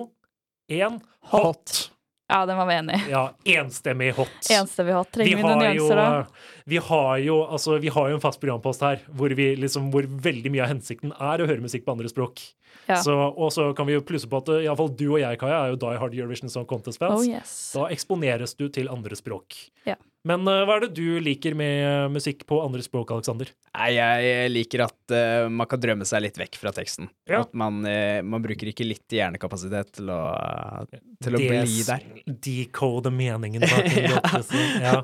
én 0.72 0.98
hot. 1.30 1.92
Ja, 2.32 2.46
den 2.48 2.56
var 2.56 2.66
vi 2.66 2.74
enig 2.80 2.96
i. 2.96 3.10
Ja, 3.12 3.22
enstemmig 3.44 4.14
hot. 4.16 4.50
Enstemmig 4.50 4.94
hot. 4.96 5.10
Trenger 5.12 5.36
vi, 5.36 5.42
noen 5.44 5.60
har 5.60 5.74
jo, 5.76 5.84
nyanser, 5.84 5.98
da? 6.00 6.61
Vi 6.68 6.80
har 6.82 7.18
jo 7.24 7.42
altså, 7.44 7.78
vi 7.82 7.92
har 7.92 8.10
jo 8.10 8.18
en 8.18 8.24
fast 8.24 8.40
programpost 8.42 8.84
her 8.84 9.02
hvor, 9.10 9.34
vi 9.36 9.52
liksom, 9.58 9.90
hvor 9.94 10.06
veldig 10.06 10.52
mye 10.52 10.66
av 10.66 10.74
hensikten 10.74 11.14
er 11.16 11.42
å 11.42 11.48
høre 11.48 11.64
musikk 11.64 11.86
på 11.86 11.96
andre 11.96 12.10
språk. 12.12 12.42
Ja. 12.86 12.98
Så, 13.02 13.14
og 13.14 13.52
så 13.54 13.70
kan 13.76 13.86
vi 13.86 13.96
jo 13.96 14.04
plusse 14.06 14.28
på 14.28 14.40
at 14.42 14.48
i 14.56 14.66
alle 14.66 14.78
fall 14.78 14.90
du 14.96 15.06
og 15.12 15.20
jeg, 15.22 15.38
Kaja, 15.40 15.60
er 15.64 15.74
jo 15.74 15.82
Die 15.82 15.98
Hard 16.00 16.16
Eurovision 16.16 16.50
Song 16.52 16.66
Contest-fans. 16.68 17.20
Oh, 17.20 17.26
yes. 17.26 17.52
Da 17.76 17.86
eksponeres 17.94 18.56
du 18.58 18.66
til 18.74 18.90
andre 18.92 19.18
språk. 19.18 19.58
Ja. 19.88 19.98
Men 20.28 20.46
uh, 20.46 20.62
hva 20.66 20.76
er 20.78 20.84
det 20.86 20.92
du 20.94 21.18
liker 21.22 21.56
med 21.58 21.80
eh, 21.82 22.08
musikk 22.14 22.44
på 22.46 22.60
andre 22.62 22.82
språk, 22.84 23.10
Aleksander? 23.10 23.48
Jeg 23.74 24.50
liker 24.52 24.84
at 24.84 25.14
uh, 25.14 25.48
man 25.50 25.66
kan 25.70 25.82
drømme 25.82 26.06
seg 26.06 26.22
litt 26.22 26.38
vekk 26.38 26.60
fra 26.60 26.70
teksten. 26.74 27.10
Ja. 27.26 27.40
At 27.42 27.56
man, 27.58 27.80
uh, 27.82 28.20
man 28.22 28.44
bruker 28.44 28.70
ikke 28.70 28.86
litt 28.86 29.10
hjernekapasitet 29.10 29.96
til 29.98 30.12
å, 30.14 30.20
til 31.22 31.38
å 31.38 31.42
bli 31.42 31.82
der. 31.88 32.06
Decode 32.46 33.10
meningen 33.14 33.66
bak 33.66 33.88
en 33.90 34.06
låt. 34.12 34.30
liksom. 34.36 34.62
Ja. 34.86 35.00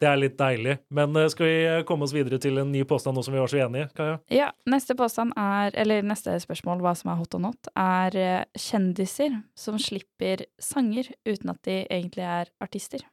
Det 0.00 0.08
er 0.08 0.18
litt 0.20 0.36
deilig. 0.38 0.76
Men 0.92 1.16
eh, 1.16 1.28
skal 1.32 1.48
vi 1.48 1.56
komme 1.88 2.06
oss 2.06 2.14
videre 2.16 2.38
til 2.42 2.60
en 2.60 2.70
ny 2.72 2.84
påstand 2.88 3.16
nå 3.16 3.24
som 3.24 3.34
vi 3.36 3.40
var 3.40 3.52
så 3.52 3.62
enige, 3.64 3.88
i? 3.88 3.96
Kaja? 3.96 4.18
Ja, 4.32 4.50
neste 4.68 4.96
påstand 4.98 5.32
er, 5.40 5.72
eller 5.78 6.04
neste 6.06 6.36
spørsmål, 6.42 6.84
hva 6.84 6.92
som 6.98 7.12
er 7.12 7.20
hot 7.20 7.36
og 7.38 7.44
not, 7.48 7.72
er 7.72 8.20
eh, 8.20 8.44
kjendiser 8.60 9.40
som 9.56 9.80
slipper 9.80 10.44
sanger 10.62 11.12
uten 11.28 11.52
at 11.54 11.60
de 11.68 11.82
egentlig 11.84 12.26
er 12.28 12.52
artister. 12.62 13.04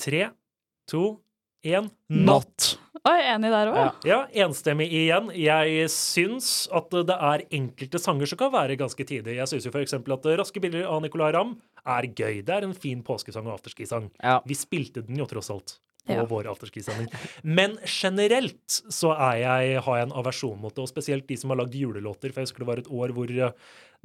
Tre, 0.00 0.28
to, 0.88 1.18
én 1.66 1.90
not. 2.08 2.76
Oi, 3.08 3.18
enig 3.30 3.50
der 3.52 3.70
òg. 3.70 4.06
Ja, 4.08 4.22
enstemmig 4.44 4.88
igjen. 4.94 5.28
Jeg 5.36 5.90
syns 5.92 6.68
at 6.74 6.92
det 6.92 7.14
er 7.14 7.44
enkelte 7.54 8.00
sanger 8.02 8.30
som 8.30 8.40
kan 8.40 8.52
være 8.54 8.78
ganske 8.80 9.04
tidige. 9.06 9.36
Jeg 9.38 9.50
syns 9.50 9.68
jo 9.68 9.74
for 9.74 9.84
eksempel 9.84 10.16
at 10.16 10.26
Raske 10.40 10.62
bilder 10.62 10.88
av 10.88 11.02
Nicolay 11.04 11.34
Ramm 11.36 11.56
er 11.84 12.08
gøy. 12.08 12.40
Det 12.46 12.56
er 12.56 12.66
en 12.66 12.74
fin 12.76 13.04
påskesang 13.06 13.46
og 13.48 13.58
afterski-sang. 13.58 14.10
Ja. 14.22 14.38
Vi 14.48 14.56
spilte 14.58 15.04
den 15.06 15.20
jo 15.20 15.28
tross 15.30 15.52
alt 15.54 15.78
på 16.08 16.16
Ja. 16.18 16.24
vår 16.30 16.48
afterski-sending. 16.54 17.10
Men 17.44 17.76
generelt 17.84 18.80
så 18.90 19.12
er 19.14 19.42
jeg, 19.44 19.82
har 19.84 20.00
jeg 20.00 20.08
en 20.08 20.16
aversjon 20.18 20.58
mot 20.60 20.74
det, 20.74 20.82
og 20.86 20.90
spesielt 20.90 21.26
de 21.28 21.36
som 21.36 21.50
har 21.52 21.60
lagd 21.62 21.76
julelåter. 21.76 22.32
For 22.32 22.40
jeg 22.42 22.48
husker 22.50 22.64
det 22.64 22.70
var 22.72 22.82
et 22.82 22.90
år 22.90 23.12
hvor 23.16 23.30
eh, 23.30 23.52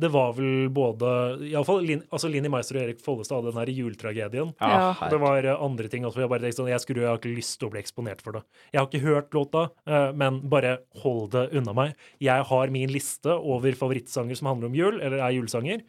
det 0.01 0.09
var 0.09 0.31
vel 0.33 0.69
både 0.73 1.09
Iallfall 1.51 1.83
Lin, 1.85 1.99
altså 2.11 2.25
Linni 2.33 2.49
Meister 2.49 2.79
og 2.79 2.85
Erik 2.87 3.01
Follestad 3.05 3.37
hadde 3.43 3.51
den 3.53 3.59
her 3.61 3.69
juletragedien. 3.77 4.53
Ja. 4.59 4.95
Det 5.11 5.19
var 5.21 5.45
eh, 5.45 5.59
andre 5.61 5.87
ting 5.91 6.05
også. 6.07 6.23
Jeg 6.23 6.31
bare 6.31 6.41
tenkte 6.47 6.61
sånn, 6.63 6.71
jeg 6.73 6.81
skulle 6.81 7.03
jeg 7.05 7.11
har 7.11 7.19
ikke 7.21 7.35
lyst 7.37 7.59
til 7.61 7.69
å 7.69 7.73
bli 7.75 7.83
eksponert 7.83 8.23
for 8.25 8.39
det. 8.39 8.41
Jeg 8.73 8.81
har 8.81 8.87
ikke 8.89 9.03
hørt 9.05 9.37
låta, 9.37 9.67
eh, 9.85 10.09
men 10.17 10.41
bare 10.49 10.79
hold 11.03 11.29
det 11.35 11.45
unna 11.59 11.75
meg. 11.77 11.93
Jeg 12.19 12.49
har 12.49 12.73
min 12.73 12.89
liste 12.93 13.37
over 13.37 13.77
favorittsanger 13.77 14.35
som 14.39 14.49
handler 14.49 14.71
om 14.73 14.79
jul, 14.81 14.97
eller 14.99 15.21
er 15.21 15.37
julesanger. 15.37 15.85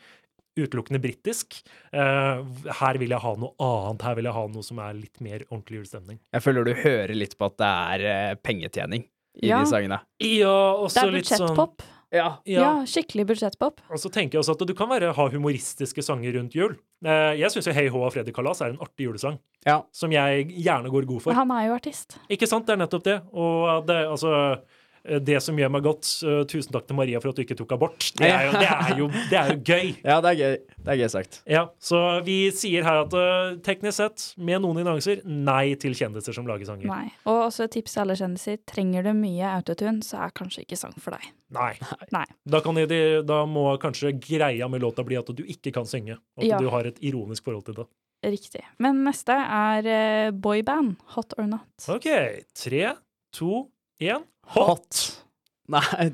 Utelukkende 0.57 1.01
britisk. 1.03 1.57
Eh, 1.93 2.45
her 2.79 2.99
vil 3.01 3.11
jeg 3.11 3.19
ha 3.25 3.33
noe 3.40 3.55
annet. 3.59 4.03
Her 4.07 4.14
vil 4.21 4.29
jeg 4.29 4.37
ha 4.37 4.45
noe 4.47 4.62
som 4.62 4.79
er 4.85 4.95
litt 4.95 5.21
mer 5.25 5.43
ordentlig 5.51 5.81
julestemning. 5.83 6.21
Jeg 6.33 6.45
føler 6.45 6.64
du 6.69 6.75
hører 6.79 7.14
litt 7.19 7.35
på 7.38 7.49
at 7.51 7.57
det 7.59 7.73
er 7.73 8.05
eh, 8.12 8.35
pengetjening 8.45 9.03
i 9.43 9.49
Ja. 9.51 9.59
de 9.64 9.67
sangene. 9.67 9.99
Ja, 10.23 10.55
Det 10.79 10.87
også 10.87 11.11
litt 11.11 11.27
sånn 11.27 11.49
Det 11.49 11.51
er 11.51 11.57
budsjettpop. 11.59 11.83
Ja. 12.14 12.29
Ja. 12.47 12.61
Ja. 12.62 12.85
skikkelig 12.87 13.25
budsjettpop. 13.27 13.81
Og 13.90 13.99
så 13.99 14.09
tenker 14.14 14.38
jeg 14.38 14.45
også 14.45 14.55
at 14.55 14.67
du 14.69 14.75
kan 14.79 14.87
være, 14.88 15.12
ha 15.12 15.25
humoristiske 15.33 16.05
sanger 16.07 16.37
rundt 16.38 16.55
jul. 16.55 16.77
Eh, 17.05 17.35
jeg 17.40 17.51
syns 17.51 17.67
Hei 17.75 17.88
Hå 17.90 18.05
av 18.07 18.12
Freddy 18.14 18.31
Kalas 18.31 18.61
er 18.62 18.71
en 18.71 18.79
artig 18.79 19.09
julesang, 19.09 19.40
Ja. 19.67 19.81
som 19.90 20.12
jeg 20.12 20.47
gjerne 20.55 20.87
går 20.88 21.05
god 21.11 21.19
Men 21.19 21.21
for. 21.21 21.33
han 21.35 21.51
er 21.51 21.67
jo 21.67 21.75
artist. 21.75 22.17
Ikke 22.31 22.47
sant? 22.47 22.64
Det 22.67 22.79
er 22.79 22.87
nettopp 22.87 23.03
det. 23.03 23.19
Og 23.35 23.85
det, 23.88 23.99
altså 24.07 24.61
det 25.21 25.37
som 25.45 25.57
gjør 25.59 25.71
meg 25.75 25.83
godt, 25.85 26.09
eh, 26.25 26.43
tusen 26.49 26.73
takk 26.73 26.87
til 26.88 26.97
Maria 26.97 27.21
for 27.21 27.29
at 27.31 27.37
du 27.37 27.43
ikke 27.45 27.57
tok 27.59 27.73
abort, 27.77 28.07
det 28.17 28.31
er 28.31 28.47
jo, 28.47 28.53
det 28.57 28.69
er 28.71 28.99
jo, 28.99 29.09
det 29.31 29.38
er 29.40 29.51
jo 29.53 29.57
gøy. 29.69 29.90
ja, 30.11 30.17
det 30.25 30.31
er 30.33 30.38
gøy. 30.40 30.57
Det 30.85 30.93
er 30.95 31.01
gøy 31.03 31.09
sagt. 31.12 31.38
Ja, 31.51 31.62
Så 31.79 32.01
vi 32.25 32.38
sier 32.57 32.85
her 32.87 33.03
at 33.05 33.17
eh, 33.21 33.57
teknisk 33.67 33.99
sett, 34.01 34.25
med 34.40 34.62
noen 34.64 34.81
nyanser, 34.81 35.21
nei 35.27 35.75
til 35.81 35.95
kjendiser 35.99 36.33
som 36.37 36.47
lager 36.49 36.69
sanger. 36.71 36.88
Nei. 36.88 37.11
Og 37.29 37.47
også 37.51 37.67
et 37.69 37.75
tips 37.77 37.95
til 37.97 38.05
alle 38.05 38.17
kjendiser. 38.21 38.61
Trenger 38.71 39.05
du 39.09 39.12
mye 39.19 39.53
autotune, 39.59 40.01
så 40.07 40.23
er 40.25 40.33
kanskje 40.37 40.64
ikke 40.64 40.79
sang 40.81 40.97
for 41.01 41.17
deg. 41.19 41.29
Nei. 41.55 41.73
Nei. 42.14 42.25
Da, 42.49 42.61
kan 42.64 42.75
de, 42.81 43.01
da 43.29 43.43
må 43.47 43.67
kanskje 43.83 44.14
greia 44.19 44.67
med 44.73 44.83
låta 44.83 45.05
bli 45.07 45.21
at 45.21 45.29
du 45.37 45.45
ikke 45.45 45.71
kan 45.77 45.87
synge. 45.87 46.17
At 46.40 46.49
Ja. 46.49 46.59
du 46.59 46.71
har 46.73 46.88
et 46.88 46.97
ironisk 47.05 47.45
forhold 47.47 47.67
til 47.69 47.77
det. 47.83 47.87
Riktig. 48.25 48.62
Men 48.81 49.03
neste 49.05 49.35
er 49.37 49.85
eh, 49.87 50.31
boyband. 50.33 50.95
Hot 51.14 51.35
or 51.37 51.45
not. 51.47 51.69
OK. 51.93 52.07
Tre, 52.57 52.95
to, 53.37 53.67
én. 54.01 54.25
Hot! 54.54 55.00
Nei, 55.68 56.12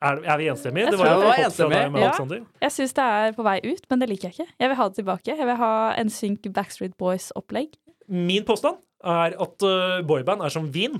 Er, 0.00 0.16
er 0.24 0.38
vi 0.40 0.46
enstemmige? 0.48 0.86
Jeg 0.88 0.92
Det 0.94 0.98
var 0.98 1.10
var 1.20 1.34
fra 1.34 1.44
enstemmige. 1.44 1.78
deg 1.82 1.92
med 1.92 2.00
Ja. 2.00 2.06
Alexander. 2.08 2.38
Jeg 2.62 2.72
syns 2.72 2.92
det 2.96 3.04
er 3.04 3.32
på 3.36 3.44
vei 3.44 3.60
ut, 3.64 3.82
men 3.90 3.98
det 4.00 4.08
liker 4.08 4.30
jeg 4.30 4.32
ikke. 4.38 4.52
Jeg 4.58 4.68
vil 4.70 4.76
ha 4.78 4.88
det 4.88 4.96
tilbake. 4.96 5.26
Jeg 5.36 5.46
vil 5.46 5.56
ha 5.60 5.72
en 6.00 6.08
synk 6.08 6.42
Backstreet 6.56 6.94
Boys-opplegg. 6.96 7.74
Min 8.08 8.44
påstand 8.48 8.78
er 9.04 9.36
at 9.36 9.62
uh, 9.62 10.00
boyband 10.08 10.40
er 10.42 10.48
som 10.48 10.70
vin. 10.72 10.96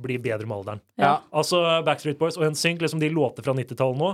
Blir 0.00 0.18
bedre 0.22 0.46
med 0.46 0.56
alderen. 0.60 0.80
Ja. 0.98 1.16
Altså 1.34 1.58
Backstreet 1.86 2.18
Boys 2.18 2.36
og 2.38 2.46
NSYNC, 2.52 2.80
liksom 2.82 3.00
de 3.02 3.10
låter 3.10 3.42
fra 3.42 3.52
90-tallet 3.54 3.98
nå, 3.98 4.12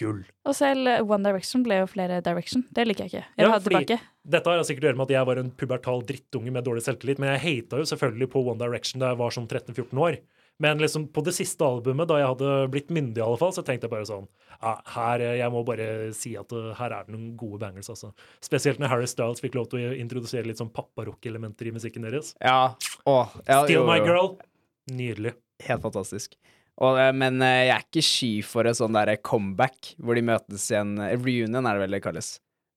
gull. 0.00 0.24
Og 0.48 0.54
selv 0.56 0.88
eh, 0.88 1.00
One 1.04 1.24
Direction 1.28 1.62
ble 1.64 1.82
jo 1.82 1.86
flere 1.88 2.22
Direction. 2.24 2.64
Det 2.72 2.86
liker 2.88 3.04
jeg 3.04 3.12
ikke. 3.12 3.24
Jeg 3.36 3.44
vil 3.44 3.44
Ja, 3.44 3.50
ha 3.52 3.58
det 3.58 3.64
fordi- 3.68 3.84
tilbake. 3.84 4.00
Dette 4.24 4.48
har 4.48 4.64
sikkert 4.64 4.84
å 4.84 4.88
gjøre 4.88 4.96
med 4.96 5.04
at 5.10 5.14
jeg 5.18 5.26
var 5.28 5.36
en 5.36 5.50
pubertal 5.50 6.00
drittunge 6.08 6.50
med 6.52 6.64
dårlig 6.64 6.82
selvtillit, 6.84 7.18
men 7.20 7.36
jeg 7.36 7.44
hata 7.44 7.76
jo 7.76 7.84
selvfølgelig 7.92 8.30
på 8.32 8.40
One 8.48 8.58
Direction 8.64 9.00
da 9.00 9.12
jeg 9.12 9.18
var 9.20 9.30
sånn 9.36 9.46
13-14 9.48 10.00
år. 10.00 10.16
Men 10.62 10.78
liksom 10.78 11.08
på 11.10 11.24
det 11.26 11.34
siste 11.34 11.66
albumet, 11.66 12.06
da 12.08 12.20
jeg 12.20 12.30
hadde 12.30 12.50
blitt 12.70 12.92
myndig, 12.94 13.18
i 13.18 13.24
alle 13.24 13.38
fall, 13.40 13.50
så 13.56 13.64
tenkte 13.66 13.88
jeg 13.88 13.94
bare 13.94 14.06
sånn 14.06 14.28
ja, 14.60 14.76
her, 14.94 15.24
Jeg 15.34 15.50
må 15.50 15.64
bare 15.66 15.88
si 16.14 16.36
at 16.38 16.52
uh, 16.54 16.70
her 16.78 16.94
er 16.94 17.06
det 17.08 17.14
noen 17.16 17.32
gode 17.38 17.58
bangers, 17.64 17.90
altså. 17.90 18.12
Spesielt 18.44 18.78
når 18.82 18.92
Harry 18.92 19.10
Styles 19.10 19.42
fikk 19.42 19.58
lov 19.58 19.66
til 19.72 19.88
å 19.90 19.96
introdusere 19.98 20.46
litt 20.46 20.62
sånn 20.62 20.72
papparock-elementer 20.74 21.70
i 21.70 21.74
musikken 21.74 22.06
deres. 22.06 22.34
ja. 22.40 22.76
Åh, 23.04 23.34
ja, 23.44 23.64
Still 23.66 23.82
jo, 23.82 23.88
My. 23.88 23.98
Girl. 24.06 24.36
Nydelig. 24.94 25.34
Helt 25.66 25.82
fantastisk. 25.82 26.38
Og, 26.82 26.96
eh, 26.98 27.12
men 27.14 27.42
eh, 27.44 27.66
jeg 27.68 27.74
er 27.74 27.84
ikke 27.84 28.04
sky 28.04 28.30
for 28.46 28.66
et 28.66 28.78
sånn 28.78 28.96
derre 28.96 29.18
comeback, 29.22 29.94
hvor 30.02 30.18
de 30.18 30.24
møtes 30.26 30.70
igjen 30.72 30.96
eh, 31.02 31.14
Reunion 31.18 31.68
er 31.68 31.76
det 31.76 31.84
vel 31.84 31.98
det 31.98 32.02
kalles. 32.04 32.30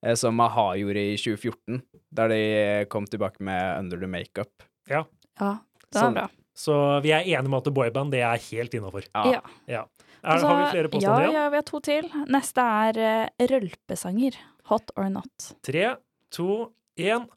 Eh, 0.06 0.18
Som 0.20 0.42
a-ha 0.44 0.68
gjorde 0.78 1.06
i 1.14 1.16
2014, 1.18 1.82
der 2.20 2.34
de 2.34 2.42
eh, 2.42 2.84
kom 2.92 3.08
tilbake 3.10 3.42
med 3.44 3.80
Under 3.80 4.02
the 4.02 4.10
Makeup. 4.12 4.68
Ja, 4.90 5.06
ja 5.40 5.56
det 5.88 6.04
er 6.04 6.14
bra. 6.20 6.28
Så 6.58 6.74
vi 7.06 7.14
er 7.14 7.28
enige 7.28 7.52
med 7.54 7.62
at 7.62 7.74
boyband 7.74 8.14
det 8.16 8.24
er 8.26 8.42
helt 8.50 8.74
innafor. 8.74 9.06
Ja. 9.14 9.44
Ja. 9.70 9.84
Er, 10.24 10.34
Og 10.34 10.50
har 10.50 10.64
vi 10.64 10.72
flere 10.74 10.90
påstander 10.90 11.28
ja, 11.28 11.34
ja, 11.36 11.50
vi 11.54 11.60
har 11.60 11.66
to 11.68 11.80
til. 11.86 12.08
Neste 12.34 12.64
er 12.66 12.98
uh, 12.98 13.46
rølpesanger. 13.52 14.40
Hot 14.72 14.90
or 14.98 15.12
not. 15.14 15.52
Tre, 15.64 15.92
to, 16.34 16.72
én. 17.00 17.28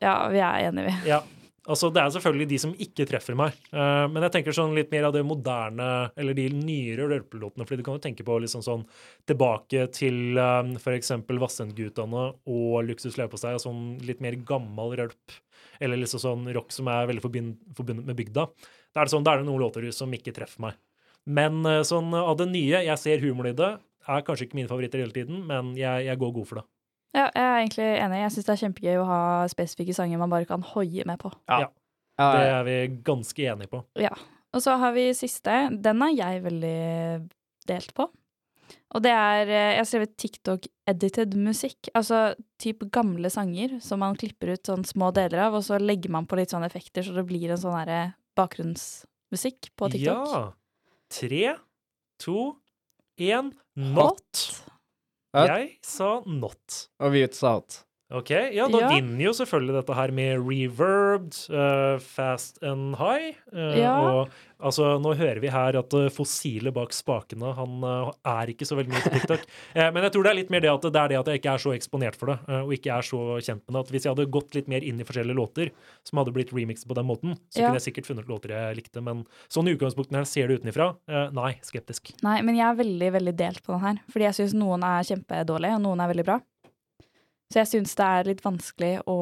Ja, 0.00 0.14
vi 0.32 0.38
er 0.38 0.68
enige, 0.68 0.86
vi. 0.86 0.94
Ja. 1.10 1.18
Altså, 1.68 1.90
det 1.92 2.00
er 2.00 2.12
selvfølgelig 2.14 2.48
de 2.48 2.58
som 2.62 2.70
ikke 2.80 3.04
treffer 3.10 3.36
meg. 3.36 3.56
Uh, 3.68 4.06
men 4.08 4.24
jeg 4.24 4.32
tenker 4.38 4.56
sånn 4.56 4.72
litt 4.76 4.88
mer 4.92 5.08
av 5.08 5.12
det 5.12 5.20
moderne, 5.26 5.88
eller 6.16 6.36
de 6.36 6.46
nyere 6.54 7.10
rølpelåtene. 7.10 7.66
fordi 7.68 7.82
du 7.82 7.84
kan 7.84 7.98
jo 7.98 8.04
tenke 8.06 8.24
på 8.24 8.38
liksom 8.40 8.64
sånn 8.64 8.86
tilbake 9.28 9.84
til 9.92 10.40
um, 10.40 10.72
f.eks. 10.80 11.12
Vassendgutane 11.28 12.24
og 12.48 12.78
Luksus 12.88 13.18
leverpostei, 13.20 13.52
og 13.58 13.64
sånn 13.66 13.82
litt 14.08 14.24
mer 14.24 14.38
gammel 14.48 14.96
rølp. 15.02 15.36
Eller 15.84 16.00
liksom 16.00 16.24
sånn 16.24 16.48
rock 16.56 16.72
som 16.72 16.88
er 16.88 17.10
veldig 17.10 17.26
forbundet 17.26 18.00
med 18.06 18.16
bygda. 18.16 18.48
Da 18.94 19.02
er 19.02 19.10
det 19.10 19.12
sånn, 19.12 19.26
da 19.26 19.36
er 19.36 19.44
det 19.44 19.50
noen 19.50 19.62
låter 19.66 19.84
som 19.92 20.14
ikke 20.16 20.34
treffer 20.40 20.70
meg. 20.70 20.80
Men 21.28 21.60
uh, 21.68 21.82
sånn 21.84 22.16
av 22.16 22.32
det 22.40 22.48
nye, 22.54 22.80
jeg 22.88 23.04
ser 23.04 23.20
humoren 23.26 23.52
i 23.52 23.60
det. 23.60 23.74
Er 24.08 24.24
kanskje 24.24 24.48
ikke 24.48 24.62
mine 24.62 24.72
favoritter 24.72 25.04
hele 25.04 25.12
tiden, 25.12 25.44
men 25.44 25.74
jeg, 25.76 26.08
jeg 26.08 26.16
går 26.24 26.36
god 26.40 26.48
for 26.48 26.62
det. 26.62 26.68
Ja, 27.16 27.26
jeg 27.32 27.44
er 27.44 27.58
egentlig 27.62 27.88
enig. 27.98 28.20
Jeg 28.20 28.32
syns 28.34 28.46
det 28.48 28.54
er 28.54 28.62
kjempegøy 28.62 28.98
å 29.00 29.08
ha 29.08 29.20
spesifikke 29.50 29.96
sanger 29.96 30.20
man 30.20 30.32
bare 30.32 30.48
kan 30.48 30.64
hoie 30.74 31.06
med 31.08 31.20
på. 31.22 31.32
Ja. 31.48 31.68
Ja. 32.18 32.28
Det 32.34 32.46
er 32.50 32.64
vi 32.66 32.76
ganske 33.06 33.46
enige 33.46 33.70
på. 33.72 33.82
Ja. 34.02 34.12
Og 34.56 34.64
så 34.64 34.74
har 34.80 34.94
vi 34.96 35.10
siste. 35.16 35.54
Den 35.70 36.02
er 36.04 36.14
jeg 36.16 36.44
veldig 36.44 36.78
delt 37.68 37.94
på. 37.96 38.08
Og 38.96 39.04
det 39.04 39.12
er 39.12 39.48
eh, 39.48 39.70
Jeg 39.74 39.80
har 39.80 39.88
skrevet 39.88 40.14
TikTok-edited 40.20 41.36
musikk. 41.40 41.90
Altså 41.96 42.34
type 42.60 42.88
gamle 42.92 43.30
sanger 43.32 43.78
som 43.84 44.02
man 44.02 44.16
klipper 44.18 44.54
ut 44.56 44.70
sånn 44.70 44.86
små 44.88 45.10
deler 45.16 45.46
av, 45.46 45.58
og 45.58 45.64
så 45.64 45.80
legger 45.80 46.12
man 46.12 46.28
på 46.28 46.38
litt 46.40 46.52
sånne 46.52 46.68
effekter, 46.68 47.04
så 47.04 47.14
det 47.16 47.26
blir 47.28 47.52
en 47.52 47.60
sånn 47.60 47.76
herre 47.76 48.00
bakgrunnsmusikk 48.38 49.70
på 49.78 49.90
TikTok. 49.92 50.32
Ja. 50.32 50.42
Tre, 51.12 51.44
to, 52.20 52.40
én 53.20 53.52
Not. 53.78 54.18
Hot. 54.18 54.42
Jeg 55.36 55.78
sa 55.84 56.22
not. 56.24 56.88
Og 57.04 57.12
vi 57.12 57.26
sa 57.36 57.58
hot. 57.58 57.82
Ok, 58.10 58.30
ja, 58.56 58.64
da 58.72 58.78
Ja. 58.80 58.88
vinner 58.88 59.20
jo 59.26 59.32
selvfølgelig 59.36 59.74
dette 59.82 59.94
her 59.94 60.10
med 60.16 60.38
reverbed, 60.40 61.34
uh, 61.52 61.98
fast 62.00 62.56
and 62.64 62.96
high. 62.96 63.34
Uh, 63.52 63.76
Ja. 63.76 63.92
Og 64.00 64.30
altså, 64.64 64.94
nå 64.98 65.12
hører 65.14 65.40
vi 65.42 65.48
her 65.52 65.76
at 65.76 65.90
det 65.92 66.12
fossile 66.16 66.72
bak 66.72 66.88
spakene, 66.96 67.52
han 67.54 67.84
uh, 67.84 68.10
er 68.24 68.46
ikke 68.54 68.64
så 68.64 68.78
veldig 68.80 68.94
mye 68.94 69.04
på 69.04 69.12
TikTok. 69.12 69.44
Eh, 69.78 69.90
men 69.92 70.02
jeg 70.02 70.12
tror 70.14 70.24
det 70.24 70.30
er 70.32 70.38
litt 70.40 70.50
mer 70.50 70.60
det 70.64 70.70
at 70.72 70.80
det 70.88 70.96
er 70.96 71.08
det 71.12 71.18
at 71.20 71.26
jeg 71.28 71.38
ikke 71.42 71.52
er 71.52 71.60
så 71.62 71.74
eksponert 71.76 72.16
for 72.16 72.32
det, 72.32 72.38
eh, 72.48 72.62
og 72.64 72.72
ikke 72.72 72.90
er 72.96 73.04
så 73.04 73.20
kjent 73.44 73.60
med 73.68 73.76
det. 73.76 73.82
At 73.84 73.92
hvis 73.92 74.06
jeg 74.08 74.14
hadde 74.16 74.30
gått 74.32 74.54
litt 74.56 74.68
mer 74.72 74.82
inn 74.82 74.98
i 74.98 75.04
forskjellige 75.06 75.36
låter 75.36 75.70
som 76.08 76.18
hadde 76.18 76.32
blitt 76.32 76.50
remixet 76.56 76.88
på 76.88 76.96
den 76.96 77.06
måten, 77.06 77.36
så 77.52 77.60
Ja. 77.60 77.68
kunne 77.68 77.78
jeg 77.78 77.92
sikkert 77.92 78.08
funnet 78.08 78.26
låter 78.26 78.48
jeg 78.56 78.76
likte. 78.80 79.02
Men 79.04 79.26
sånn 79.52 79.68
i 79.68 79.76
utgangspunktet 79.76 80.16
jeg 80.16 80.26
ser 80.32 80.48
det 80.48 80.62
utenifra, 80.62 80.96
eh, 81.12 81.28
nei, 81.36 81.52
skeptisk. 81.62 82.14
Nei, 82.24 82.40
men 82.40 82.56
jeg 82.56 82.66
er 82.72 82.80
veldig, 82.82 83.12
veldig 83.20 83.36
delt 83.36 83.62
på 83.62 83.76
den 83.76 83.80
her. 83.84 84.00
Fordi 84.10 84.24
jeg 84.32 84.34
syns 84.40 84.54
noen 84.56 84.82
er 84.82 85.04
kjempedårlige, 85.04 85.76
og 85.76 85.82
noen 85.84 86.00
er 86.00 86.14
veldig 86.14 86.24
bra. 86.24 86.40
Så 87.48 87.62
jeg 87.62 87.70
syns 87.70 87.94
det 87.96 88.04
er 88.04 88.28
litt 88.28 88.42
vanskelig 88.44 88.92
å 89.08 89.16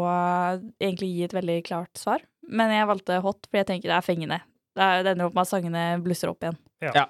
egentlig 0.83 1.11
gi 1.13 1.27
et 1.29 1.37
veldig 1.37 1.61
klart 1.69 2.01
svar. 2.01 2.25
Men 2.47 2.73
jeg 2.75 2.89
valgte 2.91 3.21
hot 3.23 3.47
fordi 3.47 3.63
jeg 3.63 3.69
tenker 3.71 3.93
det 3.93 3.99
er 3.99 4.07
fengende. 4.07 4.41
Det 4.77 4.83
er- 4.83 5.11
ender 5.13 5.29
opp 5.29 5.35
med 5.37 5.47
at 5.47 5.53
sangene 5.53 5.85
blusser 6.03 6.31
opp 6.31 6.43
igjen. 6.43 6.59
Ja. 6.83 7.07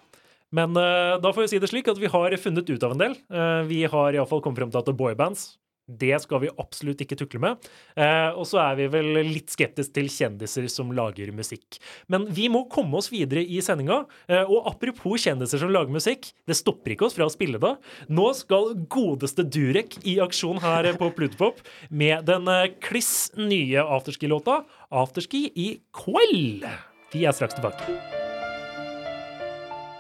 Men 0.53 0.77
uh, 0.77 1.19
da 1.19 1.33
får 1.33 1.47
vi 1.47 1.49
si 1.55 1.59
det 1.59 1.71
slik 1.73 1.89
at 1.89 1.99
vi 1.99 2.07
har 2.13 2.37
funnet 2.39 2.69
ut 2.71 2.83
av 2.87 2.93
en 2.95 3.03
del. 3.03 3.17
Uh, 3.33 3.65
vi 3.67 3.85
har 3.85 4.13
iallfall 4.15 4.43
kommet 4.45 4.61
frem 4.61 4.71
til 4.71 4.79
at 4.85 4.97
boybands 4.97 5.57
det 5.87 6.17
skal 6.23 6.43
vi 6.43 6.51
absolutt 6.59 7.03
ikke 7.05 7.19
tukle 7.19 7.41
med. 7.43 7.69
Eh, 7.95 8.31
og 8.35 8.47
så 8.49 8.61
er 8.65 8.79
vi 8.81 8.89
vel 8.91 9.13
litt 9.29 9.53
skeptiske 9.55 9.95
til 9.97 10.11
kjendiser 10.11 10.67
som 10.73 10.91
lager 10.95 11.31
musikk. 11.37 11.79
Men 12.13 12.27
vi 12.35 12.49
må 12.53 12.65
komme 12.73 12.99
oss 12.99 13.11
videre 13.13 13.45
i 13.45 13.61
sendinga. 13.65 14.03
Eh, 14.29 14.43
og 14.43 14.67
apropos 14.73 15.23
kjendiser 15.27 15.63
som 15.63 15.73
lager 15.73 15.95
musikk, 15.95 16.31
det 16.47 16.59
stopper 16.59 16.95
ikke 16.95 17.09
oss 17.09 17.17
fra 17.19 17.29
å 17.29 17.33
spille 17.33 17.63
det. 17.63 17.75
Nå 18.11 18.27
skal 18.39 18.75
godeste 18.91 19.47
Durek 19.47 19.99
i 20.05 20.19
aksjon 20.23 20.61
her 20.65 20.91
på 20.99 21.13
Plutopop 21.17 21.63
med 21.91 22.27
den 22.29 22.51
eh, 22.51 22.73
kliss 22.83 23.31
nye 23.39 23.83
afterski-låta 23.83 24.65
'Afterski 24.91 25.51
i 25.55 25.81
kveld'. 25.95 26.67
Vi 27.13 27.25
er 27.27 27.33
straks 27.33 27.55
tilbake. 27.55 27.83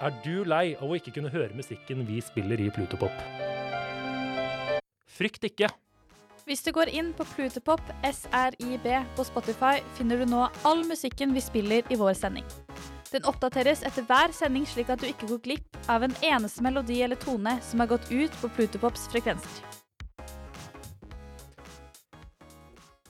Er 0.03 0.12
du 0.22 0.45
lei 0.45 0.76
av 0.76 0.91
å 0.91 0.97
ikke 0.99 1.14
kunne 1.16 1.32
høre 1.32 1.57
musikken 1.57 2.05
vi 2.07 2.20
spiller 2.20 2.61
i 2.61 2.70
Plutopop? 2.70 3.55
Frykt 5.17 5.47
ikke. 5.49 5.71
Hvis 6.47 6.62
du 6.62 6.71
går 6.71 6.93
inn 6.95 7.09
på 7.17 7.25
Plutepop 7.33 7.83
SRIB 8.07 8.85
på 9.17 9.25
Spotify, 9.27 9.81
finner 9.97 10.21
du 10.21 10.29
nå 10.31 10.45
all 10.69 10.85
musikken 10.87 11.33
vi 11.35 11.43
spiller 11.43 11.89
i 11.91 11.99
vår 11.99 12.14
sending. 12.14 12.47
Den 13.11 13.27
oppdateres 13.27 13.83
etter 13.87 14.05
hver 14.07 14.35
sending, 14.37 14.67
slik 14.69 14.93
at 14.93 15.03
du 15.03 15.09
ikke 15.09 15.31
går 15.31 15.43
glipp 15.47 15.81
av 15.91 16.05
en 16.07 16.14
eneste 16.27 16.62
melodi 16.62 17.01
eller 17.03 17.19
tone 17.19 17.57
som 17.64 17.83
har 17.83 17.91
gått 17.91 18.12
ut 18.12 18.39
på 18.43 18.53
Plutepops 18.59 19.09
frekvenser. 19.14 19.86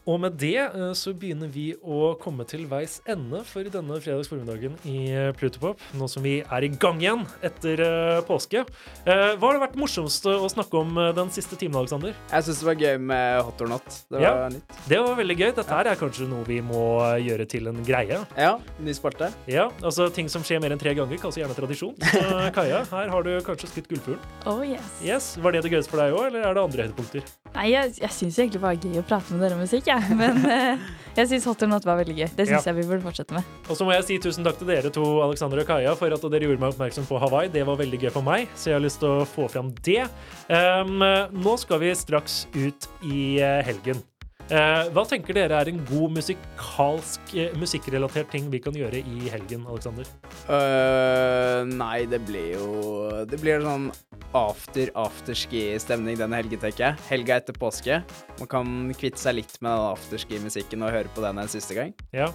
Og 0.06 0.20
med 0.22 0.36
det 0.38 0.52
eh, 0.62 0.92
så 0.94 1.10
begynner 1.18 1.48
vi 1.50 1.72
å 1.82 2.12
komme 2.22 2.44
til 2.46 2.62
veis 2.70 3.00
ende 3.10 3.40
for 3.48 3.66
denne 3.66 3.96
fredags 4.02 4.28
formiddagen 4.30 4.76
i 4.86 5.08
eh, 5.10 5.32
Plutopop, 5.34 5.80
nå 5.98 6.06
som 6.10 6.22
vi 6.22 6.36
er 6.46 6.66
i 6.66 6.68
gang 6.70 7.00
igjen 7.02 7.24
etter 7.46 7.82
eh, 7.82 8.20
påske. 8.28 8.62
Eh, 9.02 9.32
Hva 9.34 9.48
har 9.48 9.56
det 9.58 9.62
vært 9.64 9.78
morsomst 9.80 10.28
å 10.30 10.46
snakke 10.52 10.78
om 10.78 10.94
den 11.16 11.32
siste 11.34 11.58
timen, 11.58 11.80
Alexander? 11.80 12.14
Jeg 12.30 12.46
syns 12.46 12.62
det 12.62 12.68
var 12.68 12.78
gøy 12.84 13.00
med 13.02 13.40
hot 13.48 13.64
or 13.66 13.72
not. 13.74 13.88
Det 14.06 14.20
var 14.22 14.26
Ja. 14.44 14.48
nytt. 14.54 14.76
Det 14.86 15.00
var 15.02 15.18
veldig 15.18 15.36
gøy. 15.40 15.48
Dette 15.58 15.74
her 15.74 15.90
er 15.90 15.98
kanskje 15.98 16.28
noe 16.30 16.46
vi 16.46 16.60
må 16.62 16.84
gjøre 17.26 17.48
til 17.50 17.66
en 17.72 17.82
greie. 17.86 18.20
Ja, 18.38 18.52
ny 18.78 18.94
spalte. 18.94 19.32
Ja, 19.50 19.68
altså 19.82 20.06
Ting 20.14 20.30
som 20.32 20.46
skjer 20.46 20.62
mer 20.62 20.70
enn 20.76 20.78
tre 20.80 20.94
ganger, 20.94 21.18
kalles 21.18 21.36
gjerne 21.42 21.56
tradisjon. 21.58 21.96
Så 21.98 22.22
Kaja, 22.56 22.84
her 22.92 23.10
har 23.10 23.26
du 23.26 23.32
kanskje 23.44 23.72
skutt 23.74 23.90
gullfuglen. 23.90 24.22
Oh 24.46 24.62
yes. 24.62 24.94
Yes, 25.02 25.32
Var 25.42 25.52
det 25.58 25.66
det 25.66 25.74
gøyeste 25.74 25.90
for 25.92 26.00
deg 26.04 26.14
òg, 26.14 26.28
eller 26.30 26.46
er 26.46 26.54
det 26.54 26.62
andre 26.62 26.86
høydepunkter? 26.86 27.26
Nei, 27.54 27.66
jeg, 27.72 27.94
jeg 28.02 28.10
syns 28.12 28.38
egentlig 28.42 28.60
bare 28.60 28.76
det 28.80 28.90
er 28.90 28.96
gøy 28.98 29.02
å 29.04 29.06
prate 29.08 29.32
med 29.32 29.44
dere 29.46 29.56
om 29.56 29.62
musikk, 29.64 29.86
jeg. 29.88 30.16
Men 30.20 30.40
eh, 30.50 30.82
jeg 31.16 31.30
syns 31.30 31.46
Hot 31.48 31.62
or 31.64 31.70
Not 31.70 31.86
var 31.88 32.00
veldig 32.00 32.16
gøy. 32.18 32.26
Det 32.36 32.48
syns 32.48 32.58
Ja. 32.58 32.72
jeg 32.72 32.78
vi 32.80 32.86
burde 32.90 33.04
fortsette 33.06 33.36
med. 33.36 33.46
Og 33.68 33.78
så 33.78 33.86
må 33.88 33.94
jeg 33.96 34.04
si 34.08 34.18
tusen 34.22 34.44
takk 34.46 34.58
til 34.60 34.68
dere 34.72 34.90
to, 34.92 35.04
Alexander 35.24 35.62
og 35.62 35.68
Kaja, 35.70 35.94
for 35.96 36.12
at 36.12 36.26
dere 36.32 36.48
gjorde 36.50 36.60
meg 36.64 36.74
oppmerksom 36.74 37.06
på 37.08 37.20
Hawaii. 37.22 37.48
Det 37.52 37.64
var 37.68 37.78
veldig 37.80 38.02
gøy 38.06 38.12
for 38.16 38.26
meg, 38.26 38.50
så 38.58 38.72
jeg 38.72 38.78
har 38.80 38.84
lyst 38.84 39.00
til 39.04 39.14
å 39.14 39.24
få 39.28 39.48
fram 39.52 39.72
det. 39.86 40.02
Um, 40.50 40.98
nå 41.36 41.56
skal 41.62 41.80
vi 41.84 41.94
straks 41.96 42.44
ut 42.56 42.90
i 43.06 43.38
eh, 43.40 43.62
helgen. 43.66 44.02
Eh, 44.46 44.88
hva 44.94 45.02
tenker 45.10 45.34
dere 45.34 45.58
er 45.58 45.72
en 45.72 45.80
god 45.88 46.12
musikalsk, 46.20 47.32
eh, 47.34 47.54
musikkrelatert 47.58 48.30
ting 48.30 48.46
vi 48.52 48.60
kan 48.62 48.76
gjøre 48.78 49.00
i 49.02 49.30
helgen, 49.32 49.64
Alexander? 49.66 50.06
Uh, 50.46 51.66
nei, 51.66 52.06
det 52.06 52.20
blir 52.28 52.52
jo 52.54 53.24
Det 53.26 53.40
blir 53.42 53.64
sånn 53.64 53.88
after 54.36 54.92
afterski-stemning 54.94 56.20
denne 56.20 56.38
helgen, 56.38 56.60
tenker 56.62 56.84
jeg. 56.84 57.02
Helga 57.08 57.40
etter 57.40 57.56
påske. 57.58 58.02
Man 58.38 58.50
kan 58.52 58.94
kvitte 58.94 59.18
seg 59.18 59.40
litt 59.40 59.56
med 59.58 59.72
den 59.72 59.96
afterski-musikken 59.96 60.84
og 60.84 60.94
høre 60.94 61.10
på 61.16 61.24
den 61.24 61.42
en 61.42 61.50
siste 61.50 61.74
gang. 61.74 61.94
Ja. 62.14 62.30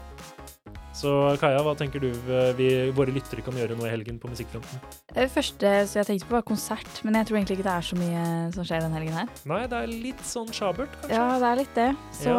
Så 0.94 1.12
Kaja, 1.40 1.62
hva 1.64 1.72
tenker 1.80 2.02
du 2.04 2.10
eh, 2.12 2.52
vi, 2.58 2.68
våre 2.92 3.14
lyttere 3.16 3.42
kan 3.46 3.56
gjøre 3.56 3.78
nå 3.80 3.86
i 3.88 3.92
helgen 3.94 4.18
på 4.20 4.28
musikkfronten? 4.28 4.82
Det 5.16 5.28
første 5.32 5.70
så 5.88 6.02
jeg 6.02 6.08
tenkte 6.10 6.28
på, 6.28 6.36
var 6.36 6.44
konsert, 6.48 6.90
men 7.08 7.16
jeg 7.16 7.30
tror 7.30 7.38
egentlig 7.40 7.58
ikke 7.60 7.68
det 7.70 7.76
er 7.78 7.88
så 7.88 8.00
mye 8.00 8.26
som 8.56 8.68
skjer 8.68 8.84
den 8.84 8.98
helgen 8.98 9.16
her. 9.22 9.32
Nei, 9.48 9.62
det 9.72 9.80
er 9.80 9.88
litt 9.88 10.26
sånn 10.28 10.52
sjabert, 10.52 10.92
kanskje? 11.02 11.16
Ja, 11.16 11.40
det 11.40 11.48
er 11.52 11.62
litt 11.62 11.76
det. 11.80 11.88
Så 12.20 12.36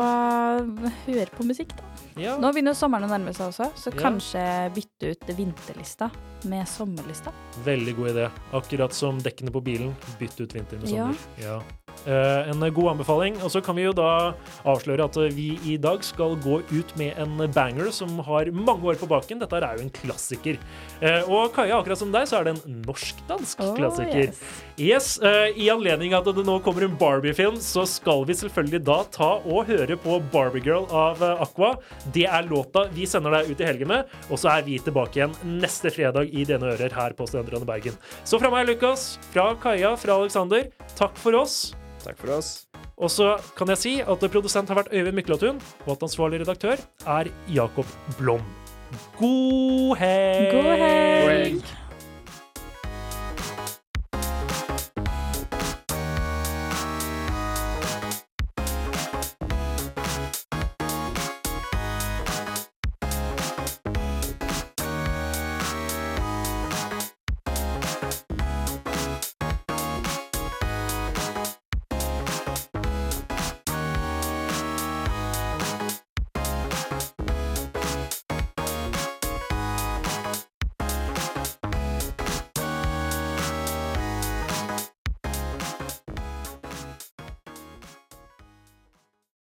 hør 1.06 1.32
på 1.38 1.48
musikk, 1.48 1.72
da. 1.78 1.88
Ja. 2.20 2.34
Nå 2.36 2.50
begynner 2.52 2.76
sommeren 2.76 3.08
å 3.08 3.12
nærme 3.14 3.32
seg 3.32 3.48
også, 3.48 3.70
så 3.74 3.88
Ja. 3.94 3.96
kanskje 4.02 4.42
bytte 4.76 5.12
ut 5.14 5.32
vinterlista 5.36 6.10
med 6.44 6.68
sommerlista. 6.68 7.32
Veldig 7.64 7.96
god 7.96 8.10
idé. 8.10 8.30
Akkurat 8.52 8.92
som 8.92 9.18
dekkene 9.18 9.50
på 9.50 9.62
bilen. 9.64 9.94
Bytt 10.20 10.38
ut 10.40 10.52
vinter 10.52 10.76
med 10.78 10.90
Ja. 10.90 11.06
sommer. 11.08 11.16
Ja. 11.40 11.60
Eh, 12.02 12.50
en 12.50 12.62
god 12.74 12.92
anbefaling. 12.96 13.36
Og 13.42 13.50
så 13.54 13.62
kan 13.62 13.76
vi 13.78 13.84
jo 13.86 13.92
da 13.94 14.34
avsløre 14.68 15.06
at 15.06 15.18
eh, 15.22 15.30
vi 15.34 15.52
i 15.70 15.76
dag 15.80 16.02
skal 16.04 16.34
gå 16.42 16.60
ut 16.72 16.94
med 16.98 17.18
en 17.20 17.44
banger 17.54 17.92
som 17.94 18.18
har 18.26 18.50
mange 18.50 18.90
år 18.90 18.98
på 18.98 19.08
baken. 19.10 19.42
Dette 19.42 19.60
er 19.60 19.78
jo 19.78 19.86
en 19.86 19.92
klassiker. 19.94 20.58
Eh, 21.00 21.28
og 21.30 21.52
Kaja, 21.54 21.78
akkurat 21.78 22.00
som 22.00 22.10
deg, 22.14 22.26
så 22.26 22.40
er 22.40 22.48
det 22.48 22.56
en 22.56 22.80
norsk-dansk 22.88 23.60
Oh, 23.62 23.74
klassiker. 23.76 24.32
yes. 24.32 24.40
Yes, 24.82 25.06
I 25.22 25.68
anledning 25.70 26.14
at 26.16 26.26
det 26.26 26.42
nå 26.46 26.56
kommer 26.64 26.86
en 26.86 26.96
Barbie-film, 26.98 27.58
så 27.62 27.84
skal 27.86 28.24
vi 28.26 28.34
selvfølgelig 28.34 28.80
da 28.86 28.96
ta 29.12 29.28
og 29.44 29.68
høre 29.68 29.98
på 30.00 30.16
Barbie 30.32 30.64
Girl 30.64 30.88
av 30.90 31.20
Aqua. 31.22 31.74
Det 32.14 32.24
er 32.26 32.48
låta 32.48 32.86
vi 32.90 33.06
sender 33.06 33.36
deg 33.36 33.52
ut 33.52 33.62
i 33.62 33.68
helgen 33.68 33.92
med, 33.92 34.10
og 34.30 34.40
så 34.40 34.56
er 34.56 34.66
vi 34.66 34.80
tilbake 34.82 35.20
igjen 35.20 35.36
neste 35.60 35.92
fredag 35.92 36.32
i 36.32 36.46
Dine 36.48 36.72
ører 36.72 36.96
her 36.96 37.14
på 37.14 37.28
Studentradioen 37.28 37.68
Bergen. 37.68 38.00
Så 38.24 38.40
fra 38.42 38.50
meg, 38.50 38.66
Lukas, 38.72 39.20
fra 39.30 39.52
Kaja, 39.60 39.94
fra 40.00 40.18
Alexander, 40.18 40.66
takk 40.96 41.20
for 41.20 41.38
oss. 41.44 41.74
Takk 42.02 42.18
for 42.18 42.34
oss. 42.38 42.52
Og 42.98 43.10
så 43.10 43.34
kan 43.58 43.70
jeg 43.72 43.80
si 43.80 43.92
at 44.02 44.26
produsent 44.30 44.70
har 44.70 44.78
vært 44.82 44.92
Øyvind 44.94 45.16
Myklatun, 45.18 45.62
og 45.86 45.94
at 45.96 46.08
ansvarlig 46.08 46.42
redaktør 46.42 46.82
er 47.06 47.30
Jakob 47.50 47.88
Blom. 48.18 48.42
God 49.18 49.96
helg! 50.02 50.50
God 50.52 50.74
helg! 50.76 51.22
God 51.22 51.30
helg. 51.30 51.81